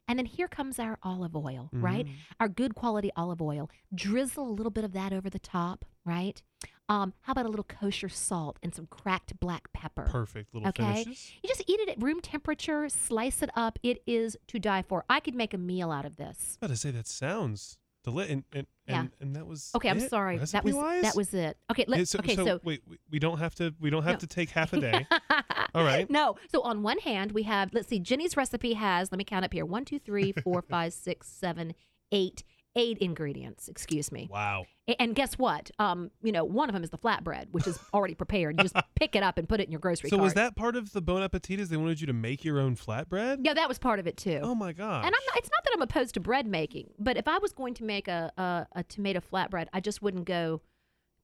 And 0.07 0.17
then 0.17 0.25
here 0.25 0.47
comes 0.47 0.79
our 0.79 0.97
olive 1.03 1.35
oil, 1.35 1.69
right? 1.73 2.05
Mm-hmm. 2.05 2.15
Our 2.39 2.47
good 2.47 2.75
quality 2.75 3.11
olive 3.15 3.41
oil. 3.41 3.69
Drizzle 3.93 4.47
a 4.49 4.51
little 4.51 4.71
bit 4.71 4.83
of 4.85 4.93
that 4.93 5.11
over 5.11 5.29
the 5.29 5.39
top, 5.39 5.83
right? 6.05 6.41
Um, 6.89 7.13
how 7.23 7.33
about 7.33 7.45
a 7.45 7.49
little 7.49 7.65
kosher 7.65 8.07
salt 8.07 8.57
and 8.63 8.73
some 8.73 8.87
cracked 8.87 9.37
black 9.41 9.73
pepper? 9.73 10.03
Perfect 10.03 10.53
little 10.53 10.69
Okay. 10.69 11.03
finishes. 11.03 11.33
You 11.43 11.49
just 11.49 11.63
eat 11.67 11.79
it 11.81 11.89
at 11.89 12.01
room 12.01 12.21
temperature, 12.21 12.87
slice 12.87 13.41
it 13.41 13.49
up. 13.55 13.77
It 13.83 14.01
is 14.07 14.37
to 14.47 14.59
die 14.59 14.83
for. 14.83 15.03
I 15.09 15.19
could 15.19 15.35
make 15.35 15.53
a 15.53 15.57
meal 15.57 15.91
out 15.91 16.05
of 16.05 16.15
this. 16.15 16.25
I 16.27 16.31
was 16.31 16.57
about 16.61 16.69
to 16.69 16.75
say 16.77 16.91
that 16.91 17.07
sounds 17.07 17.77
deli- 18.11 18.29
and 18.29 18.43
and, 18.53 18.67
Yeah. 18.87 18.99
and 19.01 19.09
and 19.19 19.35
that 19.35 19.45
was 19.45 19.71
Okay, 19.75 19.89
I'm 19.89 19.97
it, 19.97 20.09
sorry. 20.09 20.37
That 20.37 20.41
was 20.41 20.73
recipe-wise? 20.73 21.01
that 21.03 21.15
was 21.15 21.33
it. 21.33 21.57
Okay, 21.71 21.85
let, 21.87 22.07
so, 22.07 22.19
okay, 22.19 22.35
so, 22.35 22.45
so 22.45 22.59
wait, 22.63 22.81
we, 22.87 22.97
we 23.11 23.19
don't 23.19 23.39
have 23.39 23.53
to 23.55 23.73
we 23.79 23.89
don't 23.89 24.03
have 24.03 24.13
No. 24.13 24.19
to 24.19 24.27
take 24.27 24.49
half 24.51 24.73
a 24.73 24.79
day. 24.79 25.07
All 25.75 25.83
right. 25.83 26.09
No. 26.09 26.35
So 26.51 26.61
on 26.61 26.81
one 26.83 26.99
hand, 26.99 27.33
we 27.33 27.43
have, 27.43 27.73
let's 27.73 27.87
see, 27.89 27.99
Jenny's 27.99 28.35
recipe 28.37 28.73
has, 28.73 29.11
let 29.11 29.17
me 29.17 29.23
count 29.23 29.43
up 29.45 29.53
here 29.53 29.65
one, 29.65 29.85
two, 29.85 29.99
three, 29.99 30.31
four, 30.31 30.61
five, 30.69 30.93
six, 30.93 31.27
seven, 31.27 31.73
eight, 32.11 32.43
eight 32.77 32.97
ingredients. 32.99 33.67
Excuse 33.67 34.11
me. 34.11 34.29
Wow. 34.31 34.65
And 34.99 35.13
guess 35.15 35.33
what? 35.33 35.69
Um, 35.79 36.11
you 36.23 36.31
know, 36.31 36.45
one 36.45 36.69
of 36.69 36.73
them 36.73 36.83
is 36.83 36.91
the 36.91 36.97
flatbread, 36.97 37.47
which 37.51 37.67
is 37.67 37.77
already 37.93 38.13
prepared. 38.15 38.55
You 38.57 38.63
just 38.63 38.75
pick 38.95 39.15
it 39.15 39.23
up 39.23 39.37
and 39.37 39.49
put 39.49 39.59
it 39.59 39.65
in 39.65 39.71
your 39.71 39.81
grocery 39.81 40.09
So 40.09 40.15
cart. 40.17 40.23
was 40.23 40.33
that 40.35 40.55
part 40.55 40.75
of 40.77 40.93
the 40.93 41.01
Bon 41.01 41.21
Appetit? 41.21 41.59
Is 41.59 41.67
they 41.69 41.75
wanted 41.77 41.99
you 41.99 42.07
to 42.07 42.13
make 42.13 42.45
your 42.45 42.59
own 42.59 42.75
flatbread? 42.77 43.39
Yeah, 43.41 43.53
that 43.55 43.67
was 43.67 43.79
part 43.79 43.99
of 43.99 44.07
it 44.07 44.15
too. 44.15 44.39
Oh 44.41 44.55
my 44.55 44.71
god! 44.71 45.05
And 45.05 45.13
I'm 45.13 45.25
not, 45.27 45.37
it's 45.37 45.49
not 45.51 45.63
that 45.65 45.71
I'm 45.73 45.81
opposed 45.81 46.13
to 46.13 46.19
bread 46.21 46.47
making, 46.47 46.91
but 46.99 47.17
if 47.17 47.27
I 47.27 47.37
was 47.39 47.51
going 47.51 47.73
to 47.73 47.83
make 47.83 48.07
a, 48.07 48.31
a, 48.37 48.67
a 48.79 48.83
tomato 48.83 49.19
flatbread, 49.19 49.67
I 49.73 49.81
just 49.81 50.01
wouldn't 50.01 50.25
go 50.25 50.61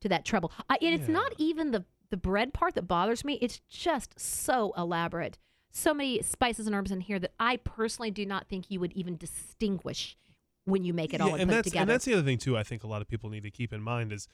to 0.02 0.10
that 0.10 0.26
trouble. 0.26 0.52
I, 0.70 0.78
and 0.82 0.94
it's 1.00 1.08
Yeah. 1.08 1.14
not 1.14 1.32
even 1.38 1.72
the, 1.72 1.86
the 2.10 2.18
bread 2.18 2.54
part 2.54 2.76
that 2.76 2.88
bothers 2.88 3.24
me. 3.24 3.38
It's 3.42 3.62
just 3.70 4.20
so 4.20 4.74
elaborate. 4.78 5.38
So 5.72 5.94
many 5.94 6.22
spices 6.22 6.68
and 6.68 6.76
herbs 6.76 6.92
in 6.92 7.00
here 7.02 7.18
that 7.20 7.32
I 7.40 7.58
personally 7.58 8.12
do 8.12 8.26
not 8.26 8.48
think 8.50 8.70
you 8.70 8.80
would 8.82 8.92
even 8.94 9.16
distinguish 9.18 10.18
when 10.66 10.84
you 10.84 10.94
make 10.94 11.14
it 11.14 11.22
all 11.22 11.28
Yeah, 11.30 11.34
and, 11.34 11.42
and 11.44 11.50
put 11.50 11.56
that's 11.56 11.68
it 11.68 11.70
together. 11.72 11.82
and 11.82 11.90
that's 11.90 12.06
the 12.06 12.14
other 12.14 12.24
thing 12.24 12.38
too. 12.38 12.58
I 12.58 12.64
think 12.64 12.84
a 12.84 12.88
lot 12.88 13.02
of 13.02 13.08
people 13.08 13.30
need 13.30 13.44
to 13.44 13.52
keep 13.52 13.74
in 13.74 13.82
mind 13.82 14.12
is 14.14 14.28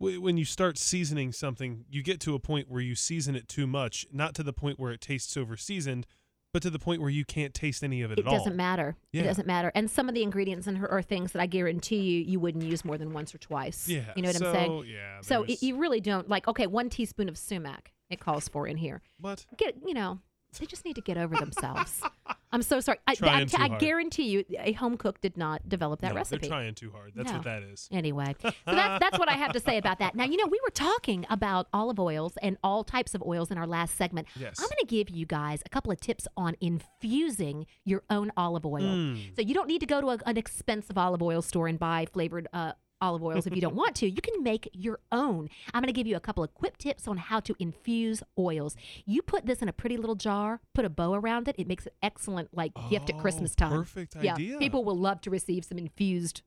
w- 0.00 0.20
when 0.20 0.36
you 0.36 0.44
start 0.44 0.78
seasoning 0.78 1.32
something, 1.32 1.84
you 1.88 2.02
get 2.02 2.20
to 2.20 2.34
a 2.34 2.38
point 2.38 2.68
where 2.70 2.80
you 2.80 2.94
season 2.94 3.36
it 3.36 3.48
too 3.48 3.66
much, 3.66 4.06
not 4.12 4.34
to 4.34 4.42
the 4.42 4.52
point 4.52 4.78
where 4.80 4.92
it 4.92 5.00
tastes 5.00 5.36
over 5.36 5.56
seasoned, 5.56 6.06
but 6.52 6.62
to 6.62 6.70
the 6.70 6.78
point 6.78 7.00
where 7.02 7.10
you 7.10 7.24
can't 7.24 7.52
taste 7.52 7.84
any 7.84 8.00
of 8.02 8.10
it, 8.10 8.18
it 8.18 8.22
at 8.26 8.28
all. 8.28 8.38
doesn't 8.38 8.56
matter. 8.56 8.96
It 9.12 9.22
doesn't 9.24 9.46
matter. 9.46 9.70
And 9.74 9.90
some 9.90 10.08
of 10.08 10.14
the 10.14 10.22
ingredients 10.22 10.66
in 10.66 10.76
her 10.76 10.90
are 10.90 11.02
things 11.02 11.32
that 11.32 11.42
I 11.42 11.46
guarantee 11.46 11.98
you 12.00 12.20
you 12.24 12.40
wouldn't 12.40 12.64
use 12.64 12.84
more 12.84 12.96
than 12.96 13.12
once 13.12 13.34
or 13.34 13.38
twice. 13.38 13.86
Yeah. 13.88 14.04
You 14.16 14.22
know 14.22 14.28
what 14.28 14.36
so, 14.36 14.48
I'm 14.48 14.54
saying? 14.54 14.84
Yeah. 14.86 15.20
So 15.20 15.42
it, 15.42 15.62
you 15.62 15.76
really 15.76 16.00
don't 16.00 16.28
like 16.28 16.48
okay, 16.48 16.66
one 16.66 16.88
teaspoon 16.88 17.28
of 17.28 17.36
sumac 17.36 17.92
it 18.08 18.20
calls 18.20 18.48
for 18.48 18.66
in 18.66 18.76
here. 18.78 19.02
what? 19.20 19.44
Get 19.58 19.76
you 19.84 19.92
know, 19.92 20.20
They 20.58 20.66
just 20.66 20.84
need 20.84 20.94
to 20.94 21.00
get 21.00 21.16
over 21.16 21.36
themselves. 21.36 22.00
I'm 22.52 22.62
so 22.62 22.80
sorry. 22.80 22.98
I, 23.06 23.14
Trying 23.16 23.42
I, 23.42 23.44
too 23.44 23.56
I 23.60 23.68
hard. 23.68 23.80
guarantee 23.80 24.22
you, 24.30 24.44
a 24.60 24.72
home 24.72 24.96
cook 24.96 25.20
did 25.20 25.36
not 25.36 25.68
develop 25.68 26.00
that 26.00 26.10
No, 26.10 26.14
recipe. 26.16 26.40
They're 26.42 26.48
trying 26.48 26.74
too 26.74 26.90
hard. 26.90 27.12
That's 27.14 27.30
No. 27.30 27.36
what 27.38 27.44
that 27.44 27.62
is. 27.62 27.88
Anyway, 27.92 28.34
so 28.40 28.50
that's 28.64 29.00
that's 29.00 29.18
what 29.18 29.28
I 29.28 29.34
have 29.34 29.52
to 29.52 29.60
say 29.60 29.76
about 29.78 29.98
that. 29.98 30.14
Now, 30.14 30.24
you 30.24 30.36
know, 30.36 30.46
we 30.46 30.58
were 30.64 30.70
talking 30.70 31.26
about 31.28 31.66
olive 31.72 31.98
oils 32.00 32.38
and 32.40 32.56
all 32.62 32.82
types 32.84 33.14
of 33.14 33.22
oils 33.22 33.50
in 33.50 33.58
our 33.58 33.66
last 33.66 33.96
segment. 33.96 34.28
Yes. 34.38 34.58
I'm 34.58 34.66
going 34.68 34.78
to 34.80 34.86
give 34.86 35.10
you 35.10 35.26
guys 35.26 35.60
a 35.66 35.68
couple 35.68 35.92
of 35.92 36.00
tips 36.00 36.26
on 36.36 36.56
infusing 36.60 37.66
your 37.84 38.02
own 38.10 38.32
olive 38.36 38.64
oil. 38.64 38.80
Mm. 38.82 39.36
So 39.36 39.42
you 39.42 39.52
don't 39.54 39.68
need 39.68 39.80
to 39.80 39.86
go 39.86 40.00
to 40.00 40.10
a, 40.10 40.18
an 40.26 40.36
expensive 40.36 40.96
olive 40.96 41.22
oil 41.22 41.42
store 41.42 41.68
and 41.68 41.78
buy 41.78 42.06
flavored 42.12 42.48
uh, 42.52 42.72
olive 43.00 43.22
oils 43.22 43.46
if 43.46 43.54
you 43.54 43.60
don't 43.60 43.74
want 43.74 43.94
to. 43.96 44.08
You 44.08 44.20
can 44.22 44.42
make 44.42 44.68
your 44.72 44.98
own. 45.12 45.48
I'm 45.74 45.82
going 45.82 45.92
to 45.92 45.92
give 45.92 46.06
you 46.06 46.16
a 46.16 46.20
couple 46.20 46.42
of 46.42 46.54
quick 46.54 46.78
tips 46.78 47.06
on 47.06 47.16
how 47.18 47.40
to 47.40 47.54
infuse 47.58 48.22
oils. 48.38 48.74
You 49.04 49.22
put 49.22 49.46
this 49.46 49.60
in 49.60 49.68
a 49.68 49.72
pretty 49.72 49.96
little 49.96 50.14
jar, 50.14 50.60
put 50.74 50.84
a 50.84 50.88
bow 50.90 51.14
around 51.14 51.48
it. 51.48 51.56
It 51.58 51.66
makes 51.66 51.86
an 51.86 51.92
excellent 52.02 52.54
like 52.56 52.72
gift 52.90 53.10
at 53.10 53.16
Oh, 53.16 53.20
Christmas 53.20 53.54
time. 53.54 53.72
perfect 53.72 54.16
yeah, 54.22 54.34
idea. 54.34 54.58
people 54.58 54.84
will 54.84 54.96
love 54.98 55.20
to 55.22 55.30
receive 55.30 55.64
some 55.64 55.78
infused 55.78 56.42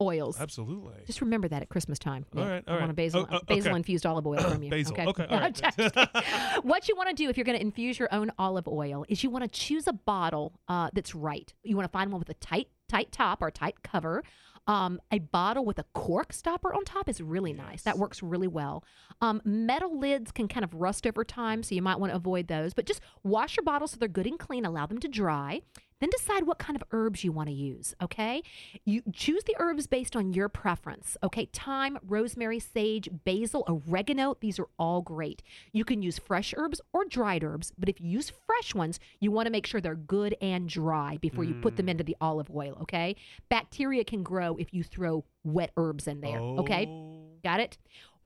oils. 0.00 0.38
Absolutely. 0.38 0.92
Just 1.06 1.22
remember 1.22 1.48
that 1.48 1.62
at 1.62 1.68
Christmas 1.70 1.98
time. 1.98 2.26
All 2.36 2.44
right, 2.46 2.62
I 2.66 2.72
all 2.74 2.78
want 2.80 2.90
a 2.90 2.94
basil, 2.94 3.26
Oh, 3.30 3.36
oh, 3.36 3.40
basil 3.46 3.70
okay. 3.70 3.76
infused 3.76 4.04
olive 4.04 4.26
oil 4.26 4.38
from 4.40 4.62
you. 4.62 4.70
Basil. 4.76 4.92
Okay. 4.92 5.06
Okay, 5.06 5.26
all 5.30 5.40
right. 5.40 6.64
What 6.64 6.86
you 6.88 6.96
want 6.96 7.08
to 7.08 7.14
do 7.14 7.30
if 7.30 7.36
you're 7.38 7.44
going 7.44 7.56
to 7.58 7.62
infuse 7.64 7.98
your 7.98 8.08
own 8.12 8.30
olive 8.38 8.68
oil 8.68 9.06
is 9.08 9.22
you 9.24 9.30
want 9.30 9.44
to 9.44 9.48
choose 9.48 9.86
a 9.86 9.92
bottle 9.94 10.52
uh, 10.68 10.90
that's 10.92 11.14
right. 11.14 11.52
You 11.62 11.76
want 11.76 11.86
to 11.88 11.92
find 11.92 12.12
one 12.12 12.18
with 12.18 12.28
a 12.28 12.34
tight, 12.34 12.68
tight 12.88 13.10
top 13.10 13.40
or 13.40 13.50
tight 13.50 13.82
cover. 13.82 14.22
Um, 14.66 15.00
a 15.12 15.20
bottle 15.20 15.64
with 15.64 15.78
a 15.78 15.84
cork 15.94 16.32
stopper 16.32 16.74
on 16.74 16.84
top 16.84 17.08
is 17.08 17.20
really 17.20 17.52
nice. 17.52 17.82
That 17.82 17.98
works 17.98 18.22
really 18.22 18.48
well. 18.48 18.84
Um, 19.20 19.40
metal 19.44 19.98
lids 19.98 20.32
can 20.32 20.48
kind 20.48 20.64
of 20.64 20.74
rust 20.74 21.06
over 21.06 21.24
time, 21.24 21.62
so 21.62 21.74
you 21.74 21.82
might 21.82 22.00
want 22.00 22.12
to 22.12 22.16
avoid 22.16 22.48
those. 22.48 22.74
But 22.74 22.86
just 22.86 23.00
wash 23.22 23.56
your 23.56 23.64
bottles 23.64 23.92
so 23.92 23.96
they're 23.98 24.08
good 24.08 24.26
and 24.26 24.38
clean. 24.38 24.64
Allow 24.64 24.86
them 24.86 24.98
to 24.98 25.08
dry. 25.08 25.62
Then 26.00 26.10
decide 26.10 26.46
what 26.46 26.58
kind 26.58 26.76
of 26.76 26.84
herbs 26.90 27.24
you 27.24 27.32
want 27.32 27.48
to 27.48 27.54
use, 27.54 27.94
okay? 28.02 28.42
You 28.84 29.02
choose 29.12 29.44
the 29.44 29.56
herbs 29.58 29.86
based 29.86 30.14
on 30.14 30.34
your 30.34 30.48
preference, 30.48 31.16
okay? 31.22 31.48
Thyme, 31.52 31.98
rosemary, 32.06 32.58
sage, 32.58 33.08
basil, 33.24 33.64
oregano, 33.66 34.36
these 34.40 34.58
are 34.58 34.68
all 34.78 35.00
great. 35.00 35.42
You 35.72 35.84
can 35.84 36.02
use 36.02 36.18
fresh 36.18 36.52
herbs 36.56 36.82
or 36.92 37.06
dried 37.06 37.42
herbs, 37.42 37.72
but 37.78 37.88
if 37.88 38.00
you 38.00 38.10
use 38.10 38.30
fresh 38.46 38.74
ones, 38.74 39.00
you 39.20 39.30
want 39.30 39.46
to 39.46 39.52
make 39.52 39.66
sure 39.66 39.80
they're 39.80 39.94
good 39.94 40.36
and 40.42 40.68
dry 40.68 41.16
before 41.20 41.44
you 41.44 41.54
put 41.54 41.76
them 41.76 41.86
mm. 41.86 41.90
into 41.90 42.04
the 42.04 42.16
olive 42.20 42.50
oil, 42.54 42.76
okay? 42.82 43.16
Bacteria 43.48 44.04
can 44.04 44.22
grow 44.22 44.56
if 44.56 44.74
you 44.74 44.82
throw 44.82 45.24
wet 45.44 45.70
herbs 45.78 46.06
in 46.06 46.20
there, 46.20 46.40
okay? 46.40 46.86
Oh. 46.88 47.22
Got 47.42 47.60
it? 47.60 47.78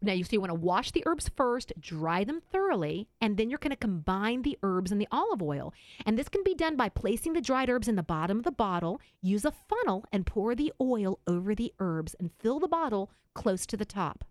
Now 0.03 0.13
you 0.15 0.25
so 0.25 0.31
you 0.33 0.41
want 0.41 0.51
to 0.51 0.55
wash 0.55 0.93
the 0.93 1.03
herbs 1.05 1.31
first, 1.37 1.73
dry 1.79 2.25
them 2.25 2.41
thoroughly, 2.53 3.09
and 3.21 3.37
then 3.37 3.51
you're 3.51 3.59
going 3.59 3.71
to 3.71 3.77
combine 3.77 4.43
the 4.43 4.59
herbs 4.63 4.91
and 4.91 5.01
the 5.01 5.09
olive 5.13 5.43
oil. 5.43 5.75
And 6.07 6.19
this 6.19 6.29
can 6.29 6.43
be 6.43 6.55
done 6.55 6.77
by 6.77 6.89
placing 6.89 7.35
the 7.35 7.41
dried 7.41 7.69
herbs 7.69 7.87
in 7.87 7.97
the 7.97 8.03
bottom 8.03 8.39
of 8.39 8.45
the 8.45 8.51
bottle, 8.51 9.01
use 9.21 9.45
a 9.45 9.53
funnel 9.53 10.07
and 10.11 10.27
pour 10.27 10.55
the 10.55 10.73
oil 10.81 11.19
over 11.27 11.55
the 11.55 11.73
herbs 11.79 12.15
and 12.19 12.31
fill 12.39 12.59
the 12.61 12.69
bottle 12.69 13.11
close 13.35 13.67
to 13.67 13.77
the 13.77 13.85
top. 13.85 14.25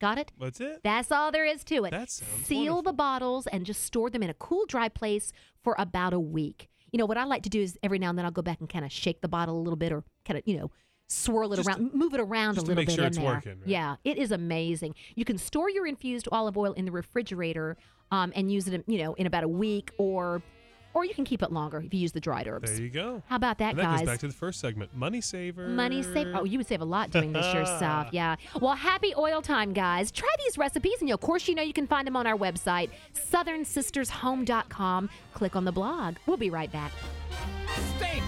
Got 0.00 0.18
it? 0.18 0.32
That's 0.38 0.60
it. 0.60 0.80
That's 0.82 1.10
all 1.10 1.32
there 1.32 1.46
is 1.46 1.64
to 1.64 1.84
it. 1.84 1.90
That 1.92 2.10
sounds 2.10 2.46
Seal 2.46 2.58
wonderful. 2.74 2.82
the 2.82 2.92
bottles 2.92 3.46
and 3.46 3.64
just 3.64 3.84
store 3.84 4.10
them 4.10 4.22
in 4.22 4.30
a 4.30 4.34
cool, 4.34 4.66
dry 4.66 4.88
place 4.88 5.32
for 5.62 5.74
about 5.78 6.12
a 6.12 6.20
week. 6.20 6.68
You 6.92 6.98
know, 6.98 7.06
what 7.06 7.16
I 7.16 7.24
like 7.24 7.42
to 7.44 7.48
do 7.48 7.60
is 7.60 7.78
every 7.82 7.98
now 7.98 8.10
and 8.10 8.18
then 8.18 8.24
I'll 8.24 8.30
go 8.30 8.42
back 8.42 8.60
and 8.60 8.68
kind 8.68 8.84
of 8.84 8.92
shake 8.92 9.20
the 9.20 9.28
bottle 9.28 9.56
a 9.56 9.62
little 9.62 9.76
bit 9.76 9.92
or 9.92 10.04
kind 10.24 10.38
of, 10.38 10.44
you 10.46 10.58
know, 10.58 10.70
swirl 11.08 11.52
it 11.52 11.56
Just 11.56 11.68
around, 11.68 11.94
move 11.94 12.14
it 12.14 12.20
around 12.20 12.54
just 12.54 12.64
a 12.64 12.66
to 12.66 12.74
little 12.74 12.80
make 12.80 12.88
bit 12.88 12.94
sure 12.96 13.04
in 13.04 13.08
it's 13.08 13.16
there. 13.18 13.26
working, 13.26 13.52
right? 13.60 13.68
Yeah, 13.68 13.96
it 14.04 14.18
is 14.18 14.32
amazing. 14.32 14.94
You 15.14 15.24
can 15.24 15.38
store 15.38 15.70
your 15.70 15.86
infused 15.86 16.28
olive 16.32 16.56
oil 16.56 16.72
in 16.72 16.84
the 16.84 16.92
refrigerator 16.92 17.76
um, 18.10 18.32
and 18.34 18.50
use 18.52 18.66
it, 18.68 18.84
you 18.86 18.98
know, 18.98 19.14
in 19.14 19.26
about 19.26 19.44
a 19.44 19.48
week 19.48 19.90
or 19.98 20.42
or 20.94 21.04
you 21.04 21.12
can 21.12 21.26
keep 21.26 21.42
it 21.42 21.52
longer 21.52 21.82
if 21.84 21.92
you 21.92 22.00
use 22.00 22.12
the 22.12 22.20
dried 22.20 22.48
herbs. 22.48 22.72
There 22.72 22.80
you 22.80 22.88
go. 22.88 23.22
How 23.26 23.36
about 23.36 23.58
that, 23.58 23.72
and 23.72 23.78
that 23.80 23.82
guys? 23.82 23.98
goes 24.00 24.06
back 24.08 24.18
to 24.20 24.28
the 24.28 24.32
first 24.32 24.60
segment. 24.60 24.96
Money 24.96 25.20
saver. 25.20 25.68
Money 25.68 26.02
save. 26.02 26.28
Oh, 26.34 26.44
you 26.44 26.56
would 26.58 26.66
save 26.66 26.80
a 26.80 26.86
lot 26.86 27.10
doing 27.10 27.32
this 27.34 27.52
yourself. 27.52 28.08
Yeah. 28.12 28.36
Well, 28.62 28.74
happy 28.74 29.12
oil 29.18 29.42
time, 29.42 29.74
guys. 29.74 30.10
Try 30.10 30.28
these 30.46 30.56
recipes, 30.56 30.94
and 31.02 31.10
of 31.10 31.20
course, 31.20 31.48
you 31.48 31.54
know 31.54 31.62
you 31.62 31.74
can 31.74 31.86
find 31.86 32.06
them 32.06 32.16
on 32.16 32.26
our 32.26 32.36
website, 32.36 32.88
southernsistershome.com. 33.30 35.10
Click 35.34 35.54
on 35.54 35.64
the 35.66 35.72
blog. 35.72 36.16
We'll 36.26 36.38
be 36.38 36.48
right 36.48 36.72
back. 36.72 36.92
Steak, 37.98 38.22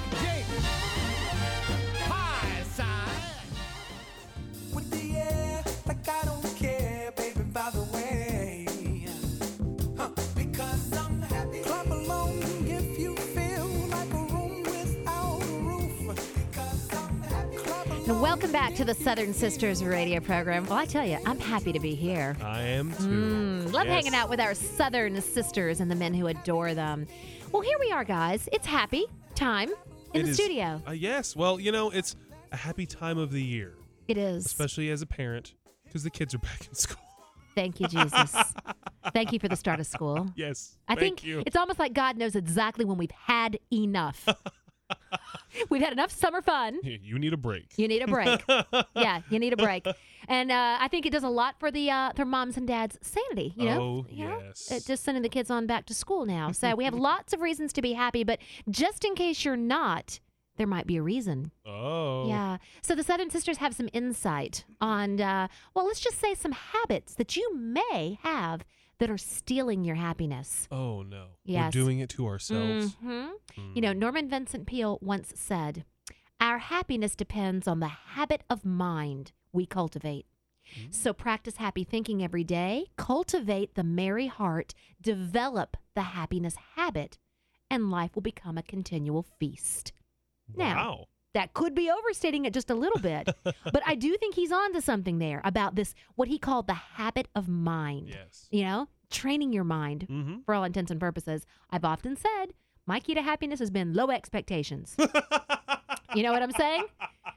welcome 18.21 18.51
back 18.53 18.75
to 18.75 18.85
the 18.85 18.95
Southern 18.95 19.33
Sisters 19.33 19.85
radio 19.85 20.21
program. 20.21 20.65
Well, 20.67 20.79
I 20.79 20.87
tell 20.87 21.07
you, 21.07 21.19
I'm 21.27 21.39
happy 21.39 21.73
to 21.73 21.81
be 21.81 21.95
here. 21.95 22.37
I 22.43 22.63
am 22.63 22.93
too. 22.93 23.03
Mm, 23.05 23.73
love 23.73 23.87
Yes. 23.87 23.95
hanging 23.95 24.15
out 24.15 24.29
with 24.29 24.41
our 24.41 24.55
Southern 24.55 25.21
sisters 25.21 25.81
and 25.81 25.91
the 25.91 25.95
men 25.95 26.15
who 26.15 26.27
adore 26.27 26.75
them. 26.75 27.07
Well, 27.53 27.63
here 27.63 27.79
we 27.79 27.91
are, 27.93 28.05
guys. 28.05 28.49
It's 28.53 28.67
happy 28.67 29.07
time 29.35 29.71
in 30.15 30.21
It 30.21 30.25
the 30.25 30.31
is- 30.31 30.37
studio. 30.37 30.83
Uh, 30.87 30.93
yes. 30.93 31.37
Well, 31.37 31.61
you 31.61 31.73
know, 31.73 31.91
it's 31.91 32.17
a 32.53 32.57
happy 32.57 32.87
time 32.87 33.19
of 33.19 33.31
the 33.31 33.43
year, 33.43 33.75
It 34.09 34.17
is. 34.19 34.47
especially 34.47 34.91
as 34.91 35.03
a 35.03 35.07
parent, 35.07 35.55
because 35.85 36.03
the 36.03 36.11
kids 36.11 36.35
are 36.35 36.39
back 36.51 36.67
in 36.67 36.75
school. 36.75 36.99
Thank 37.55 37.81
you, 37.81 37.89
Jesus. 37.89 38.35
Thank 39.13 39.33
you 39.33 39.39
for 39.39 39.49
the 39.49 39.57
start 39.57 39.81
of 39.81 39.87
school. 39.87 40.29
Yes. 40.37 40.77
I 40.87 40.95
thank 40.95 41.21
think 41.21 41.25
you. 41.25 41.43
it's 41.47 41.57
almost 41.57 41.79
like 41.79 41.93
God 41.93 42.17
knows 42.17 42.37
exactly 42.37 42.85
when 42.85 42.99
we've 42.99 43.11
had 43.11 43.59
enough. 43.73 44.29
we've 45.71 45.83
had 45.83 45.93
enough 45.93 46.11
summer 46.11 46.41
fun. 46.43 46.79
You 46.83 47.19
need 47.19 47.33
a 47.33 47.37
break. 47.37 47.67
You 47.77 47.89
need 47.89 48.03
a 48.03 48.07
break. 48.07 48.43
yeah, 48.97 49.21
you 49.31 49.39
need 49.39 49.53
a 49.53 49.57
break. 49.57 49.87
And 50.29 50.51
uh, 50.53 50.79
I 50.81 50.89
think 50.89 51.07
it 51.07 51.11
does 51.11 51.23
a 51.25 51.29
lot 51.29 51.59
for 51.59 51.71
the 51.71 51.91
uh, 51.91 52.13
for 52.15 52.25
moms 52.25 52.57
and 52.57 52.67
dads' 52.67 52.99
sanity. 53.03 53.55
You 53.57 53.65
know, 53.67 53.81
Oh, 53.81 54.07
you 54.11 54.25
know? 54.29 54.41
yes. 54.45 54.71
Uh, 54.71 54.79
just 54.87 55.05
sending 55.05 55.23
the 55.23 55.29
kids 55.29 55.51
on 55.51 55.67
back 55.67 55.87
to 55.87 55.95
school 55.95 56.27
now. 56.27 56.53
So 56.53 56.75
we 56.75 56.85
have 56.85 56.95
lots 57.11 57.33
of 57.33 57.41
reasons 57.41 57.73
to 57.75 57.83
be 57.83 57.93
happy. 57.95 58.25
But 58.25 58.41
just 58.69 59.05
in 59.05 59.15
case 59.15 59.45
you're 59.45 59.57
not, 59.57 60.21
there 60.57 60.67
might 60.67 60.87
be 60.87 60.97
a 60.97 61.03
reason. 61.03 61.53
Oh. 61.65 62.29
Yeah. 62.29 62.59
So 62.83 62.95
the 62.95 63.03
Southern 63.05 63.31
Sisters 63.31 63.59
have 63.59 63.75
some 63.75 63.89
insight 63.93 64.65
on, 64.81 65.21
uh, 65.21 65.49
well, 65.75 65.87
let's 65.87 66.01
just 66.01 66.19
say 66.21 66.35
some 66.35 66.53
habits 66.53 67.15
that 67.15 67.37
you 67.37 67.57
may 67.57 68.19
have 68.23 68.65
that 68.99 69.11
are 69.11 69.19
stealing 69.19 69.85
your 69.85 69.97
happiness. 69.97 70.67
Oh 70.71 71.03
no. 71.03 71.27
Yes. 71.45 71.75
We're 71.75 71.83
doing 71.83 71.99
it 72.01 72.09
to 72.11 72.27
ourselves. 72.27 72.97
Mhm. 73.05 73.31
You 73.75 73.81
know, 73.81 73.93
Norman 73.93 74.29
Vincent 74.29 74.67
Peale 74.67 74.99
once 75.01 75.33
said, 75.37 75.85
Our 76.41 76.59
happiness 76.59 77.17
depends 77.17 77.67
on 77.67 77.81
the 77.81 77.89
habit 77.89 78.43
of 78.51 78.65
mind 78.65 79.33
we 79.53 79.67
cultivate. 79.67 80.27
So 80.91 81.13
practice 81.15 81.57
happy 81.57 81.83
thinking 81.83 82.23
every 82.23 82.45
day, 82.45 82.89
cultivate 82.97 83.75
the 83.75 83.83
merry 83.85 84.27
heart, 84.27 84.75
develop 85.01 85.79
the 85.95 86.03
happiness 86.03 86.57
habit, 86.77 87.17
and 87.71 87.91
life 87.91 88.15
will 88.15 88.23
become 88.23 88.59
a 88.59 88.63
continual 88.63 89.23
feast. 89.39 89.93
Now, 90.55 90.75
Wow. 90.77 91.07
That 91.35 91.53
could 91.55 91.75
be 91.75 91.91
overstating 91.91 92.45
it 92.47 92.53
just 92.55 92.71
a 92.71 92.75
little 92.75 93.01
bit, 93.01 93.29
but 93.45 93.83
I 93.87 93.95
do 93.95 94.17
think 94.17 94.35
he's 94.35 94.53
on 94.53 94.73
to 94.75 94.81
something 94.81 95.19
there 95.19 95.41
about 95.45 95.75
this, 95.75 95.95
what 96.15 96.29
he 96.29 96.39
called 96.39 96.67
the 96.67 96.75
habit 96.75 97.29
of 97.35 97.49
mind. 97.49 98.09
Yes. 98.09 98.47
You 98.51 98.65
know, 98.65 98.89
training 99.11 99.53
your 99.53 99.65
mind 99.65 100.07
Mm-hmm. 100.11 100.37
for 100.47 100.55
all 100.55 100.65
intents 100.65 100.91
and 100.91 100.99
purposes. 101.01 101.47
I've 101.71 101.85
often 101.85 102.17
said 102.17 102.47
my 102.87 102.99
key 103.01 103.15
to 103.15 103.23
happiness 103.23 103.59
has 103.59 103.71
been 103.71 103.93
low 103.93 104.11
expectations. 104.11 104.97
you 106.15 106.23
know 106.23 106.33
what 106.33 106.43
I'm 106.43 106.53
saying? 106.53 106.85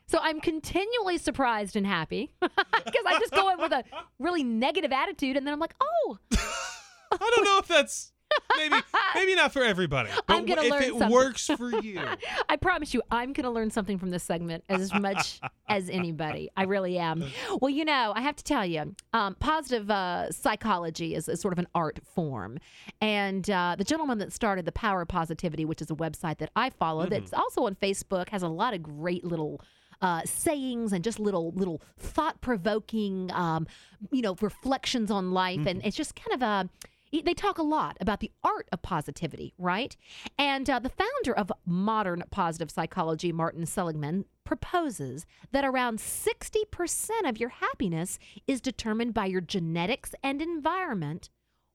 So 0.08 0.20
I'm 0.22 0.40
continually 0.42 1.18
surprised 1.18 1.76
and 1.76 1.86
happy 1.86 2.32
because 2.42 3.04
I 3.06 3.20
just 3.20 3.34
go 3.34 3.50
in 3.50 3.60
with 3.60 3.72
a 3.74 3.84
really 4.20 4.44
negative 4.44 4.92
attitude 4.92 5.36
and 5.38 5.46
then 5.46 5.54
I'm 5.54 5.60
like, 5.60 5.76
oh, 5.82 6.18
I 6.34 7.18
don't 7.36 7.44
know 7.46 7.58
if 7.60 7.68
that's 7.68 8.14
maybe 8.58 8.76
maybe 9.16 9.36
not 9.36 9.54
for 9.54 9.64
everybody. 9.64 10.10
But 10.28 10.36
I'm 10.36 10.46
gonna 10.46 10.64
if 10.64 10.72
learn 10.72 10.84
it 10.84 10.90
something. 10.90 11.10
works 11.10 11.48
for 11.48 11.82
you. 11.82 12.00
I 12.50 12.56
promise 12.58 12.94
you, 12.94 13.02
I'm 13.12 13.34
going 13.34 13.44
to 13.44 13.50
learn 13.50 13.72
something 13.72 13.98
from 13.98 14.10
this 14.10 14.24
segment 14.24 14.64
as 14.70 14.94
much 14.94 15.40
as 15.68 15.90
anybody. 15.90 16.50
I 16.58 16.64
really 16.64 16.98
am. 16.98 17.24
Well, 17.60 17.70
you 17.70 17.86
know, 17.86 18.14
I 18.16 18.22
have 18.22 18.36
to 18.36 18.44
tell 18.44 18.66
you, 18.66 18.96
um, 19.14 19.36
positive 19.36 19.90
uh, 19.90 20.32
psychology 20.32 21.16
is, 21.16 21.28
is 21.28 21.40
sort 21.42 21.54
of 21.54 21.60
an 21.60 21.68
art 21.74 22.00
form. 22.04 22.58
And 23.00 23.50
uh, 23.50 23.76
the 23.78 23.84
gentleman 23.84 24.18
that 24.20 24.34
started 24.34 24.66
the 24.66 24.72
Power 24.72 25.02
of 25.02 25.08
Positivity, 25.08 25.66
which 25.66 25.82
is 25.82 25.90
a 25.90 25.96
website 25.96 26.38
that 26.40 26.52
I 26.56 26.70
follow, 26.70 27.06
that's 27.06 27.34
also 27.34 27.66
on 27.66 27.76
Facebook, 27.76 28.30
has 28.30 28.44
a 28.44 28.50
lot 28.50 28.74
of 28.74 28.84
great 28.84 29.24
little. 29.24 29.62
Uh, 30.04 30.22
sayings 30.26 30.94
and 30.94 31.04
just 31.04 31.20
little 31.20 31.52
little 31.52 31.80
thought 32.00 32.42
provoking 32.42 33.30
um, 33.34 33.68
you 34.10 34.24
know 34.24 34.36
reflections 34.42 35.12
on 35.12 35.32
life 35.32 35.64
and 35.68 35.80
it's 35.86 35.96
just 35.96 36.16
kind 36.16 36.34
of 36.34 36.42
a 36.42 36.68
they 37.12 37.34
talk 37.34 37.58
a 37.58 37.64
lot 37.64 37.98
about 38.00 38.22
the 38.22 38.32
art 38.44 38.70
of 38.72 38.82
positivity, 38.82 39.54
right? 39.58 39.96
And 40.38 40.70
uh, 40.70 40.80
the 40.80 40.90
founder 40.90 41.38
of 41.38 41.52
modern 41.66 42.24
positive 42.32 42.72
psychology, 42.72 43.32
Martin 43.32 43.66
Seligman, 43.66 44.26
proposes 44.46 45.26
that 45.52 45.66
around 45.66 46.00
60% 46.00 47.10
of 47.26 47.38
your 47.38 47.50
happiness 47.50 48.18
is 48.48 48.62
determined 48.62 49.14
by 49.14 49.26
your 49.26 49.42
genetics 49.42 50.16
and 50.24 50.42
environment, 50.42 51.30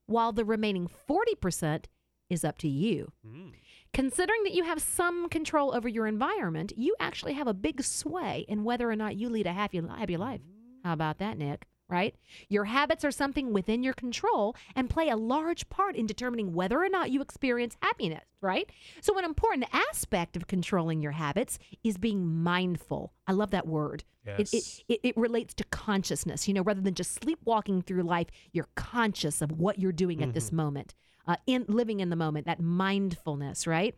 while 0.07 0.33
the 0.33 0.45
remaining 0.45 0.89
40% 1.09 1.85
is 2.31 2.45
up 2.45 2.59
to 2.59 2.69
you. 2.69 3.13
Mm. 3.27 3.53
Considering 3.93 4.43
that 4.45 4.55
you 4.55 4.65
have 4.65 4.83
some 4.83 5.29
control 5.29 5.75
over 5.75 5.89
your 5.89 6.07
environment, 6.07 6.73
you 6.77 6.95
actually 7.01 7.35
have 7.35 7.47
a 7.47 7.55
big 7.55 7.83
sway 7.83 8.45
in 8.49 8.65
whether 8.65 8.91
or 8.91 8.97
not 8.97 9.17
you 9.17 9.29
lead 9.29 9.47
a 9.47 9.53
happy, 9.53 9.81
happy 9.81 10.17
life. 10.17 10.41
How 10.85 10.93
about 10.93 11.19
that, 11.19 11.39
Nick? 11.39 11.67
Right? 11.89 12.17
Your 12.49 12.65
habits 12.65 13.05
are 13.05 13.13
something 13.13 13.53
within 13.53 13.85
your 13.85 13.93
control 13.95 14.57
and 14.75 14.91
play 14.91 15.09
a 15.09 15.17
large 15.17 15.69
part 15.69 15.95
in 15.95 16.05
determining 16.07 16.53
whether 16.53 16.83
or 16.83 16.89
not 16.89 17.13
you 17.13 17.21
experience 17.23 17.77
happiness, 17.81 18.25
right? 18.41 18.69
So, 19.01 19.17
an 19.19 19.25
important 19.25 19.67
aspect 19.73 20.37
of 20.37 20.49
controlling 20.49 21.01
your 21.01 21.13
habits 21.13 21.61
is 21.85 21.97
being 21.97 22.27
mindful. 22.43 23.13
I 23.29 23.33
love 23.33 23.53
that 23.53 23.69
word. 23.69 24.03
It, 24.27 24.31
it, 24.41 24.49
Yes. 24.53 24.81
it, 24.89 25.01
it 25.05 25.17
relates 25.17 25.55
to 25.55 25.65
consciousness, 25.65 26.49
you 26.49 26.55
know, 26.55 26.63
rather 26.63 26.81
than 26.81 26.95
just 26.95 27.23
sleepwalking 27.23 27.83
through 27.83 28.03
life, 28.03 28.27
you're 28.51 28.67
conscious 28.75 29.41
of 29.41 29.53
what 29.53 29.79
you're 29.79 29.93
doing 29.93 30.25
at 30.25 30.35
this 30.35 30.51
moment, 30.51 30.95
uh, 31.29 31.37
in 31.47 31.65
living 31.69 32.01
in 32.01 32.11
the 32.11 32.17
moment, 32.17 32.47
that 32.47 32.59
mindfulness, 32.61 33.67
right? 33.69 33.95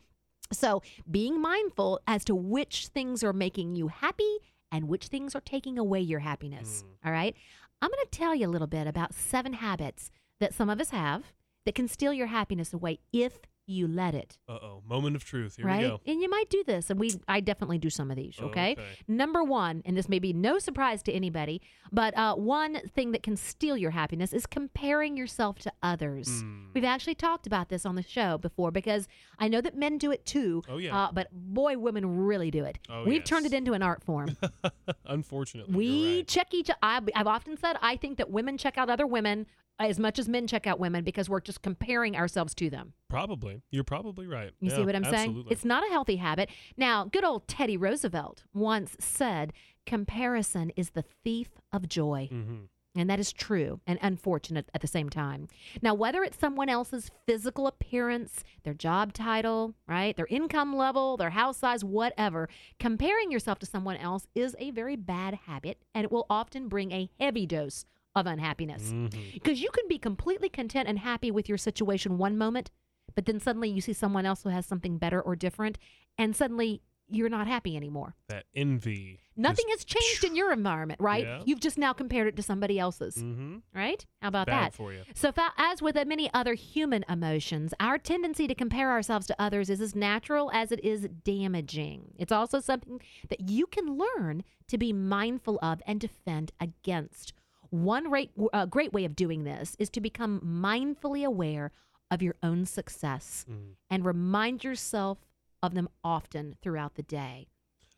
So, 0.53 0.83
being 1.11 1.41
mindful 1.41 2.01
as 2.07 2.25
to 2.27 2.35
which 2.35 2.89
things 2.89 3.25
are 3.25 3.33
making 3.33 3.77
you 3.77 3.89
happy 3.89 4.39
and 4.71 4.87
which 4.89 5.07
things 5.07 5.35
are 5.35 5.41
taking 5.41 5.79
away 5.79 6.01
your 6.01 6.21
happiness. 6.21 6.85
All 7.05 7.13
right. 7.13 7.35
I'm 7.81 7.91
going 7.91 8.05
to 8.05 8.19
tell 8.19 8.35
you 8.35 8.47
a 8.47 8.51
little 8.51 8.67
bit 8.67 8.87
about 8.87 9.15
seven 9.15 9.53
habits 9.55 10.11
that 10.41 10.53
some 10.55 10.69
of 10.69 10.81
us 10.81 10.91
have 10.91 11.33
that 11.65 11.75
can 11.75 11.87
steal 11.87 12.13
your 12.13 12.27
happiness 12.27 12.73
away 12.73 12.99
if 13.13 13.39
you 13.69 13.87
let 13.87 14.15
it. 14.15 14.39
Uh 14.49 14.59
oh. 14.63 14.83
Moment 14.89 15.15
of 15.15 15.25
truth. 15.25 15.57
Here 15.57 15.67
right? 15.67 15.83
we 15.83 15.89
go. 15.89 16.01
And 16.07 16.21
you 16.21 16.31
might 16.31 16.49
do 16.49 16.65
this, 16.67 16.91
and 16.91 16.99
we 16.99 17.13
I 17.29 17.41
definitely 17.41 17.79
do 17.79 17.91
some 17.91 18.11
of 18.11 18.17
these. 18.17 18.37
Okay. 18.41 18.73
okay. 18.73 18.85
Number 19.07 19.45
one, 19.45 19.83
and 19.85 19.97
this 19.97 20.09
may 20.09 20.19
be 20.19 20.33
no 20.33 20.59
surprise 20.59 21.03
to 21.05 21.13
anybody, 21.13 21.61
but 21.93 22.17
uh, 22.17 22.35
one 22.35 22.81
thing 22.95 23.13
that 23.13 23.23
can 23.23 23.37
steal 23.37 23.77
your 23.77 23.91
happiness 23.91 24.33
is 24.33 24.47
comparing 24.47 25.17
yourself 25.17 25.59
to 25.61 25.73
others. 25.83 26.29
Mm. 26.29 26.69
We've 26.75 26.85
actually 26.85 27.15
talked 27.15 27.47
about 27.47 27.69
this 27.69 27.85
on 27.85 27.95
the 27.95 28.03
show 28.03 28.39
before 28.39 28.71
because 28.71 29.07
I 29.39 29.49
know 29.49 29.61
that 29.61 29.77
men 29.77 29.99
do 29.99 30.11
it 30.11 30.25
too. 30.25 30.63
Oh, 30.69 30.79
yeah. 30.79 30.97
Uh, 30.97 31.13
but 31.13 31.29
boy, 31.33 31.77
women 31.77 32.25
really 32.25 32.51
do 32.51 32.65
it. 32.65 32.79
Oh, 32.89 33.05
We've 33.05 33.25
turned 33.25 33.47
it 33.47 33.53
into 33.53 33.75
an 33.75 33.83
art 33.83 34.03
form. 34.03 34.37
Unfortunately. 35.07 35.75
we 35.75 36.17
right. 36.17 36.29
check 36.29 36.55
each. 36.55 36.71
I, 36.83 37.01
I've 37.15 37.27
often 37.27 37.57
said 37.59 37.77
I 37.83 37.97
think 37.97 38.19
that 38.19 38.31
women 38.31 38.57
check 38.57 38.79
out 38.79 38.89
other 38.89 39.07
women 39.07 39.47
as 39.79 39.99
much 39.99 40.19
as 40.19 40.29
men 40.29 40.47
check 40.47 40.67
out 40.67 40.81
women 40.81 41.05
because 41.05 41.29
we're 41.29 41.41
just 41.41 41.63
comparing 41.63 42.17
ourselves 42.17 42.55
to 42.57 42.69
them. 42.71 42.93
Probably. 43.09 43.63
You're 43.71 43.85
probably 43.85 44.27
right. 44.27 44.51
You 44.61 44.71
see 44.71 44.83
what 44.85 44.97
I'm 44.97 45.05
saying? 45.05 45.15
absolutely. 45.31 45.53
It's 45.53 45.65
not 45.65 45.87
a 45.87 45.91
healthy 45.91 46.17
habit. 46.17 46.51
Now, 46.77 47.05
good 47.05 47.25
old 47.25 47.47
Teddy 47.49 47.77
Roosevelt 47.77 48.45
once 48.53 48.97
said, 48.99 49.53
comparison 49.87 50.71
is 50.77 50.91
the 50.91 51.05
thief 51.25 51.49
of 51.73 51.89
joy. 51.89 52.29
Mhm. 52.33 52.69
And 52.95 53.09
that 53.09 53.21
is 53.21 53.33
true 53.33 53.81
and 53.87 53.99
unfortunate 54.03 54.69
at 54.75 54.81
the 54.81 54.89
same 54.89 55.09
time. 55.09 55.47
Now, 55.83 55.95
whether 55.95 56.25
it's 56.25 56.39
someone 56.39 56.69
else's 56.69 57.11
physical 57.27 57.69
appearance, 57.69 58.43
their 58.65 58.75
job 58.75 59.13
title, 59.13 59.75
right, 59.87 60.17
their 60.17 60.27
income 60.27 60.75
level, 60.75 61.17
their 61.17 61.31
house 61.31 61.59
size, 61.59 61.85
whatever, 61.85 62.49
comparing 62.81 63.31
yourself 63.31 63.59
to 63.61 63.67
someone 63.67 63.97
else 63.99 64.27
is 64.35 64.57
a 64.59 64.73
very 64.73 64.97
bad 64.97 65.35
habit 65.47 65.81
and 65.95 66.05
it 66.05 66.11
will 66.11 66.27
often 66.29 66.69
bring 66.69 66.91
a 66.91 67.09
heavy 67.21 67.47
dose 67.47 67.85
of 68.19 68.27
unhappiness. 68.27 68.93
Because 69.33 69.61
you 69.61 69.71
can 69.71 69.85
be 69.89 69.99
completely 69.99 70.49
content 70.49 70.89
and 70.89 70.99
happy 70.99 71.31
with 71.31 71.49
your 71.49 71.59
situation 71.59 72.19
one 72.19 72.37
moment, 72.37 72.71
but 73.15 73.27
then 73.27 73.41
suddenly 73.41 73.69
you 73.71 73.81
see 73.81 73.93
someone 73.93 74.27
else 74.27 74.43
who 74.43 74.51
has 74.51 74.67
something 74.67 74.99
better 74.99 75.21
or 75.21 75.35
different, 75.37 75.79
and 76.19 76.37
suddenly 76.37 76.83
you're 77.11 77.31
not 77.31 77.47
happy 77.47 77.75
anymore. 77.75 78.15
That 78.29 78.45
envy. 78.55 79.19
Nothing 79.35 79.65
has 79.71 79.83
changed 79.83 80.25
in 80.25 80.37
your 80.37 80.53
environment, 80.53 81.01
right? 81.01 81.25
Yeah. 81.25 81.41
You've 81.47 81.61
just 81.61 81.79
now 81.79 81.95
compared 81.95 82.27
it 82.27 82.37
to 82.37 82.43
somebody 82.43 82.79
else's, 82.79 83.17
Mm-hmm. 83.17 83.59
right? 83.75 84.05
How 84.21 84.29
about 84.29 84.47
Bad 84.49 84.73
that? 84.73 84.75
for 84.75 84.93
you. 84.93 85.01
So, 85.15 85.33
as 85.57 85.81
with 85.81 85.95
many 86.07 86.29
other 86.35 86.53
human 86.53 87.07
emotions, 87.09 87.73
our 87.81 87.97
tendency 87.97 88.47
to 88.47 88.55
compare 88.55 88.91
ourselves 88.91 89.27
to 89.29 89.37
others 89.43 89.71
is 89.71 89.81
as 89.81 89.95
natural 89.95 90.51
as 90.53 90.71
it 90.71 90.85
is 90.85 91.09
damaging. 91.25 92.13
It's 92.19 92.33
also 92.33 92.61
something 92.61 93.01
that 93.31 93.49
you 93.49 93.67
can 93.67 93.97
learn 93.97 94.45
to 94.67 94.77
be 94.77 94.93
mindful 94.93 95.59
of 95.63 95.81
and 95.87 95.99
defend 95.99 96.53
against. 96.61 97.33
One 97.71 98.11
rate, 98.11 98.31
uh, 98.53 98.67
great 98.67 98.93
way 98.93 99.05
of 99.05 99.15
doing 99.17 99.45
this 99.45 99.77
is 99.79 99.91
to 99.91 100.01
become 100.01 100.41
mindfully 100.41 101.25
aware 101.25 101.73
of 102.11 102.23
your 102.23 102.35
own 102.43 102.65
success 102.65 103.45
Mm. 103.49 103.75
and 103.91 104.05
remind 104.05 104.65
yourself 104.65 105.19
of 105.63 105.75
them 105.75 105.89
often 106.03 106.57
throughout 106.63 106.95
the 106.95 107.03
day. 107.03 107.49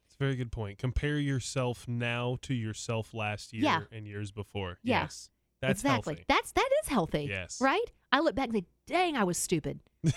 It's 0.07 0.15
a 0.15 0.19
very 0.19 0.35
good 0.35 0.51
point. 0.51 0.79
Compare 0.79 1.19
yourself 1.19 1.87
now 1.87 2.39
to 2.43 2.55
yourself 2.55 3.15
last 3.15 3.53
year 3.53 3.63
Yeah. 3.65 3.81
and 3.93 4.07
years 4.07 4.33
before. 4.33 4.79
Yeah. 4.83 5.03
Yes. 5.03 5.31
That's 5.61 5.81
exactly. 5.81 6.15
healthy. 6.15 6.25
That's 6.27 6.53
that 6.53 6.69
is 6.83 6.89
healthy. 6.89 7.27
Yes. 7.29 7.61
Right? 7.61 7.85
I 8.11 8.21
look 8.21 8.35
back 8.35 8.47
and 8.47 8.55
say, 8.55 8.65
"Dang, 8.87 9.17
I 9.17 9.25
was 9.25 9.37
stupid." 9.39 9.81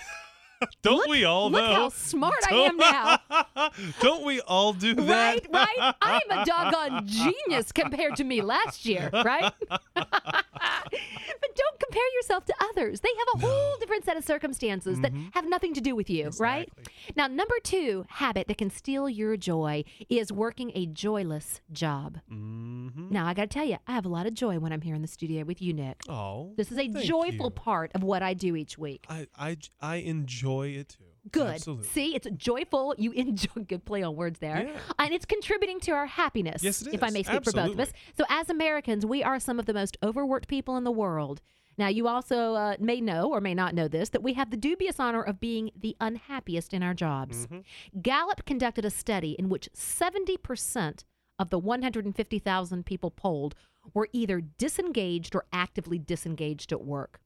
Don't 0.82 0.97
Look- 0.97 1.07
we 1.07 1.26
all 1.26 1.49
look 1.49 1.61
know? 1.61 1.68
Look 1.68 1.78
how 1.78 1.89
smart 1.89 2.34
I 2.49 2.55
am 2.55 2.78
now. 2.78 3.70
Don't 4.01 4.26
we 4.26 4.41
all 4.41 4.74
do 4.74 4.93
that? 4.95 5.47
Right, 5.51 5.78
right. 5.80 5.95
I'm 6.01 6.30
a 6.30 6.45
doggone 6.45 7.07
genius 7.07 7.72
compared 7.72 8.16
to 8.18 8.24
me 8.24 8.41
last 8.41 8.86
year, 8.86 9.09
right? 9.14 9.53
but 9.64 11.55
don't 11.55 11.80
compare 11.80 12.14
yourself 12.16 12.45
to 12.45 12.53
others. 12.70 12.99
They 13.01 13.09
have 13.09 13.41
a 13.41 13.45
whole 13.45 13.78
different 13.80 14.05
set 14.05 14.18
of 14.18 14.24
circumstances 14.24 14.99
that 15.01 15.11
have 15.34 15.47
nothing 15.47 15.74
to 15.74 15.82
do 15.82 15.95
with 15.95 16.09
you, 16.09 16.32
right? 16.39 16.70
Mm-hmm. 16.70 17.11
Now, 17.16 17.28
number 17.28 17.55
two 17.64 18.05
habit 18.09 18.47
that 18.47 18.57
can 18.57 18.70
steal 18.70 19.09
your 19.09 19.38
joy 19.38 19.84
is 20.09 20.32
working 20.32 20.72
a 20.76 20.86
joyless 20.88 21.61
job. 21.72 22.20
Mm-hmm. 22.32 23.09
Now, 23.09 23.28
I 23.28 23.34
got 23.34 23.43
to 23.43 23.47
tell 23.47 23.66
you, 23.66 23.78
I 23.88 23.93
have 23.93 24.05
a 24.05 24.09
lot 24.09 24.26
of 24.26 24.34
joy 24.34 24.59
when 24.59 24.72
I'm 24.72 24.82
here 24.82 24.95
in 24.95 25.01
the 25.01 25.07
studio 25.07 25.43
with 25.43 25.61
you, 25.61 25.74
Nick. 25.74 26.01
Oh. 26.09 26.53
This 26.55 26.72
is 26.72 26.78
a 26.78 26.88
joyful 26.88 27.47
you. 27.47 27.51
part 27.51 27.91
of 27.95 28.03
what 28.03 28.22
I 28.22 28.34
do 28.34 28.55
each 28.55 28.78
week. 28.78 29.05
I, 29.09 29.28
I, 29.38 29.57
I 29.82 29.95
enjoy 29.97 30.53
it 30.62 30.89
too. 30.89 31.04
Good. 31.32 31.56
Absolutely. 31.56 31.88
See, 31.88 32.16
it's 32.16 32.28
joyful. 32.36 32.95
You 32.97 33.12
enjoy 33.16 33.62
good 33.68 33.86
play 33.86 34.04
on 34.04 34.16
words 34.16 34.39
there. 34.39 34.68
Yeah. 34.68 34.80
And 34.99 35.14
it's 35.14 35.26
contributing 35.26 35.80
to 35.82 35.91
our 35.91 36.06
happiness. 36.06 36.64
Yes, 36.64 36.82
it 36.82 36.93
If 36.93 37.04
I 37.04 37.10
may 37.10 37.24
speak 37.24 37.43
for 37.43 37.51
both 37.51 37.72
of 37.72 37.80
us. 37.80 37.91
So 38.18 38.26
as 38.30 38.49
Americans, 38.49 39.06
we 39.06 39.24
are 39.24 39.39
some 39.39 39.60
of 39.60 39.66
the 39.66 39.74
most 39.74 39.97
overworked 40.04 40.47
people 40.47 40.78
in 40.78 40.84
the 40.84 40.91
world. 40.91 41.41
Now, 41.78 41.88
you 41.88 42.08
also 42.08 42.54
uh, 42.54 42.76
may 42.80 43.01
know 43.01 43.32
or 43.32 43.41
may 43.41 43.56
not 43.56 43.74
know 43.74 43.88
this 43.88 44.10
that 44.10 44.22
we 44.22 44.34
have 44.34 44.51
the 44.51 44.58
dubious 44.58 44.99
honor 44.99 45.24
of 45.24 45.39
being 45.39 45.72
the 45.76 45.95
unhappiest 45.99 46.74
in 46.74 46.84
our 46.84 46.93
jobs. 46.93 47.47
Mm-hmm. 47.47 48.01
Gallup 48.01 48.45
conducted 48.45 48.86
a 48.86 48.91
study 48.91 49.36
in 49.39 49.49
which 49.49 49.70
70% 49.74 51.04
of 51.39 51.49
the 51.49 51.58
150,000 51.58 52.86
people 52.86 53.10
polled 53.10 53.56
were 53.93 54.08
either 54.14 54.39
disengaged 54.39 55.36
or 55.36 55.45
actively 55.51 55.97
disengaged 55.97 56.72
at 56.72 56.84
work, 56.84 57.20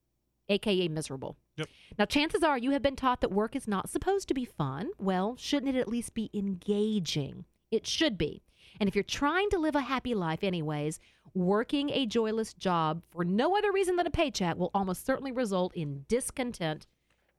aka 0.48 0.88
miserable. 0.88 1.36
Yep. 1.58 1.68
Now, 1.98 2.04
chances 2.06 2.42
are 2.42 2.56
you 2.56 2.70
have 2.70 2.82
been 2.82 2.96
taught 2.96 3.20
that 3.20 3.30
work 3.32 3.54
is 3.56 3.68
not 3.68 3.90
supposed 3.90 4.28
to 4.28 4.34
be 4.34 4.44
fun. 4.44 4.90
Well, 4.98 5.34
shouldn't 5.36 5.74
it 5.74 5.78
at 5.78 5.88
least 5.88 6.14
be 6.14 6.30
engaging? 6.32 7.44
It 7.70 7.86
should 7.86 8.16
be. 8.16 8.42
And 8.80 8.88
if 8.88 8.94
you're 8.94 9.02
trying 9.04 9.50
to 9.50 9.58
live 9.58 9.74
a 9.74 9.80
happy 9.80 10.14
life, 10.14 10.42
anyways, 10.44 11.00
working 11.34 11.90
a 11.90 12.06
joyless 12.06 12.54
job 12.54 13.02
for 13.10 13.24
no 13.24 13.56
other 13.56 13.72
reason 13.72 13.96
than 13.96 14.06
a 14.06 14.10
paycheck 14.10 14.56
will 14.56 14.70
almost 14.72 15.04
certainly 15.04 15.32
result 15.32 15.74
in 15.74 16.04
discontent 16.08 16.86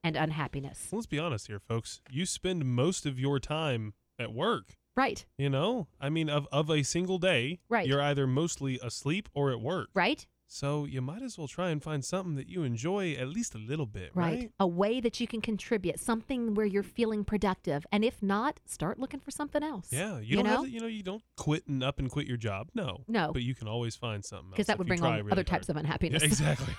and 0.04 0.16
unhappiness. 0.16 0.90
Let's 0.92 1.06
be 1.08 1.20
honest 1.20 1.48
here, 1.48 1.60
folks. 1.60 2.02
You 2.10 2.26
spend 2.26 2.66
most 2.66 3.06
of 3.06 3.20
your 3.20 3.40
time 3.40 3.94
at 4.18 4.34
work. 4.34 4.76
Right, 4.96 5.26
You 5.38 5.50
know, 5.50 5.88
I 6.02 6.10
mean, 6.10 6.30
of, 6.30 6.46
of 6.52 6.70
a 6.70 6.84
single 6.84 7.20
day, 7.20 7.60
Right. 7.70 7.88
you're 7.88 8.02
either 8.02 8.28
mostly 8.28 8.80
asleep 8.84 9.30
or 9.34 9.50
at 9.52 9.62
work. 9.62 9.88
right, 9.94 10.26
So 10.52 10.86
you 10.86 11.00
might 11.00 11.22
as 11.22 11.38
well 11.38 11.48
try 11.48 11.70
and 11.70 11.82
find 11.82 12.04
something 12.04 12.34
that 12.34 12.50
you 12.50 12.64
enjoy 12.64 13.14
at 13.14 13.28
least 13.28 13.54
a 13.54 13.60
little 13.60 13.86
bit, 13.86 14.10
right. 14.16 14.26
right? 14.26 14.52
A 14.60 14.66
way 14.66 15.00
that 15.00 15.20
you 15.20 15.28
can 15.28 15.42
contribute, 15.42 16.00
something 16.00 16.56
where 16.56 16.66
you're 16.66 16.82
feeling 16.82 17.24
productive. 17.24 17.86
And 17.92 18.04
if 18.04 18.24
not, 18.24 18.60
start 18.66 18.98
looking 19.00 19.20
for 19.20 19.30
something 19.30 19.62
else. 19.62 19.90
Yeah, 19.92 20.18
you, 20.18 20.26
You 20.26 20.36
don't 20.38 20.46
know? 20.46 20.52
have 20.52 20.64
to, 20.64 20.70
you 20.72 20.80
know, 20.80 20.88
you 20.88 21.04
don't 21.04 21.22
quit 21.38 21.68
and 21.68 21.84
up 21.84 22.00
and 22.00 22.10
quit 22.10 22.26
your 22.26 22.36
job. 22.36 22.70
No. 22.74 23.04
No. 23.08 23.32
But 23.32 23.44
you 23.44 23.54
can 23.54 23.68
always 23.68 23.96
find 23.96 24.26
something 24.26 24.50
Because 24.50 24.66
that 24.66 24.80
would 24.80 24.88
bring 24.88 25.04
on 25.04 25.20
really 25.20 25.32
other 25.32 25.44
types 25.44 25.70
of 25.70 25.78
unhappiness. 25.78 26.24
Yeah, 26.24 26.28
exactly. 26.28 26.74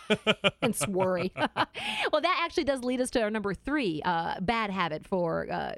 and 0.62 0.76
worry. 0.88 1.32
well, 1.36 2.20
that 2.22 2.40
actually 2.44 2.64
does 2.64 2.82
lead 2.82 3.00
us 3.00 3.10
to 3.10 3.22
our 3.22 3.30
number 3.30 3.54
three 3.54 4.02
uh, 4.04 4.40
bad 4.40 4.70
habit 4.70 5.06
for 5.06 5.46
uh, 5.48 5.74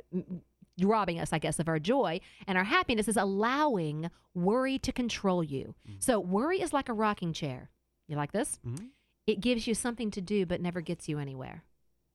robbing 0.80 1.20
us, 1.20 1.30
I 1.30 1.38
guess, 1.38 1.58
of 1.58 1.68
our 1.68 1.78
joy 1.78 2.20
and 2.46 2.56
our 2.56 2.64
happiness 2.64 3.06
is 3.06 3.18
allowing 3.18 4.10
worry 4.34 4.78
to 4.78 4.92
control 4.92 5.44
you. 5.44 5.74
So, 5.98 6.18
worry 6.18 6.62
is 6.62 6.72
like 6.72 6.88
a 6.88 6.94
rocking 6.94 7.34
chair. 7.34 7.68
You 8.12 8.18
like 8.18 8.32
this? 8.32 8.60
Mhm. 8.64 8.90
It 9.26 9.40
gives 9.40 9.66
you 9.66 9.74
something 9.74 10.10
to 10.10 10.20
do, 10.20 10.44
but 10.44 10.60
never 10.60 10.82
gets 10.82 11.08
you 11.08 11.18
anywhere. 11.18 11.64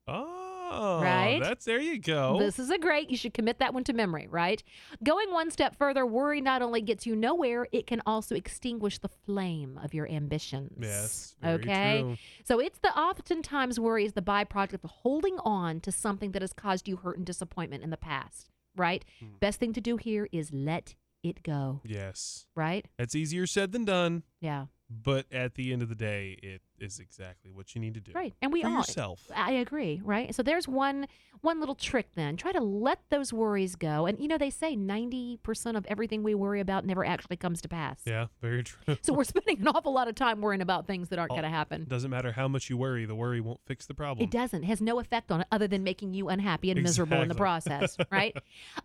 Oh, 0.08 1.02
Right? 1.02 1.40
That's 1.42 1.66
there 1.66 1.80
you 1.80 1.98
go. 1.98 2.38
This 2.38 2.60
is 2.60 2.70
a 2.70 2.78
great, 2.78 3.10
you 3.10 3.16
should 3.18 3.34
commit 3.34 3.58
that 3.60 3.74
one 3.74 3.84
to 3.86 3.94
memory, 3.94 4.28
right? 4.28 4.62
Going 5.04 5.32
one 5.32 5.50
step 5.50 5.76
further, 5.76 6.06
worry 6.06 6.40
not 6.42 6.62
only 6.62 6.82
gets 6.82 7.06
you 7.08 7.16
nowhere, 7.16 7.68
it 7.72 7.88
can 7.88 8.02
also 8.06 8.36
extinguish 8.36 9.00
the 9.00 9.08
flame 9.08 9.80
of 9.82 9.94
your 9.96 10.08
ambitions. 10.10 10.78
yes. 10.80 11.36
Okay. 11.44 12.02
True. 12.02 12.18
So 12.44 12.60
it's 12.60 12.78
the 12.80 12.96
oftentimes 12.96 13.80
worry 13.80 14.06
is 14.06 14.14
the 14.14 14.22
byproduct 14.22 14.74
of 14.74 14.82
holding 14.84 15.40
on 15.40 15.80
to 15.82 15.92
something 15.92 16.32
that 16.34 16.42
has 16.44 16.54
caused 16.54 16.88
you 16.88 16.98
hurt 16.98 17.18
and 17.18 17.26
disappointment 17.26 17.84
in 17.84 17.90
the 17.90 17.98
past, 17.98 18.52
right? 18.76 19.04
Hmm. 19.20 19.38
Best 19.40 19.60
thing 19.60 19.74
to 19.74 19.82
do 19.82 19.96
here 19.98 20.28
is 20.32 20.52
let 20.54 20.94
it 21.24 21.42
go, 21.44 21.82
Yes. 21.86 22.46
right? 22.56 22.86
That's 22.98 23.16
easier 23.16 23.48
said 23.48 23.72
than 23.72 23.86
done, 23.86 24.24
Yeah. 24.42 24.66
But 24.90 25.26
at 25.32 25.56
the 25.56 25.74
end 25.74 25.82
of 25.82 25.90
the 25.90 25.96
day, 25.96 26.38
it 26.42 26.62
is 26.80 27.00
exactly 27.00 27.52
what 27.52 27.76
you 27.76 27.82
need 27.82 27.94
to 27.96 28.00
do. 28.00 28.12
Right. 28.14 28.34
And 28.42 28.54
we 28.54 28.62
for 28.62 28.70
all 28.70 28.78
yourself. 28.78 29.30
I 29.36 29.52
agree, 29.54 30.02
right? 30.04 30.34
So 30.34 30.44
there's 30.44 30.68
one 30.68 31.08
one 31.42 31.60
little 31.60 31.76
trick 31.76 32.10
then. 32.16 32.36
Try 32.36 32.52
to 32.52 32.62
let 32.62 33.00
those 33.10 33.32
worries 33.32 33.76
go. 33.76 34.06
And 34.06 34.20
you 34.20 34.28
know 34.28 34.38
they 34.38 34.50
say 34.50 34.76
90% 34.76 35.78
of 35.78 35.86
everything 35.88 36.24
we 36.24 36.34
worry 36.34 36.60
about 36.60 36.86
never 36.86 37.06
actually 37.06 37.38
comes 37.38 37.62
to 37.62 37.70
pass. 37.70 38.02
Yeah, 38.06 38.28
very 38.42 38.64
true. 38.64 38.98
So 39.08 39.14
we're 39.14 39.24
spending 39.24 39.62
an 39.62 39.68
awful 39.68 39.94
lot 39.94 40.08
of 40.08 40.16
time 40.16 40.42
worrying 40.42 40.62
about 40.62 40.88
things 40.88 41.10
that 41.10 41.20
aren't 41.20 41.30
going 41.30 41.44
to 41.44 41.50
happen. 41.50 41.86
Doesn't 41.88 42.10
matter 42.10 42.32
how 42.32 42.48
much 42.48 42.70
you 42.70 42.76
worry, 42.76 43.06
the 43.06 43.16
worry 43.16 43.40
won't 43.40 43.62
fix 43.66 43.86
the 43.86 43.94
problem. 43.94 44.24
It 44.24 44.32
doesn't. 44.32 44.64
It 44.64 44.68
has 44.68 44.82
no 44.82 45.00
effect 45.00 45.32
on 45.32 45.42
it 45.42 45.48
other 45.52 45.68
than 45.68 45.84
making 45.84 46.14
you 46.14 46.28
unhappy 46.30 46.72
and 46.72 46.82
miserable 46.82 47.22
in 47.22 47.30
the 47.30 47.36
process, 47.48 47.96
right? 48.12 48.36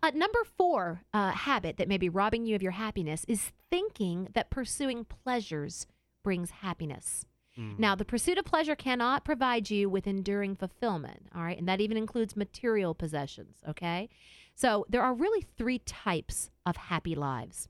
Uh, 0.01 0.11
number 0.13 0.39
four 0.57 1.01
uh, 1.13 1.31
habit 1.31 1.77
that 1.77 1.87
may 1.87 1.97
be 1.97 2.09
robbing 2.09 2.45
you 2.45 2.55
of 2.55 2.61
your 2.61 2.71
happiness 2.71 3.25
is 3.27 3.51
thinking 3.69 4.29
that 4.33 4.49
pursuing 4.49 5.03
pleasures 5.03 5.87
brings 6.23 6.51
happiness. 6.51 7.25
Mm. 7.57 7.77
Now, 7.77 7.95
the 7.95 8.05
pursuit 8.05 8.37
of 8.37 8.45
pleasure 8.45 8.75
cannot 8.75 9.25
provide 9.25 9.69
you 9.69 9.89
with 9.89 10.07
enduring 10.07 10.55
fulfillment, 10.55 11.27
all 11.35 11.43
right? 11.43 11.57
And 11.57 11.67
that 11.67 11.81
even 11.81 11.97
includes 11.97 12.35
material 12.35 12.95
possessions, 12.95 13.57
okay? 13.67 14.09
So 14.55 14.85
there 14.89 15.01
are 15.01 15.13
really 15.13 15.45
three 15.57 15.79
types 15.79 16.49
of 16.65 16.77
happy 16.77 17.15
lives 17.15 17.67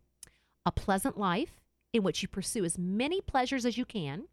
a 0.66 0.72
pleasant 0.72 1.18
life 1.18 1.60
in 1.92 2.04
which 2.04 2.22
you 2.22 2.28
pursue 2.28 2.64
as 2.64 2.78
many 2.78 3.20
pleasures 3.20 3.66
as 3.66 3.78
you 3.78 3.84
can, 3.84 4.24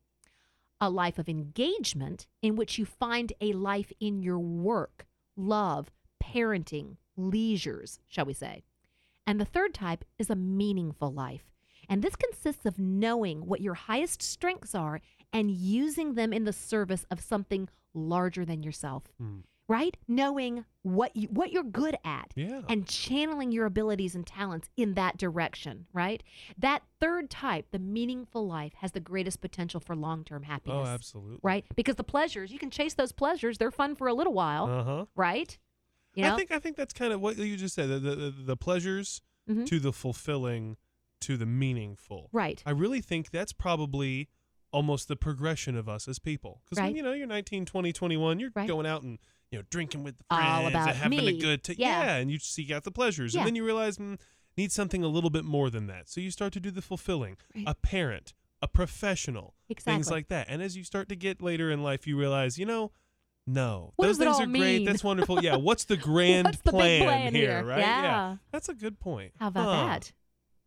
a 0.81 0.89
life 0.89 1.19
of 1.19 1.29
engagement 1.29 2.27
in 2.41 2.55
which 2.57 2.79
you 2.79 2.87
find 2.87 3.33
a 3.41 3.53
life 3.53 3.93
in 4.01 4.23
your 4.23 4.39
work, 4.39 5.07
love, 5.37 5.91
parenting, 6.23 6.97
leisures, 7.17 7.99
shall 8.09 8.25
we 8.25 8.33
say. 8.33 8.63
And 9.27 9.41
the 9.41 9.45
third 9.45 9.75
type 9.75 10.05
is 10.19 10.31
a 10.31 10.37
meaningful 10.37 11.13
life. 11.13 11.51
And 11.91 12.03
this 12.03 12.17
consists 12.17 12.65
of 12.65 12.79
knowing 12.79 13.47
what 13.47 13.61
your 13.61 13.75
highest 13.75 14.23
strengths 14.23 14.75
are 14.75 15.01
and 15.33 15.51
using 15.51 16.15
them 16.15 16.33
in 16.33 16.45
the 16.45 16.53
service 16.53 17.05
of 17.11 17.21
something 17.21 17.69
larger 17.93 18.45
than 18.45 18.63
yourself. 18.63 19.03
Hmm. 19.19 19.41
Right? 19.69 19.97
Knowing 20.09 20.65
what 20.83 21.15
you 21.15 21.29
what 21.29 21.53
you're 21.53 21.63
good 21.63 21.97
at 22.05 22.33
Yeah. 22.35 22.63
and 22.69 22.89
channeling 22.89 23.53
your 23.53 23.67
abilities 23.67 24.17
and 24.17 24.27
talents 24.27 24.69
in 24.77 24.95
that 24.95 25.17
direction, 25.17 25.87
right? 25.93 26.25
That 26.59 26.83
third 26.99 27.31
type, 27.31 27.67
the 27.71 27.79
meaningful 27.79 28.49
life, 28.49 28.73
has 28.79 28.91
the 28.93 28.99
greatest 29.01 29.41
potential 29.41 29.79
for 29.79 29.95
long-term 29.95 30.43
happiness. 30.45 30.89
Oh, 30.89 30.91
absolutely. 30.91 31.39
Right? 31.45 31.65
Because 31.77 31.95
the 31.95 32.03
pleasures, 32.03 32.51
you 32.51 32.59
can 32.59 32.71
chase 32.71 32.95
those 32.95 33.13
pleasures, 33.13 33.59
they're 33.59 33.71
fun 33.71 33.95
for 33.95 34.09
a 34.09 34.15
little 34.15 34.33
while, 34.33 34.65
Uh 34.67 34.83
huh. 34.85 35.05
right? 35.15 35.57
You 36.15 36.25
know? 36.25 36.35
I 36.35 36.37
think 36.37 36.51
I 36.51 36.59
think 36.59 36.77
that's 36.77 36.93
kind 36.93 37.13
of 37.13 37.21
what 37.21 37.37
you 37.37 37.57
just 37.57 37.77
said. 37.77 37.89
The 37.91 37.99
the, 38.01 38.35
the, 38.37 38.57
pleasures 38.57 39.23
Mhm. 39.49 39.67
to 39.67 39.79
the 39.79 39.93
fulfilling 39.93 40.79
to 41.21 41.37
the 41.37 41.47
meaningful. 41.47 42.29
right. 42.33 42.63
I 42.67 42.71
really 42.71 43.01
think 43.01 43.31
that's 43.31 43.53
probably 43.53 44.29
almost 44.73 45.09
the 45.09 45.17
progression 45.17 45.77
of 45.77 45.89
us 45.89 46.07
as 46.09 46.19
people. 46.19 46.63
Because 46.65 46.81
Right. 46.83 46.95
you 46.95 47.03
know 47.03 47.13
you're 47.13 47.27
19, 47.27 47.65
20, 47.67 47.93
21, 47.93 48.39
you're 48.39 48.51
Right. 48.55 48.69
going 48.69 48.87
out 48.87 49.03
and 49.03 49.19
you 49.51 49.59
know 49.59 49.65
drinking 49.71 50.05
with 50.05 50.19
the 50.19 50.25
All 50.31 50.39
friends 50.39 50.69
about 50.69 50.89
and 50.91 50.97
having 50.99 51.19
a 51.21 51.33
good 51.33 51.65
time. 51.65 51.77
Yeah. 51.79 52.17
and 52.17 52.31
you 52.31 52.39
seek 52.39 52.71
out 52.71 52.85
the 52.85 52.93
pleasures, 52.93 53.35
Yeah. 53.35 53.41
and 53.41 53.49
then 53.49 53.57
you 53.57 53.65
realize 53.65 53.99
mm, 53.99 54.19
need 54.57 54.71
something 54.73 55.03
a 55.03 55.09
little 55.09 55.31
bit 55.31 55.45
more 55.45 55.71
than 55.71 55.87
that. 55.89 56.09
So 56.09 56.21
you 56.21 56.31
start 56.31 56.53
to 56.53 56.61
do 56.61 56.71
the 56.71 56.83
fulfilling. 56.83 57.37
Right. 57.55 57.65
A 57.67 57.75
parent, 57.75 58.33
a 58.63 58.69
professional, 58.69 59.55
things 59.79 60.11
like 60.11 60.29
that. 60.29 60.47
And 60.49 60.63
as 60.63 60.77
you 60.77 60.85
start 60.85 61.09
to 61.09 61.17
get 61.17 61.41
later 61.43 61.71
in 61.71 61.83
life, 61.83 62.07
you 62.07 62.17
realize, 62.19 62.59
you 62.59 62.67
know. 62.67 62.93
No, 63.47 63.93
What 63.97 64.07
those 64.07 64.19
things 64.19 64.37
all 64.37 64.43
are 64.43 64.47
great. 64.47 64.85
That's 64.85 65.03
wonderful. 65.03 65.43
Yeah, 65.43 65.57
what's 65.69 65.85
the 65.85 65.97
grand 65.97 66.45
What's 66.49 66.61
the 66.61 66.71
plan, 66.71 67.03
plan 67.03 67.35
here? 67.35 67.65
right? 67.65 67.79
Yeah. 67.81 68.37
that's 68.53 68.69
a 68.69 68.75
good 68.75 69.01
point. 69.01 69.33
How 69.41 69.49
about 69.49 69.65
Huh. 69.65 69.87
that? 69.87 70.13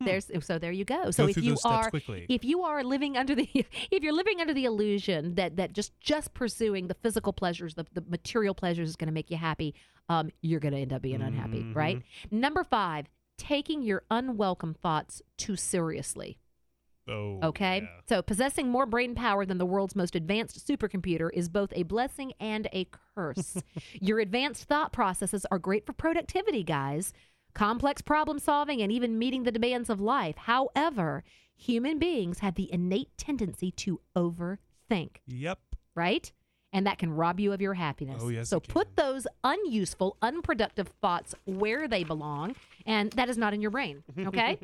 Hmm. 0.00 0.06
There's 0.06 0.30
so 0.40 0.58
there 0.58 0.72
you 0.72 0.84
go. 0.84 1.10
So 1.10 1.24
Go 1.24 1.30
if 1.30 1.36
you 1.36 1.56
are 1.64 1.90
if 2.28 2.44
you 2.44 2.62
are 2.62 2.82
living 2.82 3.16
under 3.16 3.34
the 3.34 3.48
if 3.90 4.02
you're 4.02 4.12
living 4.12 4.40
under 4.40 4.52
the 4.54 4.64
illusion 4.64 5.34
that 5.36 5.56
that 5.56 5.72
just 5.72 5.98
just 6.00 6.34
pursuing 6.34 6.88
the 6.88 6.94
physical 6.94 7.32
pleasures, 7.32 7.74
the, 7.74 7.86
the 7.92 8.02
material 8.08 8.54
pleasures 8.54 8.88
is 8.88 8.96
going 8.96 9.08
to 9.08 9.12
make 9.14 9.30
you 9.30 9.36
happy, 9.36 9.74
um, 10.08 10.30
you're 10.42 10.60
going 10.60 10.74
to 10.74 10.80
end 10.80 10.92
up 10.92 11.02
being 11.02 11.22
unhappy, 11.22 11.62
right? 11.72 11.98
Mm-hmm. 11.98 12.40
Number 12.40 12.64
five, 12.64 13.06
taking 13.38 13.82
your 13.82 14.02
unwelcome 14.10 14.74
thoughts 14.74 15.22
too 15.38 15.56
seriously. 15.56 16.38
Oh, 17.06 17.38
Okay. 17.42 17.80
yeah. 17.82 17.88
So 18.08 18.22
possessing 18.22 18.70
more 18.70 18.86
brain 18.86 19.14
power 19.14 19.44
than 19.44 19.58
the 19.58 19.66
world's 19.66 19.94
most 19.94 20.16
advanced 20.16 20.66
supercomputer 20.66 21.28
is 21.34 21.50
both 21.50 21.70
a 21.76 21.82
blessing 21.82 22.32
and 22.40 22.66
a 22.72 22.88
curse. 23.14 23.58
Your 24.00 24.20
advanced 24.20 24.64
thought 24.64 24.90
processes 24.90 25.44
are 25.50 25.58
great 25.58 25.84
for 25.84 25.92
productivity, 25.92 26.62
guys, 26.64 27.12
complex 27.54 28.02
problem 28.02 28.38
solving, 28.38 28.82
and 28.82 28.90
even 28.92 29.18
meeting 29.18 29.44
the 29.44 29.52
demands 29.52 29.88
of 29.88 30.00
life. 30.00 30.36
However, 30.36 31.22
human 31.56 31.98
beings 31.98 32.40
have 32.40 32.54
the 32.56 32.72
innate 32.72 33.16
tendency 33.16 33.70
to 33.72 34.00
overthink, 34.16 35.16
Yep. 35.26 35.58
right? 35.94 36.32
And 36.72 36.84
that 36.88 36.98
can 36.98 37.12
rob 37.12 37.38
you 37.38 37.52
of 37.52 37.60
your 37.60 37.74
happiness. 37.74 38.20
Oh, 38.20 38.30
yes, 38.30 38.48
So 38.48 38.58
put 38.58 38.96
those 38.96 39.28
unuseful, 39.44 40.16
unproductive 40.20 40.88
thoughts 41.00 41.32
where 41.44 41.86
they 41.86 42.02
belong, 42.02 42.56
and 42.84 43.12
that 43.12 43.28
is 43.28 43.38
not 43.38 43.54
in 43.54 43.60
your 43.62 43.70
brain. 43.70 44.02
Okay. 44.18 44.58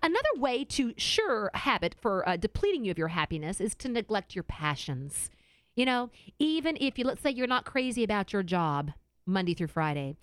Another 0.00 0.28
way 0.36 0.64
to 0.64 0.94
sure 0.96 1.50
habit 1.54 1.96
for 2.00 2.26
uh, 2.28 2.36
depleting 2.36 2.84
you 2.84 2.92
of 2.92 2.98
your 2.98 3.08
happiness 3.08 3.60
is 3.60 3.74
to 3.76 3.88
neglect 3.88 4.36
your 4.36 4.44
passions. 4.44 5.28
You 5.74 5.86
know, 5.86 6.10
even 6.38 6.76
if 6.80 6.98
you 7.00 7.04
let's 7.04 7.20
say 7.22 7.30
you're 7.30 7.48
not 7.48 7.64
crazy 7.64 8.04
about 8.04 8.32
your 8.32 8.44
job 8.44 8.92
Monday 9.26 9.52
through 9.52 9.66
Friday, 9.66 10.16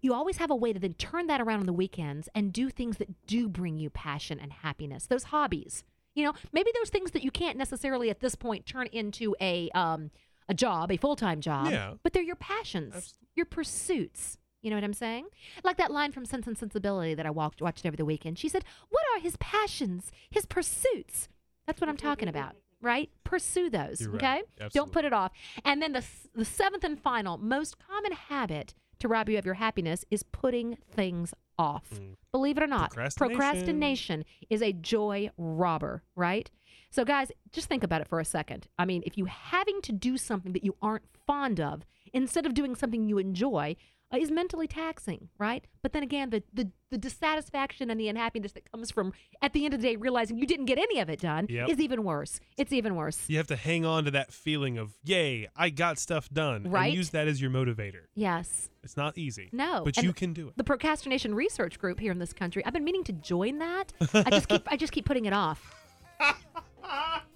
you 0.00 0.12
always 0.14 0.36
have 0.38 0.50
a 0.50 0.56
way 0.56 0.72
to 0.72 0.78
then 0.78 0.94
turn 0.94 1.26
that 1.28 1.40
around 1.40 1.60
on 1.60 1.66
the 1.66 1.72
weekends 1.72 2.28
and 2.34 2.52
do 2.52 2.70
things 2.70 2.98
that 2.98 3.26
do 3.26 3.48
bring 3.48 3.78
you 3.78 3.90
passion 3.90 4.38
and 4.40 4.52
happiness. 4.52 5.06
Those 5.06 5.24
hobbies. 5.24 5.84
You 6.14 6.24
know, 6.24 6.32
maybe 6.52 6.70
those 6.74 6.90
things 6.90 7.12
that 7.12 7.22
you 7.22 7.30
can't 7.30 7.56
necessarily 7.56 8.10
at 8.10 8.20
this 8.20 8.34
point 8.34 8.66
turn 8.66 8.88
into 8.88 9.36
a 9.40 9.70
um, 9.70 10.10
a 10.48 10.54
job, 10.54 10.90
a 10.90 10.96
full 10.96 11.16
time 11.16 11.40
job. 11.40 11.70
Yeah. 11.70 11.94
But 12.02 12.12
they're 12.12 12.22
your 12.22 12.36
passions, 12.36 12.94
Absolutely. 12.94 13.28
your 13.36 13.46
pursuits. 13.46 14.38
You 14.62 14.70
know 14.70 14.76
what 14.76 14.84
I'm 14.84 14.92
saying? 14.94 15.26
Like 15.62 15.76
that 15.76 15.92
line 15.92 16.10
from 16.10 16.24
Sense 16.24 16.46
and 16.48 16.58
Sensibility 16.58 17.14
that 17.14 17.26
I 17.26 17.30
walked, 17.30 17.62
watched 17.62 17.86
over 17.86 17.96
the 17.96 18.04
weekend. 18.04 18.38
She 18.38 18.48
said, 18.48 18.64
What 18.88 19.04
are 19.14 19.20
his 19.20 19.36
passions, 19.36 20.10
his 20.30 20.46
pursuits? 20.46 21.28
That's 21.66 21.80
what 21.80 21.88
I'm 21.88 21.96
talking 21.96 22.28
about, 22.28 22.56
right? 22.80 23.10
Pursue 23.22 23.70
those, 23.70 24.00
You're 24.00 24.10
right. 24.12 24.42
okay? 24.58 24.68
Don't 24.72 24.90
put 24.90 25.04
it 25.04 25.12
off. 25.12 25.30
And 25.64 25.80
then 25.80 25.92
the, 25.92 26.02
the 26.34 26.44
seventh 26.44 26.82
and 26.82 27.00
final, 27.00 27.38
most 27.38 27.76
common 27.78 28.12
habit 28.12 28.74
to 29.00 29.08
rob 29.08 29.28
you 29.28 29.38
of 29.38 29.44
your 29.44 29.54
happiness 29.54 30.04
is 30.10 30.22
putting 30.22 30.76
things 30.90 31.34
off. 31.58 32.00
Believe 32.32 32.56
it 32.56 32.62
or 32.62 32.66
not, 32.66 32.90
Mm. 32.90 32.94
Procrastination. 32.94 33.36
procrastination 33.36 34.24
is 34.50 34.62
a 34.62 34.72
joy 34.72 35.30
robber, 35.36 36.02
right? 36.14 36.50
So, 36.90 37.04
guys, 37.04 37.30
just 37.52 37.68
think 37.68 37.82
about 37.84 38.00
it 38.00 38.08
for 38.08 38.18
a 38.20 38.24
second. 38.24 38.66
I 38.78 38.84
mean, 38.84 39.02
if 39.04 39.18
you 39.18 39.26
having 39.26 39.82
to 39.82 39.92
do 39.92 40.16
something 40.16 40.52
that 40.52 40.64
you 40.64 40.76
aren't 40.80 41.04
fond 41.26 41.60
of 41.60 41.84
instead 42.12 42.46
of 42.46 42.54
doing 42.54 42.74
something 42.74 43.06
you 43.08 43.18
enjoy 43.18 43.76
uh, 44.12 44.16
is 44.18 44.30
mentally 44.30 44.66
taxing, 44.66 45.28
right? 45.38 45.66
But 45.82 45.92
then 45.92 46.02
again, 46.02 46.30
the, 46.30 46.42
the 46.52 46.70
the 46.90 46.96
dissatisfaction 46.96 47.90
and 47.90 48.00
the 48.00 48.08
unhappiness 48.08 48.52
that 48.52 48.70
comes 48.72 48.90
from 48.90 49.12
at 49.42 49.52
the 49.52 49.66
end 49.66 49.74
of 49.74 49.82
the 49.82 49.88
day 49.88 49.96
realizing 49.96 50.38
you 50.38 50.46
didn't 50.46 50.64
get 50.64 50.78
any 50.78 51.00
of 51.00 51.10
it 51.10 51.20
done 51.20 51.44
Yep. 51.50 51.68
is 51.68 51.80
even 51.80 52.02
worse. 52.02 52.40
It's 52.56 52.72
even 52.72 52.94
worse. 52.96 53.28
You 53.28 53.36
have 53.36 53.46
to 53.48 53.56
hang 53.56 53.84
on 53.84 54.06
to 54.06 54.10
that 54.12 54.32
feeling 54.32 54.78
of, 54.78 54.94
yay, 55.04 55.48
I 55.54 55.68
got 55.68 55.98
stuff 55.98 56.30
done. 56.30 56.64
Right. 56.70 56.86
And 56.86 56.94
use 56.94 57.10
that 57.10 57.28
as 57.28 57.42
your 57.42 57.50
motivator. 57.50 58.04
Yes. 58.14 58.70
It's 58.82 58.96
not 58.96 59.18
easy. 59.18 59.50
No, 59.52 59.82
But 59.84 59.98
and 59.98 60.06
you 60.06 60.14
can 60.14 60.32
do 60.32 60.48
it. 60.48 60.56
The 60.56 60.64
procrastination 60.64 61.34
research 61.34 61.78
group 61.78 62.00
here 62.00 62.10
in 62.12 62.18
this 62.18 62.32
country. 62.32 62.64
I've 62.64 62.72
been 62.72 62.84
meaning 62.84 63.04
to 63.04 63.12
join 63.12 63.58
that. 63.58 63.92
I 64.14 64.30
just 64.30 64.48
keep 64.48 64.66
I 64.72 64.76
just 64.78 64.92
keep 64.94 65.04
putting 65.04 65.26
it 65.26 65.34
off. 65.34 65.74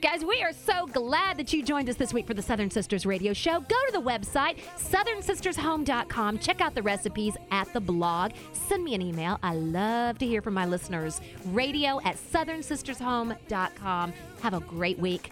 Guys, 0.00 0.24
we 0.24 0.42
are 0.42 0.52
so 0.52 0.86
glad 0.86 1.36
that 1.38 1.52
you 1.52 1.62
joined 1.62 1.88
us 1.88 1.94
this 1.96 2.12
week 2.12 2.26
for 2.26 2.34
the 2.34 2.42
Southern 2.42 2.70
Sisters 2.70 3.06
Radio 3.06 3.32
Show. 3.32 3.60
Go 3.60 3.76
to 3.86 3.92
the 3.92 4.00
website, 4.02 4.58
southernsistershome.com. 4.78 6.38
Check 6.38 6.60
out 6.60 6.74
the 6.74 6.82
recipes 6.82 7.36
at 7.52 7.72
the 7.72 7.80
blog. 7.80 8.32
Send 8.52 8.82
me 8.82 8.94
an 8.94 9.02
email. 9.02 9.38
I 9.42 9.54
love 9.54 10.18
to 10.18 10.26
hear 10.26 10.42
from 10.42 10.54
my 10.54 10.66
listeners. 10.66 11.20
Radio 11.46 12.00
at 12.04 12.16
southernsistershome.com. 12.16 14.12
Have 14.42 14.54
a 14.54 14.60
great 14.60 14.98
week. 14.98 15.30